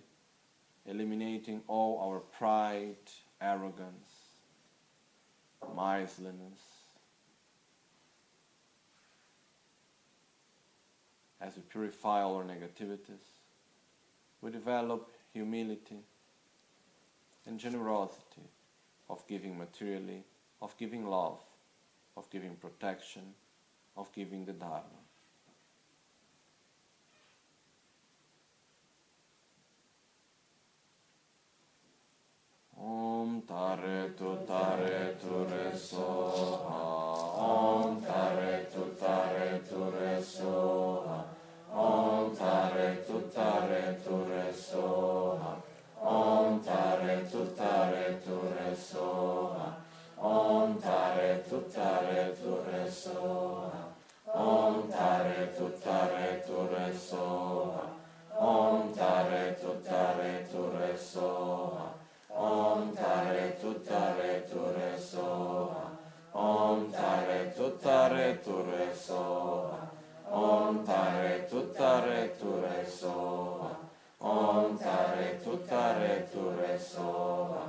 eliminating 0.86 1.62
all 1.66 1.98
our 1.98 2.20
pride, 2.20 3.10
arrogance, 3.40 4.38
miserliness. 5.76 6.81
As 11.42 11.56
we 11.56 11.62
purify 11.62 12.22
all 12.22 12.36
our 12.36 12.44
negativities, 12.44 13.26
we 14.40 14.52
develop 14.52 15.10
humility 15.32 15.98
and 17.46 17.58
generosity 17.58 18.46
of 19.10 19.26
giving 19.26 19.58
materially, 19.58 20.22
of 20.60 20.76
giving 20.78 21.04
love, 21.04 21.40
of 22.16 22.30
giving 22.30 22.54
protection, 22.54 23.22
of 23.96 24.12
giving 24.12 24.44
the 24.44 24.52
Dharma. 24.52 25.02
Om 32.78 33.42
tare 33.46 34.14
tu 34.16 34.38
tare 34.46 35.16
tu 35.20 35.44
re. 35.50 35.72
Om 37.36 38.00
tare 38.00 38.68
tu 38.72 38.94
tare 38.98 39.62
tu 39.68 39.90
re. 39.90 41.01
tare 43.32 43.98
tu 44.04 44.22
om 46.04 46.60
tare 46.60 47.28
tu 47.30 47.54
tare 47.54 48.20
tu 48.24 48.36
re 48.56 48.74
soha 48.74 49.76
om 50.16 50.78
tare 50.80 51.44
tu 51.48 51.58
tare 51.68 52.36
tu 52.40 52.56
re 52.68 52.90
soha 52.90 53.82
om 54.26 54.88
tare 54.90 55.54
tu 55.56 55.70
tare 55.84 56.42
tu 56.46 56.66
re 56.72 56.92
soha 57.08 57.84
om 58.38 58.92
tare 58.92 59.56
tu 59.60 59.80
tare 59.88 60.48
tu 60.50 60.62
re 60.76 60.96
soha 60.98 61.94
om 62.28 62.92
tare 62.92 63.56
tu 63.60 63.72
tare 63.82 64.44
tu 64.50 64.62
re 64.76 64.98
soha 64.98 65.84
om 66.32 66.90
tare 66.90 67.52
tu 67.56 67.76
tare 67.78 68.40
tu 68.44 68.54
re 68.70 68.94
soha 68.94 69.71
Om 70.32 70.82
tare 70.82 71.46
tu 71.46 71.72
tare 71.72 72.34
tu 72.38 72.58
re 72.58 72.86
sova. 72.88 73.76
Om 74.16 74.78
tare 74.78 75.38
tutare 75.42 75.60
tare 75.68 76.30
tu 76.32 76.54
re 76.56 76.78
sova. 76.78 77.60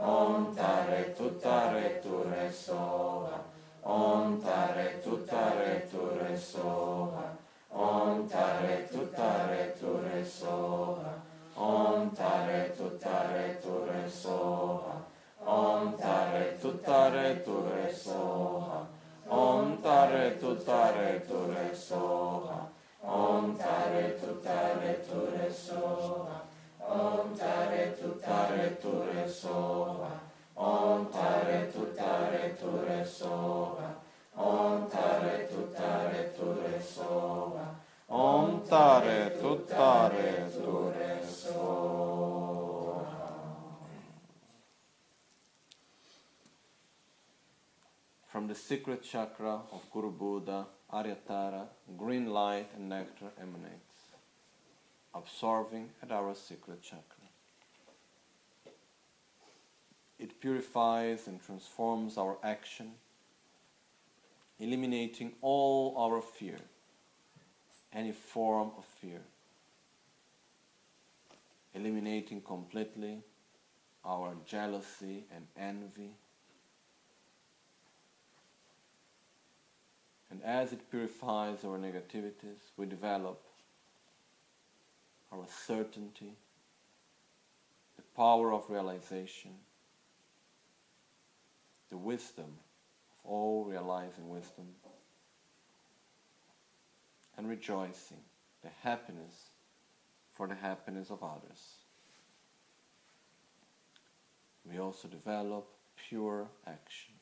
Om 0.00 0.52
tare 0.52 1.14
tu 1.14 1.38
tare 1.38 2.00
tu 2.02 2.24
re 2.28 2.50
sova. 2.50 3.44
Om 3.82 4.40
tare 4.40 5.00
tu 5.00 5.24
tare 5.24 5.88
tu 5.88 6.08
re 6.18 6.36
sova. 6.36 7.36
Om 7.68 8.26
tare 8.26 8.88
tu 8.90 9.10
tare 9.10 9.74
sova. 10.24 11.14
Om 11.54 12.10
tare 12.14 12.74
tu 12.76 12.98
tare 12.98 13.62
sova. 14.10 15.04
Om 15.44 15.94
tare 15.96 16.58
tu 16.60 16.78
tare 16.78 17.42
sova. 17.94 18.97
Om 19.30 19.80
tare 19.82 20.38
tu 20.38 20.56
tare 20.56 21.22
tu 21.28 21.52
re 21.52 21.74
soha. 21.74 22.66
Om 23.02 23.56
tare 23.56 24.18
tu 24.18 24.40
tare 24.40 25.04
tu 25.06 25.28
re 25.36 25.52
soha. 25.52 26.40
Om 26.78 27.36
tare 27.36 27.94
tu 28.00 28.18
tare 28.18 28.78
tu 28.80 29.02
re 29.12 29.28
soha. 29.28 30.20
Om 30.54 31.10
tare 31.10 31.70
tu 31.70 31.92
tare 31.94 32.56
tu 32.58 32.70
re 32.86 33.04
soha. 33.04 33.94
Om 34.34 34.88
tare 34.88 35.46
tu 35.50 35.72
tare 35.72 36.32
tu 36.34 36.54
re 36.62 36.80
soha. 36.80 37.66
Om 38.06 38.62
tare 38.66 39.36
tu 39.38 39.64
tare 39.66 40.50
tu 40.50 40.92
re 40.96 41.22
soha. 41.22 42.17
From 48.38 48.46
the 48.46 48.54
secret 48.54 49.02
chakra 49.02 49.62
of 49.72 49.84
Guru 49.92 50.12
Buddha, 50.12 50.66
Aryatara, 50.92 51.66
green 51.96 52.26
light 52.26 52.68
and 52.76 52.88
nectar 52.88 53.32
emanates, 53.36 54.14
absorbing 55.12 55.90
at 56.04 56.12
our 56.12 56.36
secret 56.36 56.80
chakra. 56.80 57.26
It 60.20 60.40
purifies 60.40 61.26
and 61.26 61.44
transforms 61.44 62.16
our 62.16 62.38
action, 62.44 62.92
eliminating 64.60 65.32
all 65.40 65.96
our 65.98 66.20
fear, 66.20 66.60
any 67.92 68.12
form 68.12 68.70
of 68.78 68.84
fear, 68.84 69.22
eliminating 71.74 72.40
completely 72.42 73.18
our 74.04 74.36
jealousy 74.46 75.24
and 75.34 75.48
envy. 75.56 76.12
And 80.30 80.42
as 80.44 80.72
it 80.72 80.90
purifies 80.90 81.64
our 81.64 81.78
negativities, 81.78 82.60
we 82.76 82.86
develop 82.86 83.40
our 85.32 85.46
certainty, 85.66 86.34
the 87.96 88.02
power 88.16 88.52
of 88.52 88.68
realization, 88.68 89.52
the 91.90 91.96
wisdom 91.96 92.58
of 93.10 93.30
all 93.30 93.64
realizing 93.64 94.28
wisdom, 94.28 94.66
and 97.36 97.48
rejoicing, 97.48 98.18
the 98.62 98.70
happiness 98.82 99.50
for 100.34 100.46
the 100.46 100.54
happiness 100.54 101.10
of 101.10 101.22
others. 101.22 101.76
We 104.70 104.78
also 104.78 105.08
develop 105.08 105.68
pure 106.08 106.48
action. 106.66 107.17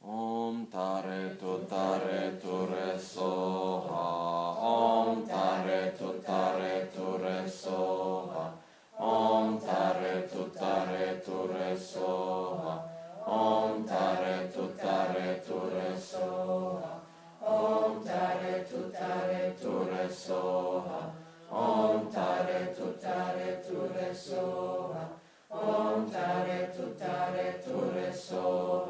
Om 0.00 0.68
tare 0.70 1.36
tu 1.36 1.66
tare 1.66 2.38
tu 2.40 2.66
re 2.66 2.96
so 2.96 3.84
ha. 3.88 4.54
Om 4.60 5.26
tare 5.26 5.92
tu 5.98 6.22
tare 6.24 6.88
tu 6.94 7.16
re 7.18 7.48
so 7.48 8.30
ha. 8.32 8.52
Om 8.96 9.58
tare 9.58 10.28
tu 10.30 10.48
tare 10.50 11.20
tu 11.24 11.46
re 11.48 11.76
so 11.76 12.60
ha. 12.62 12.84
Om 13.26 13.84
tare 13.84 14.48
tu 14.52 14.72
tare 14.76 15.42
tu 15.44 15.68
re 15.68 15.98
so 15.98 16.80
ha. 16.82 17.00
Om 17.42 18.04
tare 18.04 18.64
tu 18.70 18.90
tare 18.90 19.54
tu 19.58 19.84
re 19.90 20.08
so 20.08 20.84
ha. 20.86 21.10
Om 21.50 22.08
tare 22.08 22.72
tu 22.76 22.96
tare 23.00 23.60
tu 23.66 23.88
re 23.94 24.14
so 24.14 24.94
ha. 24.94 25.08
Om 25.50 26.08
tare 26.08 26.72
tu 26.72 26.94
tare 26.94 27.62
tu 27.64 27.90
re 27.94 28.12
so 28.12 28.86
ha. 28.86 28.87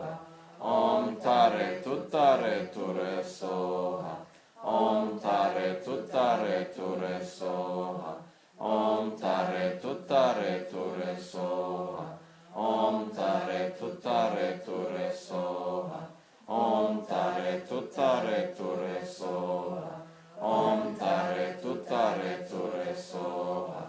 Om 0.61 1.17
Tare 1.21 1.81
Tutare 1.83 2.69
Ture 2.73 3.23
Soha. 3.23 4.17
Om 4.61 5.19
Tare 5.21 5.81
Tutare 5.81 6.73
Ture 6.75 7.25
Soha. 7.25 8.17
Om 8.57 9.17
Tare 9.17 9.79
Tutare 9.81 10.67
Ture 10.69 11.17
Soha. 11.17 12.19
Om 12.55 13.11
Tare 13.13 13.77
Tutare 13.79 14.61
Ture 14.65 15.13
Soha. 15.13 16.11
Om 16.47 17.07
Tare 17.07 17.65
Tutare 17.69 18.53
Ture 18.57 19.07
Soha. 19.07 20.05
Om 20.41 20.97
Tare 20.97 21.59
Tutare 21.61 22.47
Ture 22.51 22.97
Soha. 22.97 23.88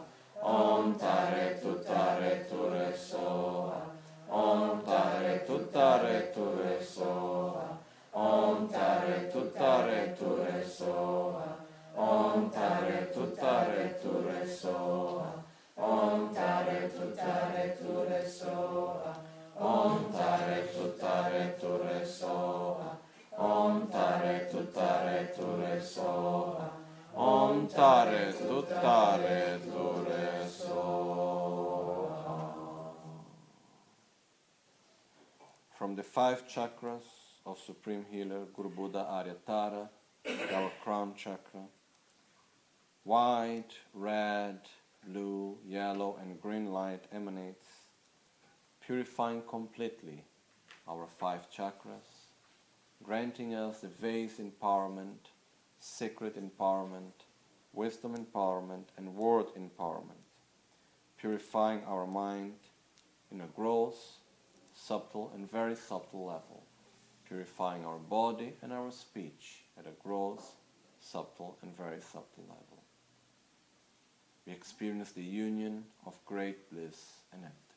Five 36.11 36.47
chakras 36.47 37.03
of 37.45 37.59
Supreme 37.59 38.03
Healer 38.09 38.45
Guru 38.55 38.69
Buddha 38.69 39.05
Aryatara, 39.07 39.87
our 40.55 40.71
crown 40.83 41.13
chakra, 41.15 41.61
white, 43.03 43.73
red, 43.93 44.59
blue, 45.07 45.57
yellow, 45.67 46.17
and 46.19 46.41
green 46.41 46.71
light 46.71 47.03
emanates, 47.13 47.67
purifying 48.81 49.43
completely 49.47 50.23
our 50.87 51.07
five 51.19 51.41
chakras, 51.55 52.25
granting 53.03 53.53
us 53.53 53.81
the 53.81 53.87
vase 53.87 54.39
empowerment, 54.39 55.29
secret 55.79 56.35
empowerment, 56.35 57.13
wisdom 57.73 58.17
empowerment, 58.17 58.85
and 58.97 59.15
word 59.15 59.45
empowerment, 59.55 60.25
purifying 61.19 61.83
our 61.85 62.07
mind 62.07 62.55
in 63.31 63.41
a 63.41 63.47
gross, 63.55 64.18
subtle, 64.79 65.31
and 65.35 65.49
very 65.51 65.75
subtle 65.75 66.25
level, 66.25 66.63
purifying 67.27 67.85
our 67.85 67.97
body 67.97 68.53
and 68.61 68.71
our 68.71 68.91
speech 68.91 69.63
at 69.77 69.85
a 69.85 70.03
gross, 70.03 70.53
subtle, 70.99 71.57
and 71.61 71.75
very 71.77 72.01
subtle 72.01 72.45
level. 72.47 72.83
We 74.45 74.53
experience 74.53 75.11
the 75.11 75.23
union 75.23 75.83
of 76.05 76.13
great 76.25 76.69
bliss 76.71 76.99
and 77.31 77.43
emptiness. 77.43 77.69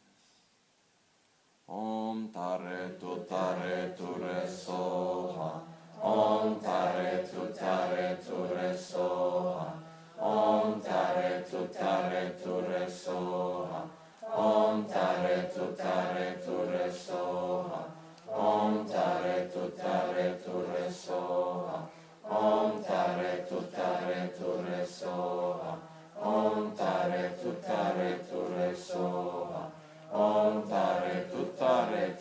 Om 1.69 2.31
tare 2.33 2.97
tu 3.01 3.25
tare 3.29 3.95
tu 3.97 4.15
re 4.23 4.47
soha. 4.47 5.61
Om 6.01 6.61
tare 6.61 7.29
tu 7.31 7.53
tare 7.53 8.19
tu 8.25 8.55
re 8.55 8.77
soha. 8.77 9.73
Om 10.19 10.81
tare 10.81 11.45
tu 11.51 11.69
tare 11.69 12.35
tu 12.43 12.61
re 12.61 12.89
soha. 12.89 14.02
Om 14.35 14.87
tare 14.87 15.51
tu 15.53 15.75
tare 15.75 16.41
tu 16.43 16.65
re 16.71 16.91
soha. 16.91 17.85
Om 18.27 18.89
tare 18.89 19.51
tu 19.53 19.71
tare 19.77 20.41
tu 20.43 20.65
re 20.73 20.91
soha. 20.91 21.87
Om 22.23 22.83
tare 22.83 23.47
tu 23.47 23.61
tare 23.69 24.33
tu 24.39 24.65
re 24.65 24.87
soha. 24.87 25.79
Om 26.17 26.75
tare 26.75 27.39
tu 27.43 27.61
tare 27.61 28.27
tu 28.27 28.47
re 28.57 28.75
soha. 28.75 29.71
Om 30.11 30.67
tare 30.67 31.29
tu 31.31 31.53
tare 31.59 32.17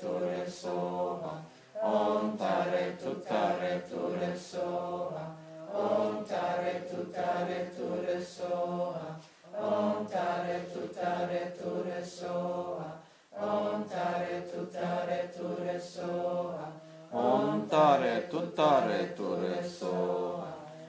soha. 0.49 1.43
Om 1.79 2.37
tare 2.37 2.97
tu 2.97 3.21
tare 3.21 4.35
soha. 4.35 5.35
Om 5.71 6.25
tare 6.25 6.87
tu 6.89 7.09
tare 7.09 7.71
tu 7.73 7.87
re 8.05 8.21
soha. 8.21 9.30
Om 9.61 10.07
Tare 10.07 10.65
Tu 10.73 10.87
Tare 10.87 11.53
Tu 11.55 11.83
Re 11.85 12.03
Soa. 12.03 12.85
Om 13.37 13.83
Tare 13.87 14.41
Tu 14.49 14.65
Tare 14.71 15.29
Tu 15.37 15.47
Re 15.63 15.79
Soa. 15.79 16.71
Om 17.11 17.67
Tare 17.69 18.27
Tu 18.27 18.51
Tare 18.55 19.13
Tu 19.15 19.35
Re 19.35 19.63
Soa. 19.63 20.47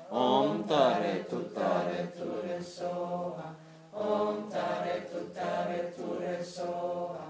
Om 0.09 0.65
Tare 0.65 1.25
Tu 1.29 1.53
Tare 1.53 2.13
Tu 2.17 2.41
Re 2.47 2.63
Soa. 2.63 3.55
Om 3.93 4.49
Tare 4.51 5.07
Tu 5.11 5.21
Tare 5.35 5.93
Tu 5.95 6.19
Re 6.19 6.43
Soa. 6.43 7.25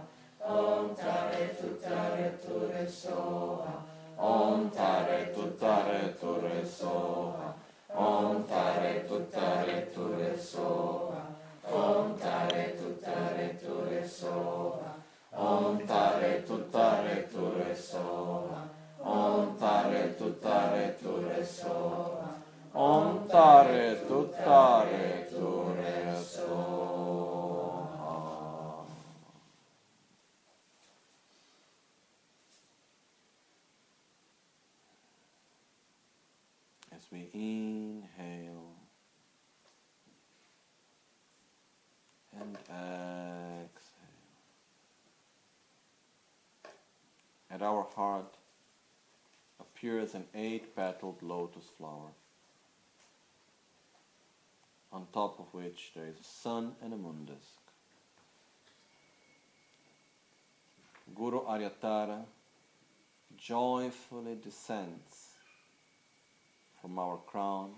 Om 0.47 0.95
Tare 0.95 1.57
Tu 1.59 1.81
Tare 1.83 2.39
Tu 2.47 2.67
Re 2.71 2.89
Soa. 2.89 3.83
Om 4.17 4.71
Tare 4.71 5.33
Tu 5.35 5.57
Tare 5.59 6.15
Tu 6.21 6.41
Re 6.41 6.65
Soa. 6.65 7.55
Om 7.95 8.45
Tare 8.47 9.05
Tu 9.09 9.27
Tare 9.31 9.89
Tu 9.93 10.15
Re 10.17 10.39
Soa. 10.39 11.12
Om 11.73 12.19
tare 12.19 12.77
tu 12.77 13.01
Ture 13.01 13.59
tu 13.59 14.09
soha. 14.09 14.93
Om 15.33 15.87
tare 15.87 16.45
tu 16.47 16.57
Ture 16.71 17.29
tu 17.33 17.75
soha. 17.75 18.69
Om 18.99 19.57
tare 19.59 20.15
tu 20.19 20.35
Ture 20.39 20.97
tu 21.01 21.45
soha. 21.45 22.29
Om 22.75 23.27
tare 23.27 24.05
tu 24.07 24.29
Ture 24.45 25.27
tu. 25.31 25.73
As 36.95 37.09
we 37.11 37.29
eat. 37.33 38.02
Exhale. 42.73 44.09
At 47.51 47.63
our 47.63 47.87
heart 47.95 48.33
appears 49.61 50.15
an 50.15 50.25
eight 50.35 50.75
petaled 50.75 51.23
lotus 51.23 51.65
flower, 51.77 52.13
on 54.93 55.07
top 55.13 55.39
of 55.39 55.53
which 55.53 55.93
there 55.95 56.07
is 56.07 56.19
a 56.21 56.25
sun 56.25 56.73
and 56.83 56.93
a 56.93 56.97
moon 56.97 57.25
disk. 57.27 57.59
Guru 61.15 61.41
Aryatara 61.41 62.25
joyfully 63.37 64.37
descends 64.43 65.33
from 66.81 66.99
our 66.99 67.19
crown 67.27 67.73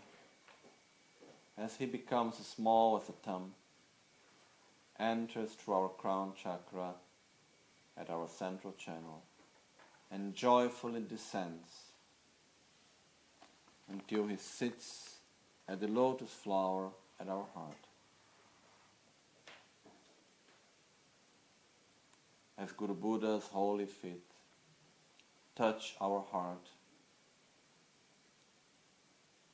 as 1.57 1.77
he 1.77 1.87
becomes 1.87 2.39
as 2.41 2.47
small 2.47 2.97
as 2.97 3.09
a 3.09 3.13
thumb, 3.13 3.53
enters 4.99 5.53
through 5.53 5.75
our 5.75 5.89
crown 5.89 6.33
chakra 6.41 6.95
at 7.97 8.11
our 8.11 8.29
central 8.29 8.73
channel, 8.75 9.23
and 10.11 10.35
joyfully 10.35 11.03
descends 11.09 11.69
until 13.91 14.27
he 14.27 14.37
sits 14.37 15.17
at 15.69 15.81
the 15.81 15.89
lotus 15.89 16.31
flower 16.31 16.91
at 17.21 17.29
our 17.29 17.47
heart. 17.55 17.77
As 22.57 22.71
Guru 22.73 22.95
Buddha's 22.95 23.45
holy 23.45 23.87
feet 23.87 24.23
touch 25.57 25.95
our 26.01 26.25
heart, 26.31 26.69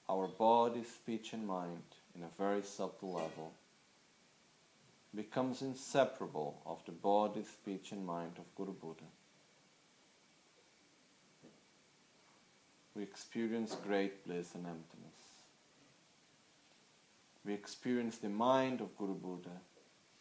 our 0.09 0.27
body, 0.27 0.83
speech, 0.85 1.33
and 1.33 1.47
mind 1.47 1.83
in 2.15 2.23
a 2.23 2.29
very 2.37 2.62
subtle 2.62 3.12
level 3.12 3.53
becomes 5.15 5.62
inseparable 5.62 6.62
of 6.65 6.85
the 6.87 6.93
body, 6.93 7.43
speech, 7.45 7.93
and 7.93 8.05
mind 8.07 8.32
of 8.39 8.55
Guru 8.55 8.73
Buddha. 8.73 9.05
We 12.95 13.03
experience 13.03 13.77
great 13.87 14.24
bliss 14.27 14.55
and 14.55 14.66
emptiness. 14.66 15.11
We 17.45 17.55
experience 17.55 18.19
the 18.19 18.28
mind 18.28 18.81
of 18.81 18.97
Guru 18.99 19.15
Buddha, 19.15 19.61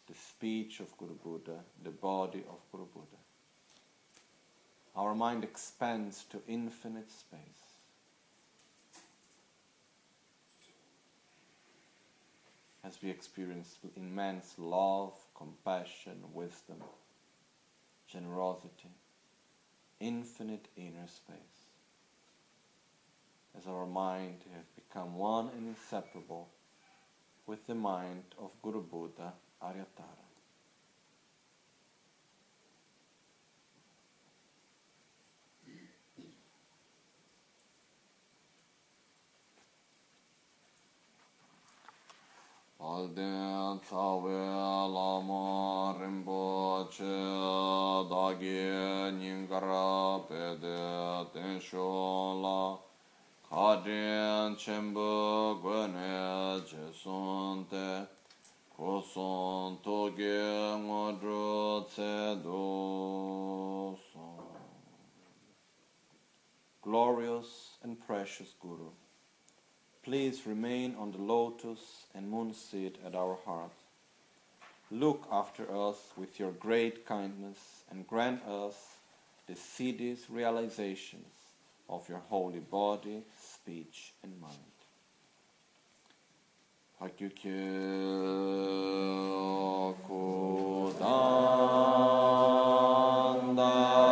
the 0.08 0.14
speech 0.14 0.80
of 0.80 0.96
Guru 0.96 1.14
Buddha, 1.14 1.60
the 1.84 1.90
body 1.90 2.42
of 2.48 2.58
Guru 2.72 2.86
Buddha. 2.86 3.06
Our 4.96 5.14
mind 5.14 5.44
expands 5.44 6.24
to 6.30 6.40
infinite 6.48 7.10
space. 7.10 7.69
As 12.90 13.00
we 13.00 13.08
experience 13.08 13.78
immense 13.96 14.54
love, 14.58 15.12
compassion, 15.36 16.16
wisdom, 16.34 16.78
generosity, 18.08 18.90
infinite 20.00 20.66
inner 20.76 21.06
space. 21.06 21.68
As 23.56 23.68
our 23.68 23.86
mind 23.86 24.40
has 24.56 24.64
become 24.74 25.14
one 25.14 25.50
and 25.56 25.68
inseparable 25.68 26.48
with 27.46 27.64
the 27.68 27.76
mind 27.76 28.24
of 28.42 28.50
Guru 28.60 28.82
Buddha 28.82 29.34
Aryatara. 29.62 30.29
Lama 44.88 45.94
Rinpoche 46.00 47.04
Pede 50.26 51.30
Gwene 55.60 56.64
Toge 59.84 60.78
Glorious 66.82 67.76
and 67.82 68.00
precious 68.00 68.54
Guru. 68.58 68.90
Please 70.02 70.46
remain 70.46 70.96
on 70.98 71.12
the 71.12 71.18
lotus 71.18 72.06
and 72.14 72.30
moon 72.30 72.54
seat 72.54 72.96
at 73.04 73.14
our 73.14 73.36
heart. 73.44 73.70
Look 74.90 75.28
after 75.30 75.64
us 75.74 75.98
with 76.16 76.40
your 76.40 76.52
great 76.52 77.04
kindness 77.06 77.84
and 77.90 78.06
grant 78.08 78.42
us 78.46 78.74
the 79.46 79.52
siddhis 79.52 80.20
realizations 80.30 81.34
of 81.88 82.08
your 82.08 82.22
holy 82.28 82.60
body, 82.60 83.22
speech, 83.38 84.14
and 84.22 84.40
mind. 84.40 84.56
Kodandagi 93.50 94.09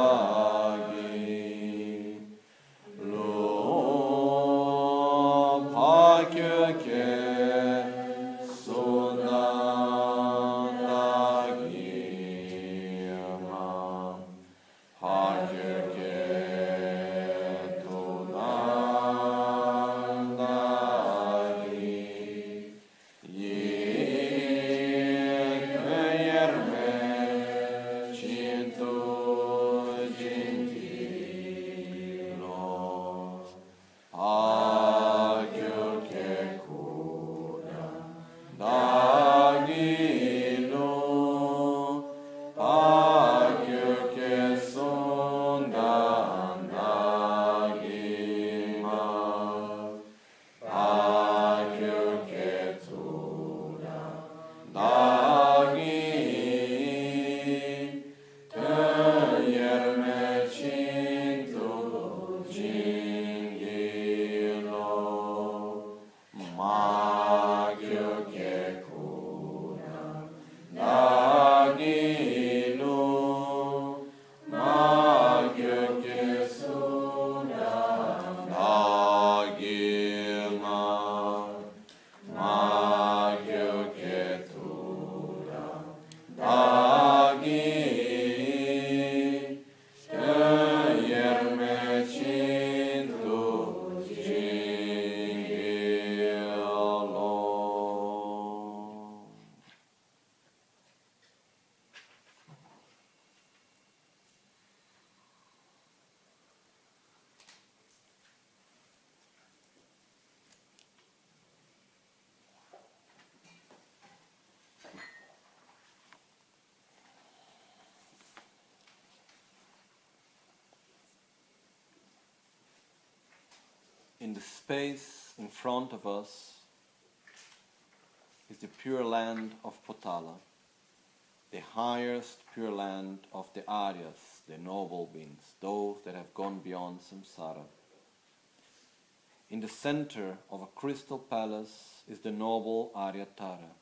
In 139.50 139.60
the 139.60 139.68
center 139.68 140.36
of 140.50 140.60
a 140.60 140.66
crystal 140.66 141.18
palace 141.18 142.02
is 142.06 142.18
the 142.18 142.30
noble 142.30 142.92
Aryatara, 142.94 143.72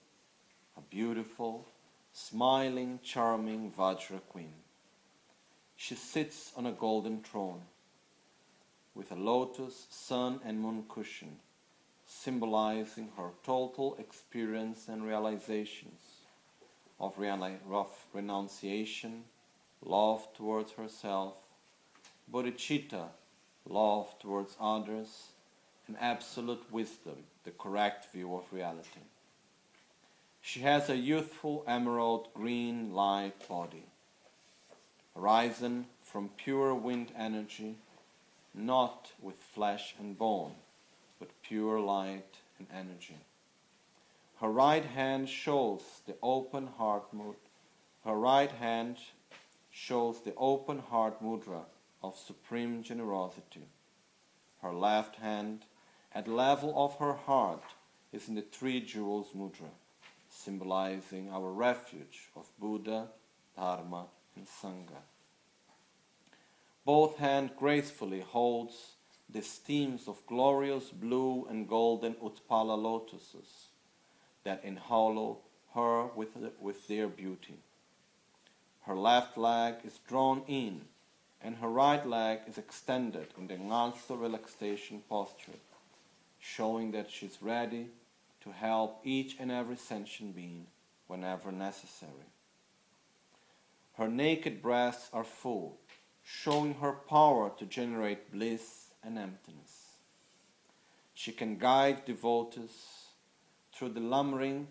a 0.76 0.80
beautiful, 0.80 1.66
smiling, 2.12 3.00
charming 3.02 3.72
Vajra 3.72 4.20
queen. 4.28 4.52
She 5.74 5.96
sits 5.96 6.52
on 6.56 6.66
a 6.66 6.72
golden 6.72 7.20
throne 7.20 7.62
with 8.94 9.10
a 9.10 9.16
lotus, 9.16 9.88
sun, 9.90 10.38
and 10.44 10.60
moon 10.60 10.84
cushion, 10.88 11.36
symbolizing 12.06 13.10
her 13.16 13.30
total 13.42 13.96
experience 13.98 14.86
and 14.86 15.04
realizations 15.04 16.00
of, 17.00 17.18
renunciation, 18.14 19.24
love 19.84 20.28
towards 20.32 20.70
herself, 20.72 21.34
bodhicitta, 22.32 23.08
love 23.68 24.16
towards 24.20 24.56
others, 24.60 25.32
and 25.88 25.96
absolute 26.00 26.64
wisdom, 26.70 27.16
the 27.44 27.50
correct 27.52 28.12
view 28.12 28.34
of 28.34 28.52
reality. 28.52 29.00
She 30.40 30.60
has 30.60 30.88
a 30.88 30.96
youthful 30.96 31.64
emerald 31.66 32.28
green 32.34 32.92
light 32.92 33.48
body, 33.48 33.84
arisen 35.16 35.86
from 36.02 36.30
pure 36.36 36.74
wind 36.74 37.12
energy, 37.16 37.76
not 38.54 39.10
with 39.20 39.36
flesh 39.36 39.94
and 39.98 40.16
bone, 40.16 40.54
but 41.18 41.28
pure 41.42 41.80
light 41.80 42.36
and 42.58 42.68
energy. 42.72 43.18
Her 44.40 44.50
right 44.50 44.84
hand 44.84 45.28
shows 45.28 45.82
the 46.06 46.14
open 46.22 46.66
heart 46.78 47.12
mood. 47.12 47.36
Her 48.04 48.14
right 48.14 48.50
hand 48.50 48.98
shows 49.70 50.20
the 50.20 50.34
open 50.36 50.78
heart 50.78 51.22
mudra 51.22 51.62
of 52.02 52.16
supreme 52.18 52.82
generosity. 52.82 53.66
Her 54.62 54.72
left 54.72 55.16
hand, 55.16 55.64
at 56.16 56.24
the 56.24 56.32
level 56.32 56.72
of 56.74 56.96
her 56.96 57.12
heart, 57.12 57.62
is 58.10 58.26
in 58.26 58.34
the 58.36 58.40
three 58.40 58.80
jewels 58.80 59.26
mudra, 59.36 59.68
symbolizing 60.30 61.28
our 61.30 61.52
refuge 61.52 62.30
of 62.34 62.48
Buddha, 62.58 63.08
Dharma, 63.54 64.06
and 64.34 64.46
Sangha. 64.46 65.02
Both 66.86 67.18
hands 67.18 67.50
gracefully 67.58 68.20
holds 68.20 68.94
the 69.28 69.42
steams 69.42 70.08
of 70.08 70.24
glorious 70.26 70.88
blue 70.88 71.46
and 71.50 71.68
golden 71.68 72.14
Utpala 72.14 72.80
lotuses 72.80 73.66
that 74.44 74.64
enhallow 74.64 75.40
her 75.74 76.06
with, 76.16 76.30
with 76.58 76.88
their 76.88 77.08
beauty. 77.08 77.58
Her 78.86 78.94
left 78.94 79.36
leg 79.36 79.74
is 79.84 79.98
drawn 80.08 80.44
in, 80.48 80.80
and 81.42 81.56
her 81.56 81.68
right 81.68 82.06
leg 82.06 82.38
is 82.48 82.56
extended 82.56 83.26
in 83.36 83.48
the 83.48 83.56
Ngalso 83.56 84.18
relaxation 84.18 85.02
posture, 85.10 85.60
showing 86.54 86.92
that 86.92 87.10
she's 87.10 87.38
ready 87.42 87.88
to 88.40 88.52
help 88.52 89.00
each 89.04 89.36
and 89.40 89.50
every 89.50 89.76
sentient 89.76 90.34
being 90.36 90.66
whenever 91.08 91.50
necessary. 91.50 92.30
Her 93.94 94.08
naked 94.08 94.62
breasts 94.62 95.10
are 95.12 95.24
full, 95.24 95.78
showing 96.22 96.74
her 96.74 96.92
power 96.92 97.50
to 97.58 97.66
generate 97.66 98.30
bliss 98.30 98.90
and 99.02 99.18
emptiness. 99.18 99.86
She 101.14 101.32
can 101.32 101.58
guide 101.58 102.04
devotees 102.04 102.76
through 103.72 103.90
the 103.90 104.00
Lamrim, 104.00 104.66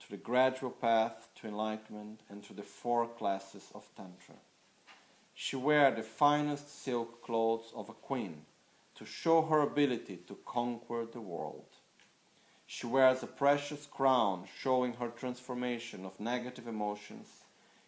to 0.00 0.10
the 0.10 0.16
gradual 0.16 0.70
path 0.70 1.28
to 1.36 1.48
enlightenment, 1.48 2.20
and 2.28 2.44
through 2.44 2.56
the 2.56 2.62
four 2.62 3.08
classes 3.08 3.70
of 3.74 3.88
Tantra. 3.96 4.36
She 5.34 5.56
wears 5.56 5.96
the 5.96 6.02
finest 6.02 6.84
silk 6.84 7.22
clothes 7.24 7.72
of 7.74 7.88
a 7.88 7.94
queen 7.94 8.42
to 8.96 9.04
show 9.04 9.42
her 9.42 9.60
ability 9.60 10.18
to 10.26 10.38
conquer 10.44 11.06
the 11.10 11.20
world. 11.20 11.66
She 12.66 12.86
wears 12.86 13.22
a 13.22 13.26
precious 13.26 13.86
crown 13.86 14.46
showing 14.58 14.94
her 14.94 15.08
transformation 15.08 16.04
of 16.04 16.18
negative 16.18 16.66
emotions 16.66 17.28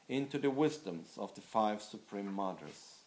into 0.09 0.39
the 0.39 0.51
wisdoms 0.51 1.19
of 1.19 1.35
the 1.35 1.41
five 1.41 1.83
Supreme 1.83 2.33
Mothers. 2.33 2.99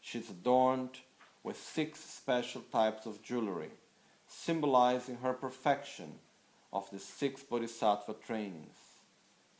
She 0.00 0.18
is 0.18 0.30
adorned 0.30 0.98
with 1.42 1.56
six 1.56 2.00
special 2.00 2.62
types 2.72 3.06
of 3.06 3.22
jewelry, 3.22 3.70
symbolizing 4.26 5.18
her 5.18 5.32
perfection 5.32 6.18
of 6.72 6.90
the 6.90 6.98
six 6.98 7.42
bodhisattva 7.42 8.14
trainings, 8.26 8.76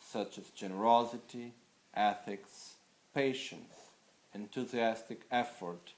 such 0.01 0.39
as 0.39 0.51
generosity, 0.51 1.53
ethics, 1.95 2.75
patience, 3.15 3.73
enthusiastic 4.35 5.21
effort, 5.31 5.93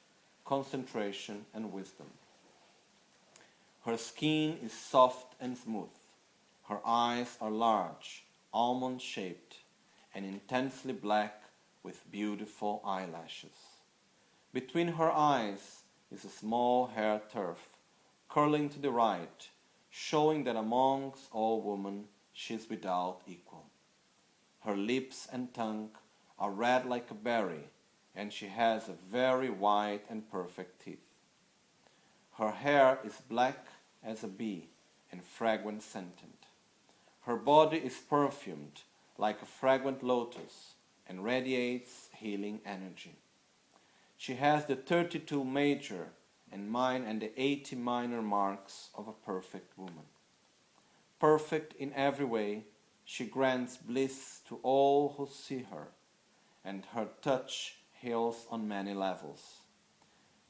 concentration, 0.49 1.45
and 1.53 1.71
wisdom. 1.71 2.07
Her 3.85 3.99
skin 3.99 4.57
is 4.65 4.73
soft 4.73 5.35
and 5.39 5.59
smooth. 5.59 5.97
Her 6.71 6.81
eyes 6.87 7.37
are 7.39 7.51
large, 7.51 8.25
almond 8.51 9.03
shaped, 9.03 9.57
and 10.15 10.25
intensely 10.25 10.95
black 10.95 11.43
with 11.83 12.11
beautiful 12.11 12.81
eyelashes. 12.83 13.59
Between 14.55 14.89
her 14.89 15.11
eyes 15.11 15.83
is 16.11 16.25
a 16.25 16.31
small 16.31 16.87
hair 16.87 17.21
tuft, 17.31 17.77
curling 18.31 18.71
to 18.71 18.79
the 18.79 18.91
right, 18.91 19.49
showing 19.91 20.45
that 20.45 20.57
amongst 20.57 21.29
all 21.31 21.61
women 21.61 22.05
she 22.33 22.55
is 22.55 22.71
without 22.71 23.21
equal. 23.27 23.67
Her 24.61 24.79
lips 24.79 25.29
and 25.31 25.53
tongue 25.53 25.91
are 26.39 26.51
red 26.51 26.87
like 26.87 27.11
a 27.11 27.15
berry, 27.15 27.69
and 28.19 28.33
she 28.33 28.49
has 28.49 28.91
very 29.11 29.49
white 29.49 30.03
and 30.11 30.29
perfect 30.29 30.85
teeth. 30.85 30.99
Her 32.37 32.51
hair 32.51 32.99
is 33.05 33.23
black 33.31 33.67
as 34.03 34.25
a 34.25 34.27
bee 34.27 34.71
and 35.13 35.25
fragrant 35.25 35.85
scented. 35.85 36.39
Her 37.21 37.37
body 37.37 37.79
is 37.79 37.97
perfumed 37.97 38.83
like 39.19 39.41
a 39.41 39.47
fragrant 39.47 40.03
lotus 40.03 40.75
and 41.09 41.25
radiates 41.25 42.09
healing 42.13 42.61
energy. 42.67 43.15
She 44.17 44.35
has 44.35 44.67
the 44.67 44.75
32 44.75 45.45
major 45.45 46.09
and 46.51 46.69
mine 46.69 47.05
and 47.07 47.23
the 47.23 47.31
80 47.41 47.77
minor 47.77 48.21
marks 48.21 48.89
of 48.97 49.07
a 49.07 49.13
perfect 49.13 49.79
woman. 49.79 50.07
Perfect 51.21 51.75
in 51.75 51.93
every 51.95 52.25
way, 52.25 52.65
she 53.05 53.27
grants 53.27 53.77
bliss 53.77 54.41
to 54.49 54.59
all 54.65 55.15
who 55.17 55.29
see 55.33 55.65
her, 55.71 55.89
and 56.65 56.85
her 56.95 57.09
touch 57.23 57.78
heals 58.01 58.47
on 58.51 58.69
many 58.69 58.95
levels. 58.95 59.59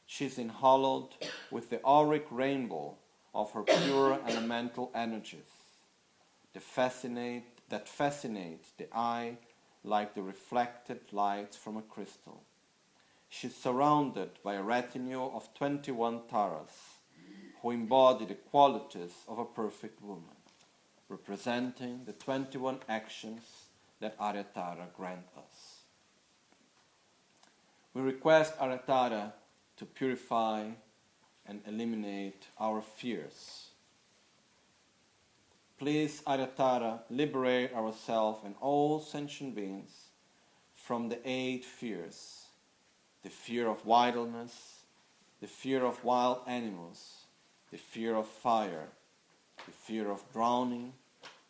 She's 0.06 0.32
is 0.32 0.38
enhallowed 0.38 1.14
with 1.50 1.70
the 1.70 1.84
auric 1.84 2.26
rainbow 2.30 2.96
of 3.34 3.52
her 3.52 3.62
pure 3.62 4.18
elemental 4.28 4.90
energies 4.94 5.52
that 6.54 6.62
fascinate, 6.62 7.68
that 7.68 7.88
fascinate 7.88 8.64
the 8.78 8.86
eye 8.94 9.36
like 9.84 10.14
the 10.14 10.22
reflected 10.22 11.00
lights 11.12 11.56
from 11.56 11.76
a 11.76 11.82
crystal. 11.82 12.42
She's 13.28 13.54
surrounded 13.54 14.30
by 14.42 14.54
a 14.54 14.62
retinue 14.62 15.22
of 15.22 15.52
21 15.54 16.22
Taras 16.30 16.98
who 17.60 17.70
embody 17.70 18.24
the 18.24 18.34
qualities 18.34 19.12
of 19.26 19.38
a 19.38 19.44
perfect 19.44 20.02
woman, 20.02 20.36
representing 21.08 22.04
the 22.06 22.12
21 22.12 22.78
actions 22.88 23.42
that 24.00 24.18
Aryatara 24.18 24.92
grant 24.96 25.26
us. 25.36 25.77
We 27.98 28.04
request 28.04 28.56
Aryatara 28.60 29.32
to 29.76 29.84
purify 29.84 30.66
and 31.44 31.60
eliminate 31.66 32.46
our 32.60 32.80
fears. 32.80 33.70
Please, 35.80 36.22
Aryatara, 36.24 37.00
liberate 37.10 37.74
ourselves 37.74 38.44
and 38.44 38.54
all 38.60 39.00
sentient 39.00 39.56
beings 39.56 40.10
from 40.76 41.08
the 41.08 41.18
eight 41.24 41.64
fears 41.64 42.44
the 43.24 43.30
fear 43.30 43.66
of 43.66 43.84
wildness, 43.84 44.82
the 45.40 45.48
fear 45.48 45.84
of 45.84 46.04
wild 46.04 46.42
animals, 46.46 47.26
the 47.72 47.78
fear 47.78 48.14
of 48.14 48.28
fire, 48.28 48.86
the 49.66 49.72
fear 49.72 50.08
of 50.08 50.22
drowning, 50.32 50.92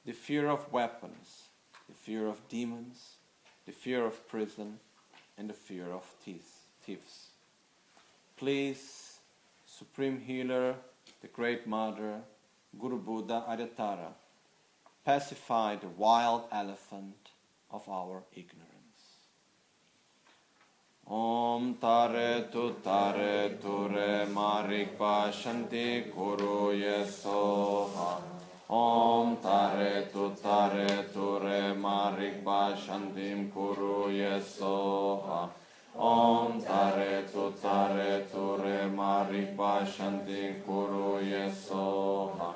the 0.06 0.12
fear 0.12 0.48
of 0.48 0.72
weapons, 0.72 1.42
the 1.90 1.94
fear 1.94 2.26
of 2.26 2.40
demons, 2.48 3.16
the 3.66 3.72
fear 3.72 4.06
of 4.06 4.26
prison, 4.28 4.80
and 5.38 5.48
the 5.48 5.54
fear 5.54 5.86
of 5.92 6.04
thieves. 6.24 7.28
Please, 8.36 9.18
Supreme 9.66 10.20
Healer, 10.20 10.74
the 11.22 11.28
Great 11.28 11.66
Mother, 11.66 12.20
Guru 12.78 12.98
Buddha 12.98 13.44
Aryatara, 13.48 14.12
pacify 15.04 15.76
the 15.76 15.88
wild 15.88 16.44
elephant 16.52 17.30
of 17.70 17.88
our 17.88 18.22
ignorance. 18.34 18.74
Om 21.06 21.74
Tare 21.80 22.48
Tu 22.52 22.76
Tare 22.84 23.56
Ture 23.60 24.26
Marikpa 24.26 25.32
Shanti 25.32 26.12
Kuru 26.12 26.76
Yesoha. 26.76 28.37
Om 28.70 29.36
Tare 29.38 30.10
Tu 30.12 30.30
Tare 30.42 31.06
Ture 31.14 31.74
Marikpa 31.74 32.76
Shantim 32.76 33.50
Kuru 33.50 34.10
Yesoha. 34.12 35.48
Om 35.96 36.60
Tare 36.60 37.24
Tu 37.32 37.50
Tare 37.62 38.26
Ture 38.30 38.90
Marikpa 38.94 39.86
Shantim 39.86 40.62
Kuru 40.66 41.18
Yesoha. 41.24 42.52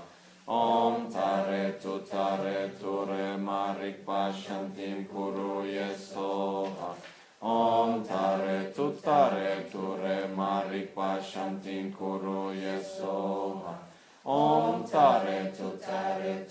Om 0.47 1.10
Tare 1.10 1.78
Tu 1.80 2.01
Tare 2.01 2.70
Ture 2.78 3.39
Marikpa 3.39 4.34
Shantim 4.34 5.09
Kuru 5.09 5.64
Yesoha. 5.64 6.94
Om 7.40 8.05
Tare 8.05 8.70
Tu 8.76 8.93
Tare 9.02 9.64
Ture 9.72 10.28
Marikpa 10.36 11.22
Shantim 11.22 11.90
Kuru 11.97 12.52
Yesoha. 12.52 13.91
Om 14.24 14.85
Tare 14.86 15.53
Tu 15.57 15.78
Tare 15.85 16.47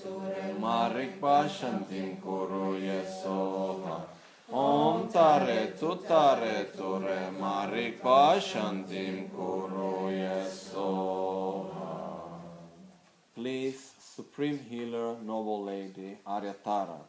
Shantim 1.47 2.21
Kuru 2.21 2.77
Yesoha. 2.77 4.01
Om 4.51 5.07
Tare 5.07 5.73
Tu 5.79 5.95
Tare 6.05 6.65
Shantim 8.41 9.29
Kuru 9.29 10.11
Yesoha. 10.11 11.71
Please, 13.35 13.93
Supreme 13.99 14.59
Healer, 14.69 15.15
Noble 15.23 15.63
Lady 15.63 16.17
Aryatara, 16.27 16.99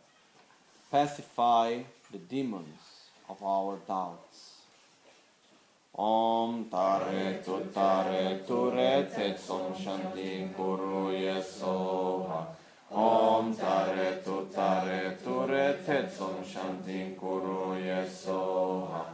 pacify 0.93 1.83
the 2.13 2.19
demons 2.19 3.11
of 3.29 3.43
our 3.43 3.79
doubts. 3.89 4.52
Om 5.95 6.71
Tare 6.71 7.43
Tu 7.45 7.71
Tare 7.71 8.41
tu 8.47 8.71
Ture 8.71 9.07
Tetsum 9.15 9.75
Shanti 9.75 10.49
Kuru 10.57 11.11
Yesoha. 11.13 12.47
Om 12.89 13.55
Tare 13.55 14.23
Tu 14.25 14.49
Tare 14.49 15.19
tu 15.23 15.25
Ture 15.25 15.77
Tetsum 15.85 16.43
Shanti 16.43 17.15
Kuru 17.15 17.77
Yesoha. 17.77 19.05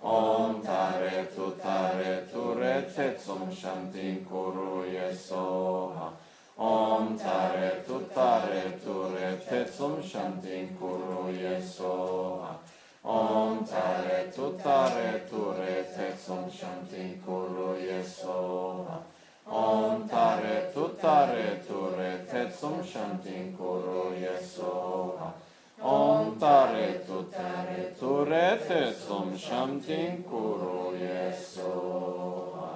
Om 0.00 0.62
Tare 0.62 1.26
Tu 1.34 1.56
Tare 1.56 2.28
tu 2.30 2.38
Ture 2.38 2.86
Tetsum 2.94 3.50
Shanti 3.50 4.24
Kuru 4.24 4.84
Yesoha. 4.84 6.12
Om 6.54 7.18
Tare 7.18 7.82
Tu 7.84 8.06
Tare 8.14 8.78
tu 8.78 8.92
Ture 8.92 9.40
Tetsum 9.44 10.00
Shanti 10.00 10.68
Kuru 10.78 11.32
Yesoha. 11.32 12.67
Om 13.02 13.64
Tare 13.64 14.30
Tu 14.34 14.56
Tare 14.62 15.22
Ture 15.30 15.84
Tetsum 15.94 16.50
Shanti 16.50 17.20
Kuru 17.24 17.76
Yesoha. 17.78 18.98
Om 19.46 20.08
Tare 20.08 20.70
Tu 20.74 20.88
Tare 21.00 21.62
Ture 21.66 22.26
Tetsum 22.28 22.82
Shanti 22.82 23.56
Kuru 23.56 24.14
Yesoha. 24.14 25.32
Om 25.80 26.38
Tare 26.38 27.04
Tu 27.06 27.24
Tare 27.30 27.94
Ture 27.98 28.58
Tetsum 28.66 29.38
Shanti 29.38 30.24
Kuru 30.28 30.98
Yesoha. 30.98 32.68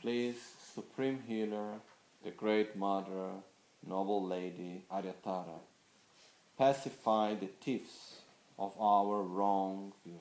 Please, 0.00 0.40
Supreme 0.74 1.22
Healer, 1.26 1.80
the 2.22 2.30
Great 2.30 2.76
Mother, 2.76 3.30
Noble 3.86 4.26
Lady 4.26 4.84
Aryatara, 4.92 5.58
pacify 6.58 7.34
the 7.34 7.48
thieves 7.62 8.09
of 8.60 8.72
our 8.78 9.22
wrong 9.22 9.90
views. 10.04 10.20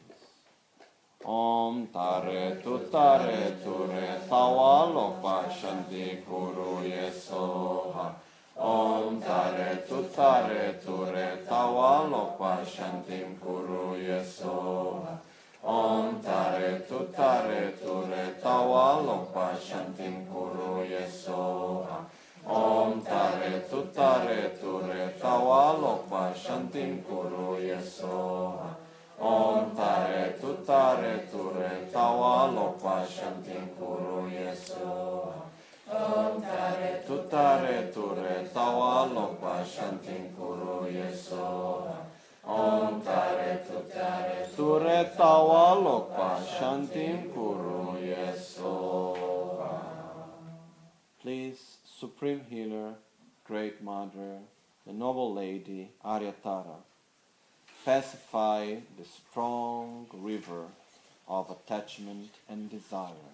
Om 1.26 1.88
Tare 1.88 2.62
Tu 2.64 2.80
Tare 2.90 3.58
Ture 3.62 4.22
Tawa 4.30 4.88
Lokpa 4.96 5.52
Shanti 5.52 6.24
Kuru 6.26 6.80
Yesoha. 6.88 8.14
Om 8.56 9.22
Tare 9.22 9.84
Tu 9.88 10.06
Tare 10.16 10.80
Ture 10.84 11.28
Tawa 11.46 12.08
Lokpa 12.08 12.64
Shanti 12.66 13.20
Kuru 13.42 14.00
Yesoha. 14.00 15.20
Om 15.62 16.22
Tare 16.24 16.80
Tu 16.88 17.00
Tare 17.14 17.74
Ture 17.82 18.24
Tawa 18.42 19.04
Lokpa 19.04 19.60
Shanti 19.60 20.10
Kuru 20.32 20.88
Yesoha. 20.88 22.06
Om 22.46 23.02
Tare 23.02 23.64
Tu 23.70 23.82
Tare 23.94 24.58
Ture 24.60 25.14
Tawa 25.20 25.74
Lokpa 25.80 26.34
Shanti 26.34 27.04
Kuru 27.08 27.58
Yesoha. 27.60 28.76
Om 29.20 29.76
Tare 29.76 30.36
Tu 30.40 30.58
Tare 30.66 31.28
Ture 31.32 31.88
Tawa 31.92 32.52
Lokpa 32.54 33.06
Shanti 33.06 33.60
Kuru 33.78 34.30
Yesoha. 34.30 35.42
Om 35.92 36.42
Tare 36.42 37.04
Tu 37.06 37.28
Tare 37.30 37.92
Ture 37.94 38.50
Tawa 38.54 39.08
Lokpa 39.14 39.64
Shanti 39.64 40.36
Kuru 40.36 40.88
Yesoha. 40.88 41.96
Om 42.46 43.02
Tare 43.02 43.64
Tu 43.68 43.92
Tare 43.94 44.48
Ture 44.56 45.12
Tawa 45.18 45.76
Lokpa 45.84 46.40
Shanti 46.44 47.34
Kuru. 47.34 47.70
Please, 51.22 51.69
Supreme 52.00 52.42
Healer, 52.50 52.94
Great 53.46 53.84
Mother, 53.84 54.38
the 54.88 54.94
Noble 54.94 55.34
Lady 55.34 55.90
Aryatara, 56.06 56.78
pacify 57.84 58.76
the 58.98 59.04
strong 59.04 60.08
river 60.14 60.68
of 61.28 61.50
attachment 61.52 62.32
and 62.48 62.70
desire. 62.70 63.34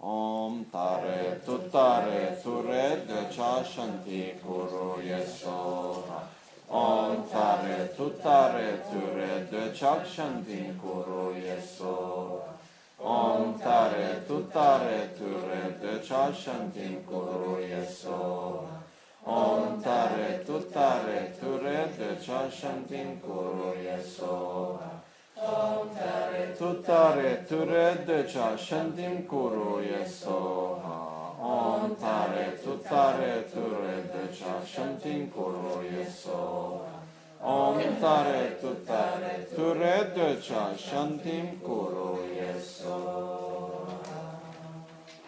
Om 0.00 0.64
Tare 0.72 1.42
Tu 1.44 1.58
Tare 1.70 2.38
Ture 2.42 3.04
Decha 3.06 3.62
Shanti 3.64 4.40
Kuru 4.40 5.02
Yesoha. 5.02 6.22
Om 6.70 7.28
Tare 7.28 7.90
Tu 7.94 8.14
Tare 8.22 8.80
Ture 8.90 9.46
Decha 9.50 10.02
Shanti 10.06 10.78
Kuru 10.80 11.34
Yesoha. 11.34 12.55
Om 12.98 13.58
Tare 13.58 14.24
Tu 14.26 14.46
Tare 14.48 15.10
Ture 15.16 15.76
Decha 15.80 16.32
Shanti 16.32 17.04
Kuru 17.04 17.60
Yesoha. 17.60 18.82
Om 19.24 19.82
Tare 19.82 20.42
Tu 20.46 20.58
Tare 20.70 21.34
Ture 21.38 21.88
Decha 21.98 22.50
Shanti 22.50 23.20
Kuru 23.20 23.74
Yesoha. 23.84 24.90
Om 25.34 25.90
Tare 25.94 26.54
Tu 26.56 26.82
Tare 26.82 27.44
Ture 27.46 28.04
Decha 28.06 28.56
Shantim 28.56 29.26
Kuru 29.26 29.82
Yesoha. 29.82 31.36
Om 31.38 31.96
Tare 31.96 32.58
Tu 32.62 32.78
Tare 32.78 33.44
Ture 33.52 34.08
Decha 34.10 34.64
Shantim 34.64 35.30
Kuru 35.30 35.84
Yesoha. 35.84 36.95
Om 37.42 37.78
Tare 38.00 38.56
Tu 38.60 38.74
Tare 38.86 39.46
Ture 39.54 40.10
Decha 40.14 40.74
Shantim 40.76 41.60
Kuru 41.60 42.18
Yesoha. 42.34 44.06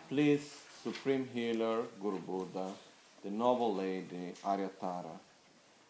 Please, 0.09 0.57
Supreme 0.83 1.29
Healer, 1.35 1.83
Guru 2.01 2.19
Buddha, 2.19 2.73
the 3.23 3.31
Noble 3.31 3.75
Lady 3.75 4.33
Aryatara, 4.45 5.19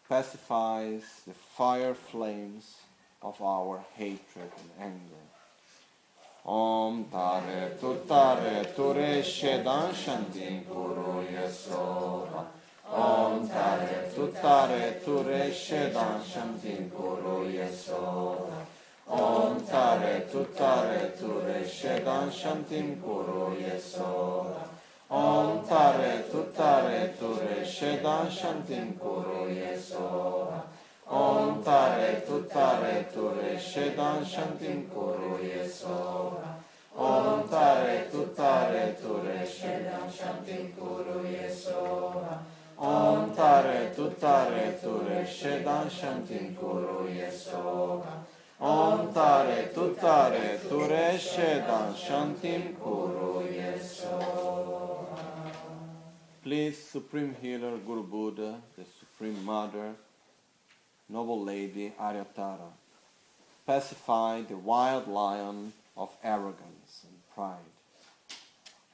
pacifies 0.09 1.03
the 1.25 1.33
fire 1.33 1.93
flames 1.93 2.75
of 3.21 3.41
our 3.41 3.83
hatred 3.95 4.51
and 4.57 4.71
anger. 4.91 5.23
Om 6.45 7.05
Tare 7.11 7.77
Tu 7.79 7.97
Tare 8.07 8.65
Ture 8.75 9.21
Shedan 9.23 9.93
Shantim 9.93 10.65
Kuru 10.67 11.23
Yesoha. 12.91 12.97
Om 12.97 13.47
Tare 13.47 14.11
Tu 14.13 14.31
Tare 14.41 15.01
Ture 15.03 15.51
Shedan 15.51 16.21
Shantim 16.21 16.89
Kuru 16.89 17.45
Yesoha. 17.45 18.65
Om 19.07 19.61
Tare 19.65 20.27
Tu 20.31 20.45
Tare 20.55 21.13
Ture 21.17 21.63
Shedan 21.67 22.31
Shantim 22.31 23.01
Kuru 23.01 23.55
Yesoha. 23.55 24.67
Om 25.09 25.65
Tare 25.67 26.23
Tu 26.31 26.43
Tare 26.55 27.13
Ture 27.19 27.65
Shedan 27.65 28.29
Shantim 28.29 28.97
Kuru 28.99 29.49
Yesoha. 29.49 30.61
Om 31.07 31.63
Tare 31.63 32.23
Tu 32.25 32.43
Tare 32.47 33.05
Ture 33.13 33.57
Shedan 33.59 34.25
Shantim 34.25 34.89
Kuru 34.89 35.37
Yesoha. 35.41 36.57
Om 36.95 37.47
Tare 37.49 38.07
Tu 38.11 38.25
Tare 38.35 38.95
Ture 39.01 39.45
Shedan 39.45 40.09
Shantim 40.09 40.73
Kuru 40.75 41.23
Yesoha. 41.23 42.58
Om 42.79 43.35
Tare 43.35 43.93
Tu 43.95 44.09
Tare 44.11 44.79
Ture 44.81 45.25
Shedan 45.25 45.89
Shantim 45.89 46.55
Kuru 46.55 47.09
Yesoha. 47.09 48.23
Om 48.59 49.13
Tare 49.13 49.71
Tu 49.73 49.95
Tare 49.95 50.59
Ture 50.69 51.17
Shedan 51.17 51.93
Shantim 51.93 52.75
Kuru. 52.79 53.29
Please, 56.41 56.77
Supreme 56.81 57.35
Healer, 57.41 57.77
Guru 57.85 58.01
Buddha, 58.01 58.55
the 58.75 58.85
Supreme 58.99 59.43
Mother, 59.45 59.93
Noble 61.09 61.43
Lady 61.43 61.93
Aryatara, 61.99 62.71
pacify 63.67 64.41
the 64.41 64.57
wild 64.57 65.07
lion 65.07 65.73
of 65.95 66.09
arrogance 66.23 67.03
and 67.03 67.17
pride. 67.35 67.68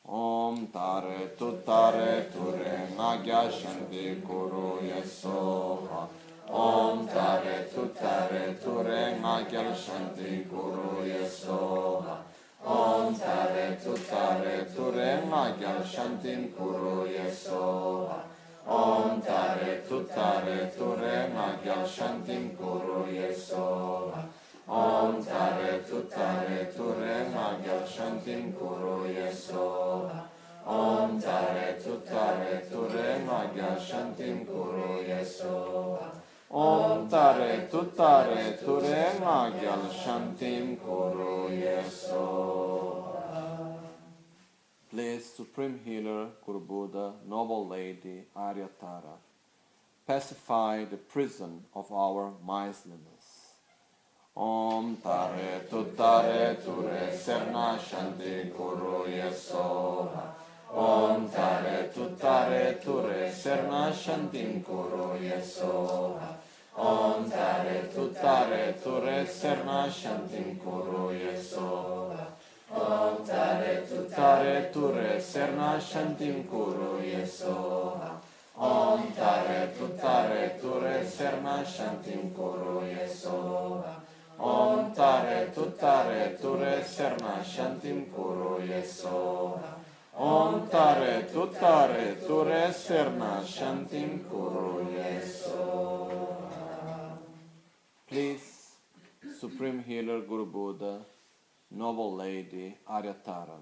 Om 0.07 0.69
tare 0.71 1.33
tutare 1.35 2.29
ture 2.31 2.89
nagya 2.95 3.49
shanti 3.49 4.21
kuru 4.21 4.77
yesoha. 4.85 6.07
Om 6.47 7.07
tare 7.07 7.67
tutare 7.73 8.55
ture 8.63 9.17
nagya 9.19 9.73
shanti 9.73 10.45
kuru 10.47 11.01
yesoha. 11.03 12.23
Om 12.63 13.17
tare 13.17 13.79
tutare 13.83 14.69
ture 14.75 15.23
nagya 15.27 15.83
shanti 15.83 16.53
kuru 16.55 17.07
yesoha. 17.07 18.23
Om 18.67 19.21
tare 19.21 19.83
tutare 19.87 20.71
ture 20.77 21.31
nagya 21.33 21.83
shanti 21.83 22.55
kuru 22.55 23.07
yesoha. 23.11 24.34
Om 24.67 25.23
tare 25.23 25.83
tutare 25.87 26.73
ture 26.75 27.29
magyar 27.29 27.87
shantim 27.87 28.51
kuru 28.53 29.05
yesoha. 29.05 30.25
Om 30.65 31.19
tare 31.21 31.77
tutare 31.83 32.65
ture 32.69 33.19
magyar 33.25 33.79
shantim 33.79 34.43
kuru 34.45 35.03
yesoha. 35.07 36.09
Om 36.49 37.07
tare 37.09 37.67
tutare 37.69 38.57
ture 38.57 39.13
magyar 39.19 39.91
shantim 40.03 40.77
kuru 40.77 41.49
yesoha. 41.49 43.05
Please, 44.89 45.25
Supreme 45.25 45.79
Healer, 45.85 46.29
Guru 46.43 46.59
Buddha, 46.59 47.13
Noble 47.27 47.67
Lady, 47.67 48.23
Aryatara, 48.35 49.19
pacify 50.07 50.85
the 50.85 50.97
prison 50.97 51.65
of 51.75 51.91
our 51.91 52.33
miserliness. 54.35 54.75
Om 54.85 54.97
tare 55.01 55.65
tutare 55.69 56.57
ture 56.63 57.17
serna 57.17 57.77
shanti 57.79 58.51
kuru 58.55 59.07
yesoha. 59.07 60.35
Om 60.73 61.29
tare 61.29 61.89
tutare 61.93 62.77
ture 62.83 63.31
serna 63.31 63.91
shantim 63.93 64.61
kuru 64.63 65.17
yesoha. 65.21 66.35
Om 66.75 67.29
tare 67.29 67.89
tutare 67.93 68.75
ture 68.83 69.25
serna 69.25 69.89
shantim 69.89 70.59
kuru 70.59 71.11
yesoha. 71.13 72.27
Om 72.69 73.25
tare 73.25 73.87
tutare 73.87 74.69
ture 74.71 75.21
serna 75.21 75.79
shantim 75.79 76.43
kuru 76.49 76.99
yesoha. 77.01 78.19
Om 78.57 79.13
tare 79.15 79.71
tutare 79.77 80.59
ture 80.59 81.05
serna 81.07 81.63
shantim 81.63 82.33
kuru 82.35 82.81
yesoha. 82.83 84.04
Om 84.37 84.93
tare 84.93 85.51
tutare 85.53 86.37
ture 86.41 86.83
serna 86.83 87.43
shantim 87.43 88.11
kuru 88.11 88.59
yesoha. 88.61 89.77
Om 90.13 90.67
tare 90.69 91.29
tutare 91.31 92.17
ture 92.25 92.73
serna 92.73 93.43
shantim 93.45 94.27
kuru 94.29 94.91
yesoha. 94.91 97.17
Please, 98.07 98.71
Supreme 99.39 99.83
Healer 99.83 100.21
Guru 100.21 100.45
Buddha, 100.45 100.99
Noble 101.71 102.15
Lady 102.15 102.77
Aryatara, 102.87 103.59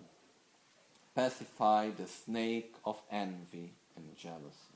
pacify 1.15 1.89
the 1.91 2.07
snake 2.07 2.73
of 2.83 3.01
envy 3.11 3.71
and 3.95 4.15
jealousy. 4.17 4.72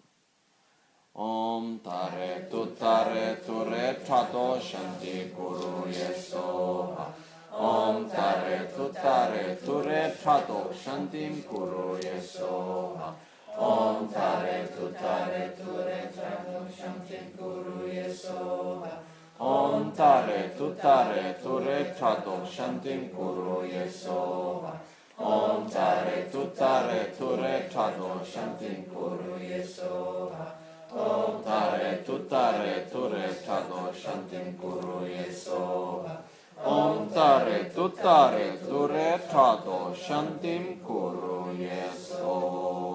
Om 1.20 1.80
tare 1.82 2.46
tu 2.48 2.74
tare 2.76 3.42
tu 3.44 3.64
re 3.64 4.00
chato 4.06 4.60
shanti 4.60 5.34
guru 5.36 5.88
yesoha. 5.90 7.12
Om 7.50 8.08
tare 8.08 8.72
tu 8.72 8.92
tare 8.92 9.58
tu 9.64 9.82
re 9.82 10.16
chato 10.22 10.72
shantim 10.72 11.44
guru 11.50 11.98
yesoha. 11.98 13.16
Om 13.56 14.12
tare 14.12 14.70
tu 14.76 14.94
tare 14.94 15.56
tu 15.58 15.82
re 15.82 16.12
chato 16.14 16.68
shantim 16.78 17.36
guru 17.36 17.88
yesoha. 17.88 19.02
Om 19.38 19.92
tare 19.96 20.54
tu 20.56 20.76
tare 20.76 21.40
tu 21.42 21.58
re 21.58 21.96
chato 21.98 22.46
shantim 22.46 23.10
guru 23.12 23.66
yesoha. 23.66 24.80
Om 25.16 25.68
tare 25.68 26.30
tu 26.30 26.52
tare 26.52 27.12
tu 27.18 27.36
re 27.36 27.68
chato 27.68 28.22
shantim 28.24 28.86
guru 28.94 29.40
yesoha. 29.40 30.67
Om 30.92 31.44
tare 31.44 32.04
tutare 32.06 32.90
ture 32.90 33.36
trado 33.44 33.92
shantim 33.94 34.58
kuru 34.58 35.06
yesoha. 35.06 36.22
Om 36.64 37.10
tare 37.10 37.72
tutare 37.76 38.58
ture 38.66 39.20
trado 39.30 39.94
shantim 39.94 40.82
kuru 40.86 41.58
yesoha. 41.58 42.88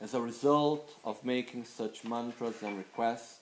As 0.00 0.14
a 0.14 0.20
result 0.20 0.96
of 1.04 1.24
making 1.24 1.64
such 1.64 2.04
mantras 2.04 2.62
and 2.62 2.76
requests, 2.76 3.38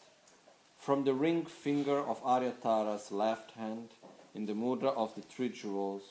from 0.78 1.04
the 1.04 1.14
ring 1.14 1.44
finger 1.44 1.98
of 1.98 2.22
Aryatara's 2.22 3.10
left 3.10 3.50
hand, 3.52 3.88
in 4.34 4.46
the 4.46 4.52
mudra 4.52 4.94
of 4.96 5.14
the 5.16 5.22
three 5.22 5.48
jewels, 5.48 6.02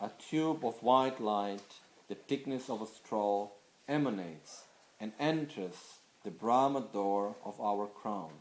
a 0.00 0.10
tube 0.30 0.64
of 0.64 0.82
white 0.82 1.20
light 1.20 1.80
the 2.12 2.18
thickness 2.28 2.68
of 2.68 2.82
a 2.82 2.86
straw, 2.86 3.48
emanates 3.88 4.64
and 5.00 5.12
enters 5.18 5.96
the 6.24 6.30
Brahma 6.30 6.86
door 6.92 7.34
of 7.42 7.58
our 7.58 7.86
crown. 7.86 8.32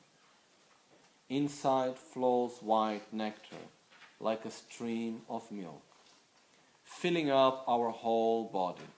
Inside 1.30 1.98
flows 1.98 2.58
white 2.60 3.14
nectar, 3.14 3.64
like 4.20 4.44
a 4.44 4.52
stream 4.52 5.22
of 5.30 5.50
milk, 5.50 5.86
filling 6.84 7.32
up 7.32 7.64
our 7.66 7.92
whole 7.92 8.44
body. 8.44 8.92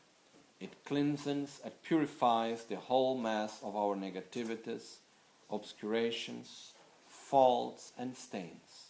It 0.60 0.84
cleanses 0.86 1.62
and 1.64 1.84
purifies 1.84 2.64
the 2.64 2.78
whole 2.78 3.16
mass 3.16 3.60
of 3.62 3.76
our 3.76 3.96
negativities, 3.96 4.96
obscurations, 5.52 6.74
faults, 7.08 7.92
and 7.96 8.18
stains. 8.18 8.90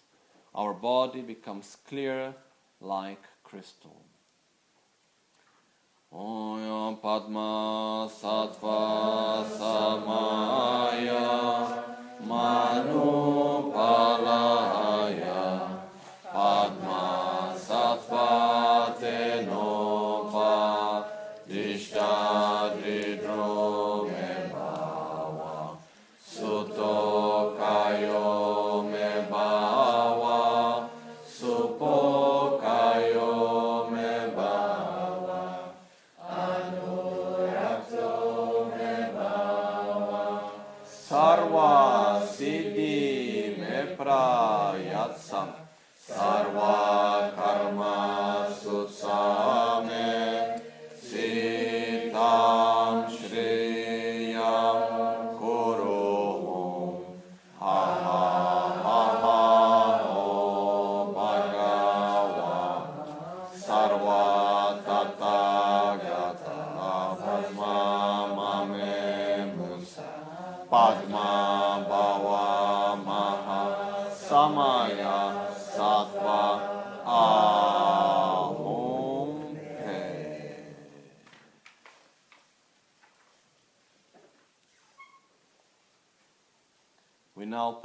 Our 0.56 0.74
body 0.74 1.24
becomes 1.24 1.76
clear 1.90 2.36
like 2.80 3.24
crystal. 3.44 3.98
Om 6.16 6.98
Padma 7.02 8.08
Sattva 8.08 9.44
Samaya 9.58 11.26
Manu 12.22 13.74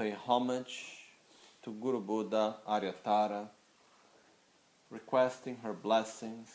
pay 0.08 0.16
homage 0.26 0.84
to 1.62 1.72
Guru 1.72 2.00
Buddha 2.00 2.56
Aryatara, 2.66 3.48
requesting 4.90 5.56
her 5.62 5.74
blessings 5.74 6.48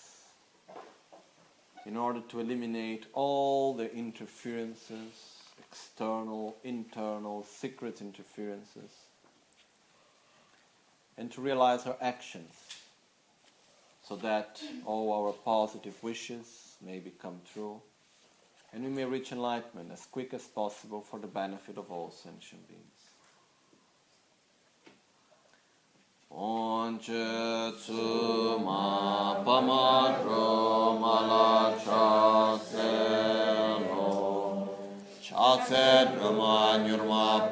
in 1.85 1.95
order 1.95 2.21
to 2.29 2.39
eliminate 2.39 3.05
all 3.13 3.75
the 3.75 3.93
interferences 3.93 5.39
external, 5.69 6.55
internal, 6.63 7.43
secret 7.43 8.01
interferences, 8.01 8.91
and 11.17 11.31
to 11.31 11.41
realize 11.41 11.83
her 11.83 11.97
actions 12.01 12.53
so 14.07 14.15
that 14.15 14.61
all 14.85 15.11
our 15.13 15.31
positive 15.31 16.01
wishes 16.03 16.75
may 16.83 16.99
become 16.99 17.39
true 17.53 17.81
and 18.71 18.83
we 18.83 18.89
may 18.89 19.05
reach 19.05 19.31
enlightenment 19.31 19.91
as 19.91 20.05
quick 20.07 20.33
as 20.33 20.43
possible 20.43 21.01
for 21.01 21.19
the 21.19 21.27
benefit 21.27 21.77
of 21.77 21.91
all 21.91 22.09
sentient 22.09 22.67
beings. 22.67 22.92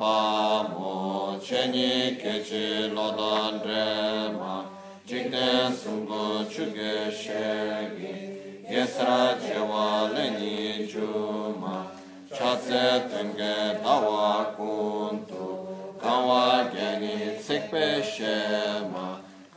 Pa 0.01 0.63
mo 0.73 1.37
che 1.45 1.67
ni 1.67 2.15
ke 2.21 2.41
chi 2.47 2.89
lo 2.95 3.07
dan 3.19 3.61
re 3.67 4.31
ma 4.39 4.55
jik 5.07 5.29
ne 5.33 5.49
sum 5.79 6.05
go 6.09 6.23
chu 6.53 6.65
ge 6.77 6.95
she 7.21 7.45
gi 7.97 8.13
yesra 8.73 9.21
che 9.43 9.57
wa 9.71 10.09
le 10.13 10.25
ni 10.39 10.87
chu 10.91 11.07
ma 11.61 11.75
cha 12.35 12.51
wa 16.31 16.63
gyani 16.73 17.15
sikpe 17.45 18.03
shema 18.03 19.07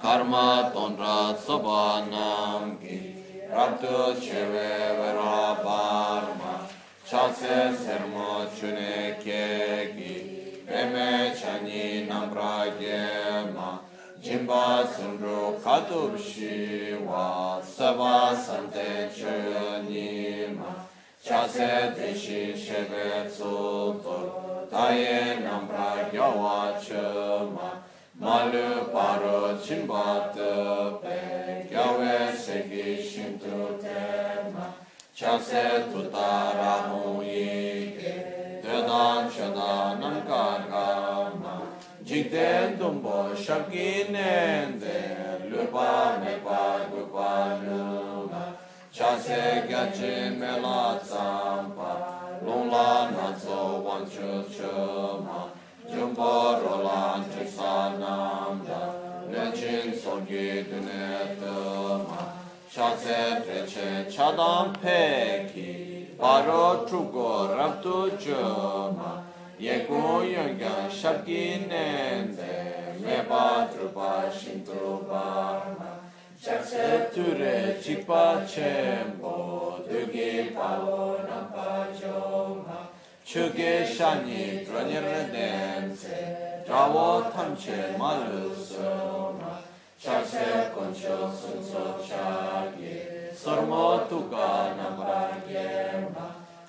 karma 0.03 0.71
tondra 0.75 1.37
soba 1.47 2.03
namgi 2.13 2.99
rabdu 3.55 3.99
chewe 4.25 4.71
vera 4.99 5.55
barma 5.65 6.55
chase 7.09 7.57
sermo 7.83 8.31
chune 8.57 9.15
kegi 9.23 10.17
beme 10.67 11.11
chani 11.41 12.09
nambra 12.11 12.55
gema 12.81 13.71
jimba 14.25 14.65
sundru 14.97 15.41
katub 15.65 16.19
shiwa 16.19 17.63
saba 17.77 18.37
sante 18.47 18.89
chunima 19.17 20.73
Часе 21.25 21.95
шевецу 22.65 23.95
тор, 24.05 24.27
тае 24.71 25.41
нам 25.41 25.67
прагява 25.69 26.77
чема, 26.85 27.71
малю 28.21 28.93
паро 28.93 29.57
чимбата 29.65 30.99
пе, 31.01 31.67
кяве 31.71 32.29
сеги 32.37 33.01
шимту 33.03 33.81
тема, 33.81 34.67
часе 35.15 35.85
тутара 35.91 36.89
муике, 36.91 38.61
дедан 38.63 39.31
чада 39.35 39.97
нам 40.01 40.21
каргама, 40.29 41.57
jigden 42.05 42.77
tumbo 42.79 43.33
shakinen 43.35 44.79
de 44.79 44.99
lupane 45.49 46.35
pa 46.45 46.81
gupanu 46.91 48.04
chase 48.97 49.67
gache 49.69 50.31
mela 50.39 51.01
tsampa 51.03 51.93
lungla 52.47 53.11
na 53.11 53.33
tso 53.37 53.83
wan 53.85 54.05
chu 54.09 54.29
chuma 54.55 55.51
jumbo 55.91 56.35
rolan 56.63 57.25
chu 57.33 57.43
sanamda 57.57 58.83
necin 59.33 59.91
sorgi 60.03 60.63
dune 60.69 61.37
tuma 61.41 62.23
chase 62.75 63.43
peche 63.47 64.07
chadam 64.15 64.73
peki 64.81 66.15
baro 66.21 66.87
trugo 66.87 67.33
rabdu 67.59 67.99
chuma 68.23 69.13
yekun 69.59 70.23
yongan 70.35 70.87
shabgi 71.01 71.67
nende 71.67 72.55
meba 73.03 73.45
trupa 73.73 74.31
shintrubarma 74.39 75.94
shakse 76.45 77.11
ture 77.15 77.77
chikpa 77.83 78.45
chenpo 78.53 79.81
dugi 79.89 80.55
pavo 80.55 81.17
nampa 81.29 81.89
choma 81.99 82.81
chuge 83.25 83.87
shani 83.97 84.67
dranyar 84.67 85.33
dense 85.33 86.19
drawo 86.67 87.07
tamche 87.33 87.97
malu 87.97 88.55
soma 88.55 89.53
shakse 90.05 90.47
koncho 90.75 91.17
sunso 91.41 91.85
chagi 92.09 92.97
sarmo 93.43 94.07
tuga 94.11 94.77
nampa 94.77 95.41
gema 95.49 96.27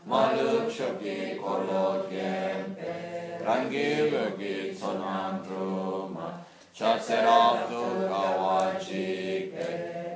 malu 0.07 0.71
chogi 0.71 1.37
kolo 1.43 2.07
gempe 2.09 2.95
rangi 3.45 3.89
logi 4.13 4.55
sonandroma 4.79 6.14
Chaseratul 6.75 8.11
kawajike, 8.11 9.63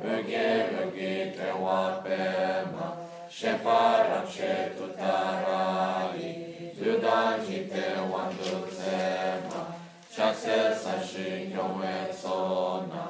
uge 0.04 0.52
uge 0.84 1.32
te 1.32 1.56
wapema, 1.56 3.00
shefaram 3.32 4.28
shetutarai, 4.28 6.28
zudanji 6.76 7.64
te 7.72 7.96
wanduzema, 8.12 9.72
chasesa 10.14 11.00
shikowetsona, 11.00 13.04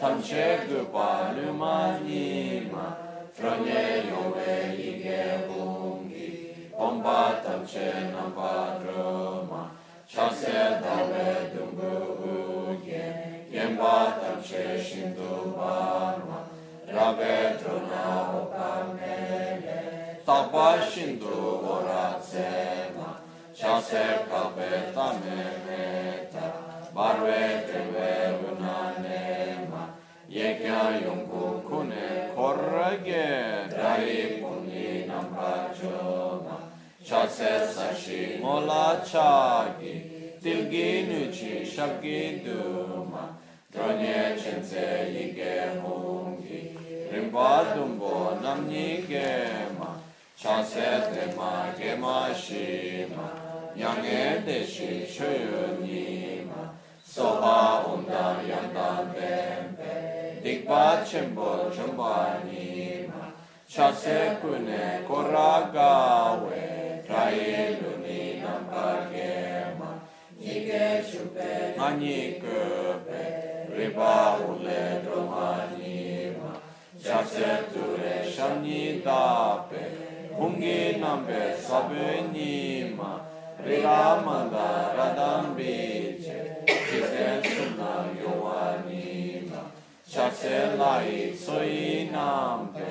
tam 0.00 0.16
chegupa 0.22 1.36
lumanima, 1.36 2.86
troneyowe 3.36 4.52
igebungi, 4.80 6.28
pombatam 6.72 7.60
chenam 7.68 8.32
padroma, 8.32 9.73
Chase 10.06 10.80
dame 10.82 11.50
dungu 11.52 11.92
uye, 12.68 13.06
Yemba 13.50 14.20
tam 14.20 14.38
sheshin 14.42 15.14
tu 15.16 15.54
barma, 15.56 16.38
Rabe 16.86 17.58
truna 17.58 18.04
okamele, 18.36 19.80
Tapashin 20.26 21.18
tu 21.18 21.34
oratsema, 21.72 23.16
Chase 23.56 24.04
kabe 24.28 24.70
tame 24.94 25.40
meta, 25.66 26.46
Barve 26.94 27.42
tewe 27.66 28.12
unanema, 28.46 29.82
Yekya 30.28 31.00
yungu 31.02 31.62
kune 31.66 32.06
korrage, 32.36 33.68
Dari 33.70 34.40
punli 34.40 35.06
nambra 35.08 35.54
chase 37.04 37.68
sashi 37.76 38.40
mola 38.40 39.02
chagi 39.04 39.94
tilgi 40.42 41.04
nuchi 41.08 41.60
shabgi 41.72 42.42
duma 42.42 43.24
tronye 43.70 44.34
chense 44.40 45.12
yige 45.14 45.82
hungi 45.82 46.60
rimba 47.12 47.74
dumbo 47.74 48.40
namni 48.42 49.04
gema 49.06 50.00
chase 50.34 50.88
tema 51.12 51.74
gema 51.78 52.34
shima 52.34 53.28
yange 53.76 54.40
deshi 54.46 55.04
shoyu 55.14 55.76
nima 55.82 56.62
soba 57.04 57.84
unda 57.92 58.24
yanda 58.48 58.88
bembe 59.12 60.40
dikpa 60.42 61.04
chenpo 61.04 61.68
chomba 61.76 62.40
nima 62.46 63.24
chase 63.68 64.38
kune 64.40 65.04
koragawe. 65.06 66.83
traye 67.06 67.78
lumi 67.80 68.40
nampa 68.42 68.86
kema 69.12 69.90
nike 70.40 70.84
chupe 71.10 71.76
mani 71.78 72.16
kupe 72.40 73.22
riba 73.76 74.14
ule 74.48 74.80
droma 75.04 75.68
nima 75.76 76.52
chapse 77.04 77.50
ture 77.72 78.14
shani 78.34 79.02
dape 79.04 79.82
kungi 80.36 80.96
nampe 81.02 81.40
sabu 81.66 82.08
nima 82.32 83.10
riga 83.66 84.00
manda 84.24 84.68
radam 84.96 85.54
biche 85.56 86.38
chite 86.66 87.28
suna 87.48 87.92
yuwa 88.20 88.82
nima 88.88 89.62
chapse 90.12 90.76
lai 90.78 91.32
sui 91.44 92.08
nampe 92.12 92.86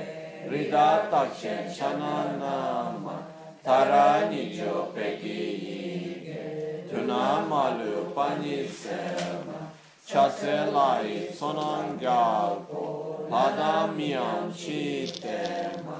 rida 0.49 1.07
takche 1.11 1.55
shananama. 1.75 3.32
tarani 3.65 4.51
jo 4.57 4.91
peki 4.93 5.39
ike, 6.11 6.83
tunamalu 6.89 8.11
panisema, 8.15 9.71
chaselai 10.05 11.31
sonangalpo, 11.31 12.83
padamiam 13.31 14.51
chitema, 14.51 15.99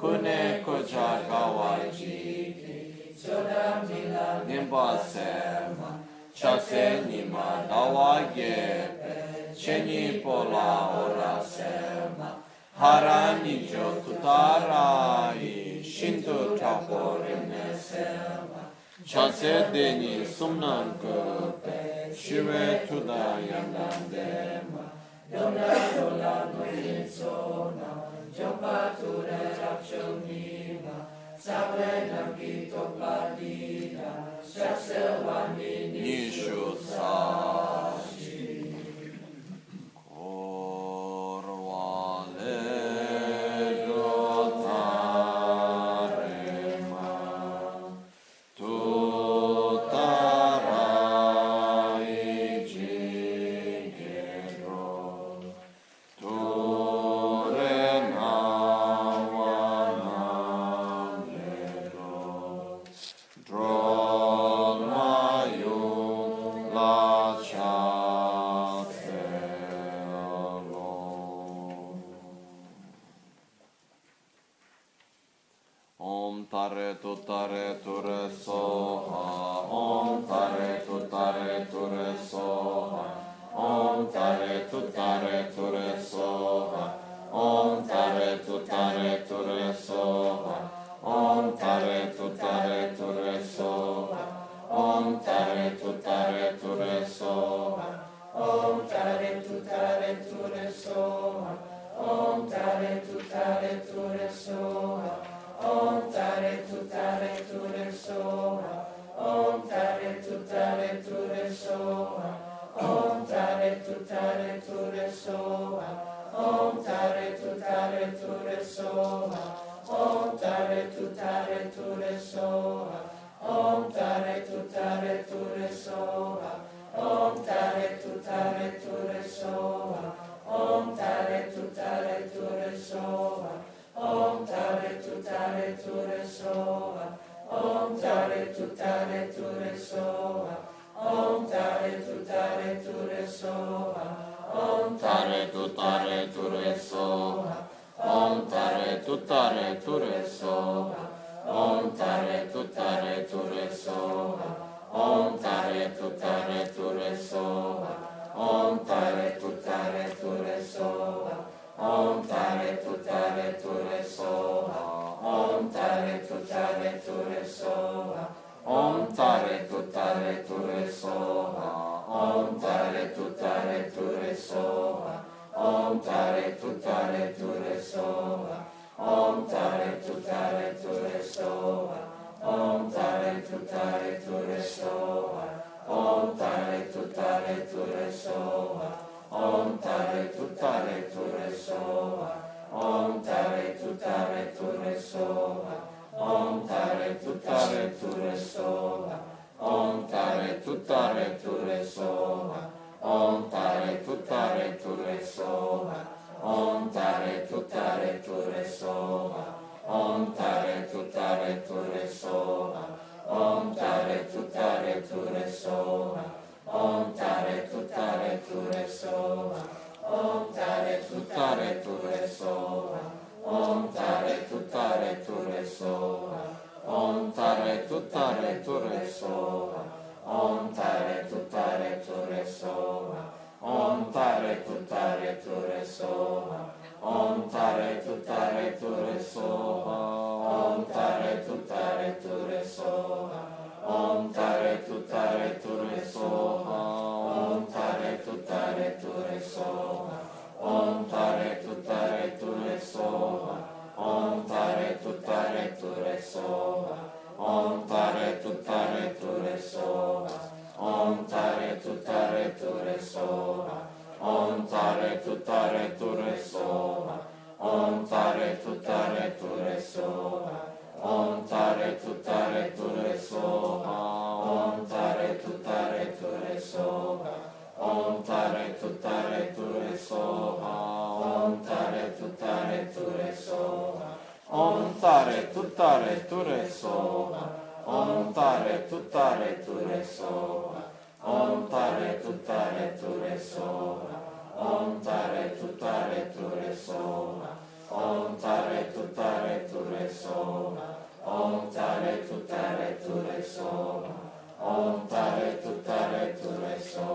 kune 0.00 0.60
koja 0.64 1.10
kawajiki, 1.30 3.14
sodamila 3.16 4.42
nimbasema, 4.48 5.90
chasenima 6.34 7.62
dawagepe, 7.68 9.14
chenipola 9.54 10.68
orasema, 11.04 12.28
harani 12.80 13.68
jo 13.70 14.02
tutarai, 14.04 15.73
Shinto 15.96 16.30
într-o 16.30 16.56
tabore 16.58 17.34
Chase 19.10 19.68
deni 19.72 20.24
sumnan 20.36 20.96
căpe, 21.00 22.14
și 22.20 22.32
ve 22.32 22.86
tu 22.88 22.98
da 23.06 23.38
iandam 23.48 24.00
dema, 24.10 24.86
Donatul 25.30 26.18
la 26.18 26.50
noi 26.54 26.78
în 26.96 27.06
zona, 27.18 27.92
Jopature 28.36 29.40
rapșonima, 29.60 30.96
Sabrena 31.44 32.22
chito 32.38 32.84
palida, 32.98 34.12
Chase 34.54 35.00
oamenii 35.26 35.90
nișu 35.92 36.78
saa. 36.90 37.93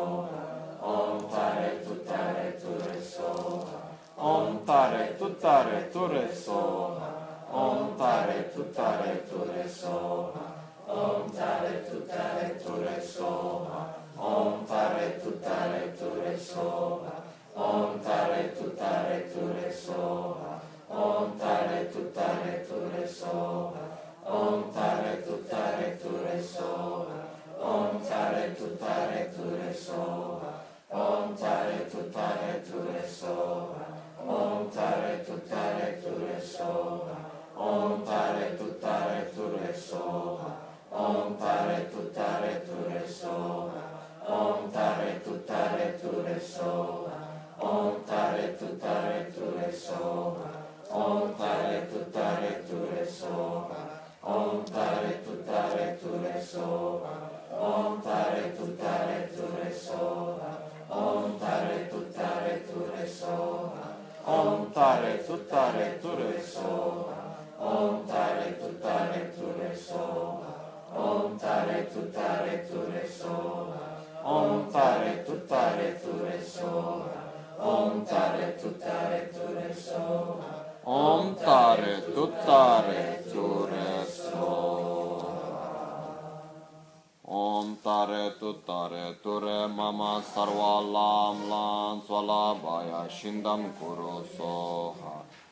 all 0.10 0.49
tare 71.90 72.14
tuttare 72.14 72.68
ture 72.70 73.08
soha. 73.08 73.88
Om 74.24 74.72
tare 74.72 75.24
tuttare 75.26 75.98
ture 76.04 76.42
soha. 76.44 77.18
Om 77.62 78.06
tare 78.16 78.56
tuttare 78.62 79.30
ture 79.34 79.68
mama 79.68 79.72
sarva 80.72 81.22
lam 81.36 81.90
lan 82.00 82.22
swala 82.28 82.46
baya 82.46 82.68
shindam 82.78 83.22
kuru 83.40 83.86
soha. 84.16 85.58
Om 87.24 87.78
tare 87.82 88.34
tuttare 88.40 89.16
ture 89.22 89.68
mama 89.68 90.14
sarva 90.22 90.74
lam 90.84 91.38
lan 91.50 91.98
swala 91.98 92.50
baya 92.64 93.02
shindam 93.10 93.62
kuru 93.80 94.18
soha. 94.38 95.09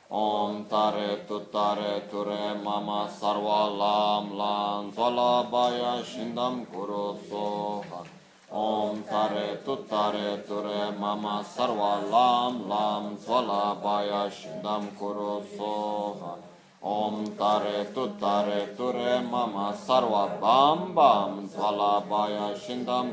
Om 0.10 0.64
tare 0.70 1.26
tuttare 1.28 2.08
ture 2.10 2.54
mama 2.64 3.10
sarva 3.12 3.68
lam 3.68 4.38
lam 4.38 4.90
swala 4.94 5.52
baya 5.52 6.02
shindam 6.02 6.66
kuru 6.66 7.18
soha. 7.30 8.06
Om 8.50 9.04
tare 9.04 9.60
tuttare 9.66 10.48
ture 10.48 10.96
mama 10.98 11.44
sarva 11.44 12.10
bam 12.10 12.70
bam 12.70 13.18
swala 13.18 13.76
baya 13.84 14.32
shindam 14.32 14.88
kuru 14.98 15.44
ye 15.44 15.52
soha. 15.58 16.38
Om 16.82 17.36
tare 17.36 17.92
tuttare 17.94 18.78
ture 18.78 19.22
mama 19.30 19.76
sarva 19.76 20.40
bam 20.40 20.96
bam 20.96 21.50
swala 21.50 22.08
baya 22.08 22.56
shindam 22.56 23.12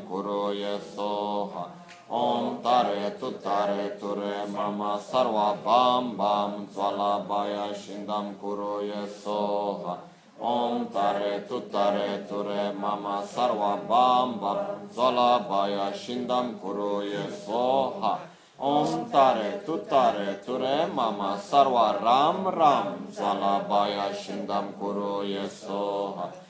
kuru 8.41 8.85
ye 8.85 9.07
soha. 9.23 9.99
Om 10.39 10.89
tare 10.93 11.47
tuttare 11.49 12.27
ture 12.29 12.73
mama 12.77 13.23
sarva 13.25 13.79
bam 13.89 14.39
bam 14.39 14.77
swala 14.93 15.49
baya 15.49 15.93
shindam 15.93 16.59
kuru 16.61 17.03
ye 17.03 17.27
soha. 17.31 18.19
Om 18.59 19.11
tare 19.11 19.63
tuttare 19.67 20.45
ture 20.45 20.87
mama 20.87 21.37
sarva 21.37 21.99
ram 22.03 22.47
ram 22.49 23.09
swala 23.13 23.67
baya 23.67 24.13
shindam 24.13 24.77
kuru 24.79 25.25
ye 25.25 25.49
soha. 25.49 26.29
Om 26.29 26.29
tare 26.29 26.29
tuttare 26.29 26.44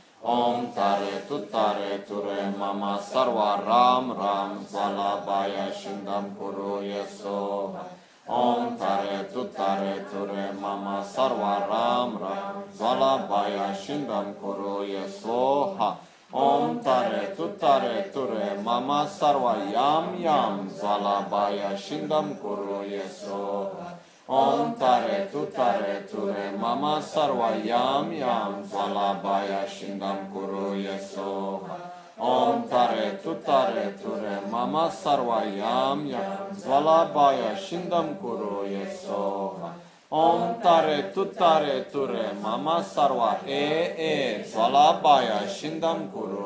ture 2.08 2.56
mama 2.58 2.98
sarva 2.98 3.60
ram 3.66 4.10
ram 4.16 4.64
swala 4.64 5.24
baya 5.26 5.70
shindam 5.70 6.34
kuru 6.36 6.82
ye 6.82 7.04
soha. 7.04 7.84
Om 8.26 8.78
tare 8.78 9.28
tuttare 9.30 10.08
ture 10.10 10.52
mama 10.58 11.04
sarva 11.04 11.68
ram 11.68 12.16
ram 12.16 12.64
swala 12.72 13.28
baya 13.28 13.76
shindam 13.76 14.34
kuru 14.40 14.86
ye 14.86 15.04
soha. 15.06 15.98
Om 16.32 16.80
tare 16.80 17.34
tuttare 17.36 18.10
ture 18.10 18.62
mama 18.62 19.06
sarva 19.06 19.54
yam 19.70 20.18
yam 20.18 20.70
swala 20.70 21.28
baya 21.28 21.76
shindam 21.76 22.40
kuru 22.40 22.82
ye 22.88 23.02
soha. 23.02 23.93
Om 24.26 24.74
tare 24.78 25.28
tuttare 25.30 26.08
ture 26.08 26.56
mama 26.58 26.98
sarva 26.98 27.50
yam 27.62 28.10
yam 28.10 28.64
swala 28.64 29.20
baya 29.22 29.66
shindam 29.68 30.32
kuru 30.32 30.80
ye 30.80 30.96
soha. 30.98 31.76
Om 32.18 32.66
tare 32.66 33.20
tuttare 33.22 33.92
ture 34.00 34.40
mama 34.50 34.88
sarva 34.88 35.44
yam 35.44 36.06
yam 36.06 36.56
swala 36.56 37.12
baya 37.12 37.54
shindam 37.54 38.18
kuru 38.18 38.64
ye 38.64 38.86
soha. 38.86 39.74
Om 40.10 40.58
tare 40.62 41.12
tuttare 41.12 41.92
ture 41.92 42.32
mama 42.40 42.82
sarva 42.82 43.44
e 43.46 43.92
e 43.98 44.42
swala 44.42 45.02
baya 45.02 45.46
shindam 45.46 46.10
kuru 46.10 46.44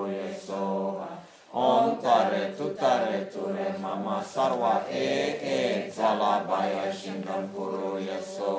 ओम 1.57 1.91
तारे 1.97 2.45
तु 2.57 2.65
तारे 2.81 3.19
तुरे 3.35 3.69
मम 3.83 4.09
सर्वा 4.31 4.73
ए 4.91 5.05
ए 5.51 5.93
जलाभय 5.97 6.93
शिंगम 6.97 7.47
कुरु 7.55 7.93
यसो 7.99 8.57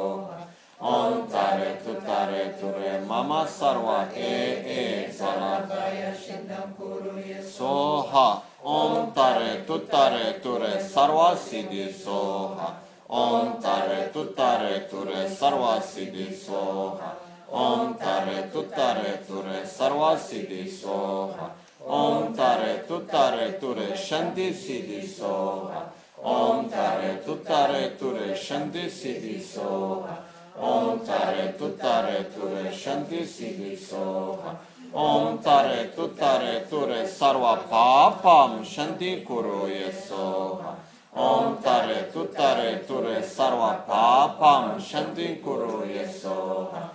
ओम 0.91 1.21
तारे 1.33 1.69
तु 1.85 1.93
तारे 2.07 2.45
तुरे 2.61 2.97
मम 3.05 3.33
सर्वा 3.51 3.99
ए 4.17 4.33
ए 4.77 4.87
जलाभय 5.19 6.13
शिंगम 6.23 6.73
कुरु 6.79 7.17
यसो 7.19 7.51
सोहा 7.51 8.25
ओम 8.73 9.05
तारे 9.11 9.53
तु 9.67 9.77
तारे 9.93 10.31
तुरे 10.43 10.73
सर्वा 10.89 11.33
सिद्धि 11.45 11.87
सोहा 12.01 12.73
ओम 13.21 13.53
तारे 13.61 14.01
तु 14.13 14.23
तारे 14.35 14.77
तुरे 14.91 15.27
सर्वा 15.35 15.79
सिद्धि 15.93 16.29
सोहा 16.41 17.15
ओम 17.61 17.93
तारे 18.03 18.41
तु 18.53 18.61
तारे 18.75 19.15
तुरे 19.29 19.65
सर्वा 19.77 20.15
सिद्धि 20.27 20.63
Soha 20.73 21.55
Om 21.91 22.35
tare 22.35 22.85
tuttare 22.85 23.57
ture 23.57 23.95
shanti 23.95 24.53
siddhi 24.53 25.01
soha. 25.07 25.91
Om 26.21 26.69
tare 26.69 27.23
tuttare 27.25 27.97
ture 27.97 28.35
shanti 28.35 28.87
siddhi 28.87 29.41
soha. 29.41 30.23
Om 30.59 31.01
tare 31.03 31.55
tuttare 31.57 32.29
ture 32.31 32.71
shanti 32.71 33.25
siddhi 33.25 33.75
soha. 33.75 34.55
Om 34.91 35.39
tare 35.41 35.91
tuttare 35.95 36.67
ture 36.69 37.07
sarva 37.07 37.55
papam 37.67 38.63
shanti 38.63 39.23
kuru 39.23 39.65
ye 39.67 39.91
soha. 39.91 40.75
Om 41.15 41.57
tare 41.59 42.11
tuttare 42.11 42.85
ture 42.85 43.23
sarva 43.23 43.83
papam 43.87 44.79
shanti 44.79 45.41
kuru 45.41 45.85
ye 45.85 46.07
soha. 46.07 46.88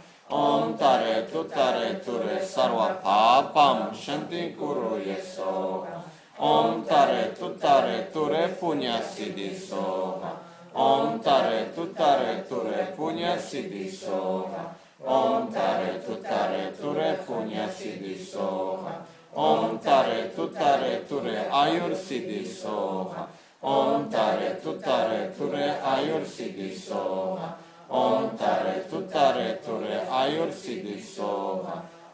Om 2.65 2.81
tare 2.85 2.93
tuttare 2.93 2.93
ture 2.93 2.95
sarva 2.95 3.01
papam 3.03 3.95
shanti 3.95 4.57
kuru 4.57 4.97
ye 5.05 5.21
soha. 5.21 6.03
Om 6.39 6.85
tare 6.85 7.33
tuttare 7.39 8.11
ture 8.13 8.49
punya 8.59 9.01
siddhi 9.03 9.55
soha. 9.55 10.33
Om 10.73 11.21
tare 11.21 11.73
tuttare 11.75 12.45
ture 12.49 12.95
punya 12.97 13.37
siddhi 13.39 13.91
soha. 13.91 14.75
Om 15.05 15.53
tare 15.53 16.03
tuttare 16.05 16.73
ture 16.81 17.23
punya 17.27 17.69
siddhi 17.69 18.19
soha. 18.19 19.07
Om 19.35 19.79
tare 19.79 20.33
tuttare 20.35 21.05
ture 21.07 21.49
ayur 21.51 21.95
siddhi 21.95 22.45
soha. 22.47 23.29
Om 23.61 24.09
tare 24.11 24.61
tuttare 24.63 25.33
ture 25.37 25.81
ayur 25.83 26.25
siddhi 26.25 26.75
soha. 26.75 27.57
Om 27.89 28.37
tare 28.37 28.87
tuttare 28.89 29.61
ture 29.65 30.01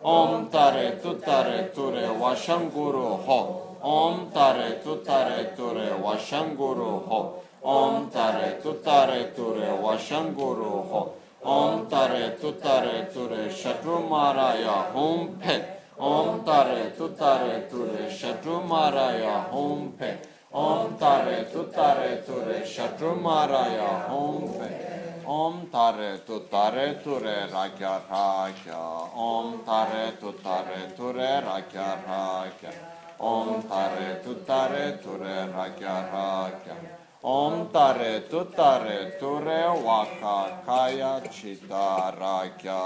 ayur 0.05 0.49
siddhi 0.51 0.51
soha. 0.51 0.51
Om 0.51 0.51
tare 0.51 1.01
tuttare 1.03 1.73
ture 1.75 2.09
vashanguru 2.21 3.19
ho. 3.27 3.67
Om 3.83 4.31
tare 4.33 4.81
tuttare 4.83 5.55
ture 5.57 5.95
vashanguru 6.03 7.07
ho. 7.07 7.43
Om 7.63 8.11
tare 8.11 8.61
tuttare 8.63 9.35
ture 9.35 9.71
vashanguru 9.83 10.89
ho. 10.91 11.15
Om 11.43 11.89
tare 11.89 12.37
tuttare 12.41 13.11
ture 13.13 13.49
shatrumaraya 13.51 14.93
hum 14.93 15.39
pe. 15.39 15.65
Om 15.97 16.45
tare 16.45 16.95
tuttare 16.97 17.69
ture 17.71 18.11
shatrumaraya 18.11 19.51
hum 19.51 19.95
pe. 19.99 20.19
Om 20.53 20.97
tare 20.99 21.47
tuttare 21.53 22.25
ture 22.27 22.65
shatrumaraya 22.65 24.09
hum 24.09 24.59
pe. 24.59 24.90
Om 25.31 25.69
tare 25.71 26.25
tuttare 26.27 27.01
ture 27.05 27.47
rakya 27.53 28.03
rakya. 28.11 28.79
Om 29.15 29.63
tare 29.65 30.17
tuttare 30.21 30.93
ture 30.97 31.41
rakya 31.47 31.91
rakya. 32.07 32.73
Om 33.19 33.63
tare 33.69 34.09
tuttare 34.25 34.99
ture 35.01 35.37
rakya 35.55 35.97
rakya. 36.13 36.77
Om 37.23 37.71
tare 37.71 38.27
tuttare 38.29 39.19
ture 39.21 39.63
waka 39.87 40.39
kaya 40.67 41.23
chita 41.31 42.11
rakya 42.19 42.83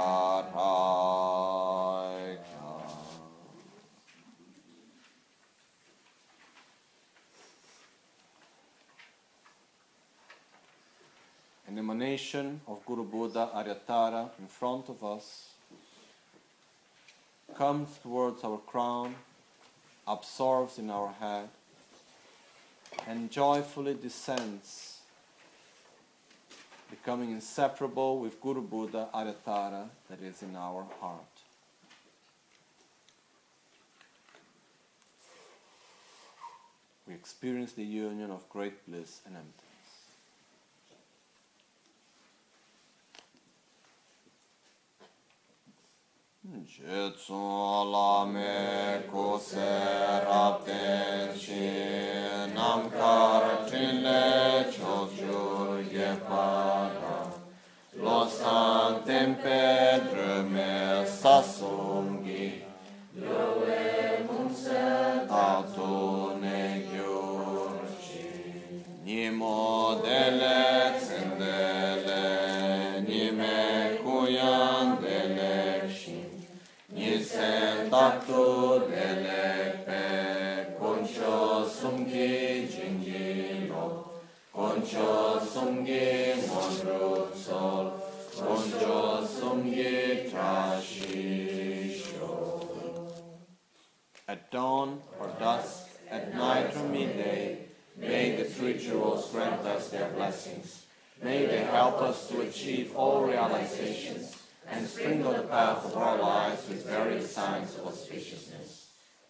rakya. 0.53 1.95
An 11.67 11.79
emanation 11.79 12.61
of 12.69 12.85
Guru 12.85 13.05
Buddha 13.05 13.49
Aryatara 13.55 14.29
in 14.39 14.47
front 14.47 14.91
of 14.91 15.03
us 15.03 15.55
comes 17.57 17.89
towards 18.03 18.45
our 18.45 18.59
crown, 18.59 19.15
absorbs 20.07 20.79
in 20.79 20.91
our 20.91 21.13
head, 21.13 21.49
and 23.07 23.31
joyfully 23.31 23.95
descends, 23.95 24.99
becoming 26.91 27.31
inseparable 27.33 28.19
with 28.21 28.41
Guru 28.43 28.61
Buddha 28.61 29.09
Aryatara 29.15 29.89
that 30.11 30.21
is 30.21 30.43
in 30.43 30.55
our 30.57 30.87
heart. 31.01 31.21
We 37.09 37.15
experience 37.15 37.73
the 37.73 37.85
union 37.85 38.31
of 38.31 38.49
great 38.49 38.87
bliss 38.87 39.21
and 39.27 39.37
emptiness. 39.37 39.64
Gețolame 46.53 48.43
cu 49.11 49.43
serapten 49.49 51.37
și 51.39 51.65
n-am 52.55 52.93
carcile 52.99 54.23
ciociurghe 54.73 56.13
para, 56.29 57.19
lo 58.03 58.27
santem 58.39 59.35
pe 59.35 59.63
drume 60.11 61.05
sa 61.21 61.43
sunghi, 61.43 62.47
Iove 63.21 63.85
mumse 64.29 64.85
tatune 65.27 66.83
giurci, 66.91 68.25
ni 69.03 69.31
modele 69.31 70.57
at 94.29 94.51
dawn 94.51 95.01
or 95.19 95.29
dusk, 95.41 95.89
at 96.11 96.35
night 96.35 96.75
or 96.77 96.89
midday, 96.89 97.59
may 97.97 98.37
the 98.37 98.45
three 98.45 98.79
jewels 98.79 99.31
grant 99.31 99.61
us 99.67 99.89
their 99.91 100.09
blessings. 100.11 100.87
May 101.23 101.47
they 101.47 101.65
help 101.65 102.01
us 102.01 102.29
to 102.29 102.41
achieve 102.43 102.95
all 102.95 103.25
realizations 103.25 104.44
and 104.71 104.87
sprinkle 104.87 105.33
the 105.33 105.43
path 105.43 105.85
of 105.85 105.97
our 105.97 106.19
lives 106.19 106.69
with 106.69 106.87
various 106.87 107.35
signs 107.35 107.77
of 107.77 107.87
auspiciousness. 107.87 108.71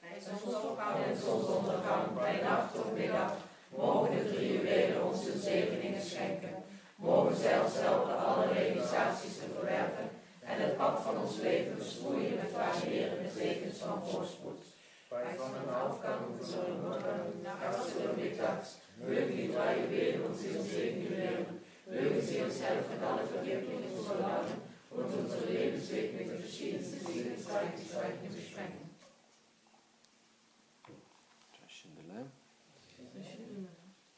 Bij 0.01 0.20
zonsopgang 0.20 1.05
en 1.05 1.16
zonsondergang, 1.16 2.15
bij 2.15 2.40
nacht 2.43 2.74
of 2.78 2.93
middag, 2.93 3.32
mogen 3.77 4.11
de 4.16 4.32
drie 4.35 4.52
juwelen 4.52 5.05
ons 5.05 5.20
zegeningen 5.43 6.02
schenken. 6.02 6.55
Mogen 6.97 7.36
zij 7.36 7.61
ons 7.61 7.74
helpen 7.74 8.19
alle 8.19 8.47
realisaties 8.52 9.35
te 9.39 9.47
verwerven 9.55 10.09
en 10.40 10.61
het 10.61 10.77
pad 10.77 11.01
van 11.02 11.16
ons 11.19 11.36
leven 11.36 11.78
besproeien 11.78 12.35
met 12.35 12.55
variërende 12.55 13.35
tekens 13.39 13.78
van 13.78 14.02
voorspoed. 14.09 14.62
Bij 15.09 15.36
zonnenaufgang 15.39 16.20
und 16.31 16.47
Sonnenuntergang, 16.51 17.24
nachts 17.43 17.94
oder 17.97 18.15
mittags, 18.16 18.69
mögen 18.98 19.36
die 19.36 19.52
drei 19.52 19.78
Juwelen 19.78 20.24
uns 20.27 20.43
ihren 20.43 20.65
Segen 20.65 21.02
gewähren. 21.06 21.61
Mögen 21.85 22.23
sie 22.27 22.43
uns 22.43 22.59
helfen, 22.61 22.98
alle 23.09 23.24
Verwirklichungen 23.32 23.97
zu 23.97 24.02
verlangen 24.02 24.73
und 24.97 25.05
unseren 25.05 25.53
Lebensweg 25.53 26.15
mit 26.15 26.29
den 26.29 26.41
verschiedensten. 26.41 27.05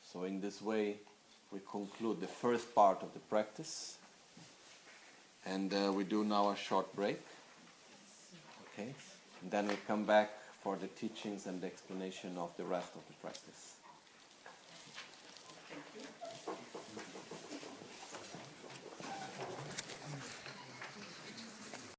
So 0.03 0.25
in 0.25 0.41
this 0.41 0.63
way, 0.63 0.97
we 1.53 1.61
conclude 1.61 2.21
the 2.21 2.27
first 2.27 2.75
part 2.75 3.03
of 3.03 3.13
the 3.13 3.19
practice, 3.29 3.99
and 5.45 5.75
uh, 5.75 5.93
we 5.93 6.05
do 6.05 6.25
now 6.25 6.51
a 6.51 6.57
short 6.57 6.87
break. 6.97 7.21
Okay, 8.73 8.95
and 9.43 9.51
then 9.51 9.69
we 9.69 9.77
come 9.87 10.05
back 10.05 10.31
for 10.63 10.77
the 10.77 10.89
teachings 10.89 11.47
and 11.47 11.61
the 11.61 11.67
explanation 11.67 12.39
of 12.39 12.51
the 12.57 12.65
rest 12.65 12.95
of 12.95 13.07
the 13.09 13.15
practice. 13.21 13.76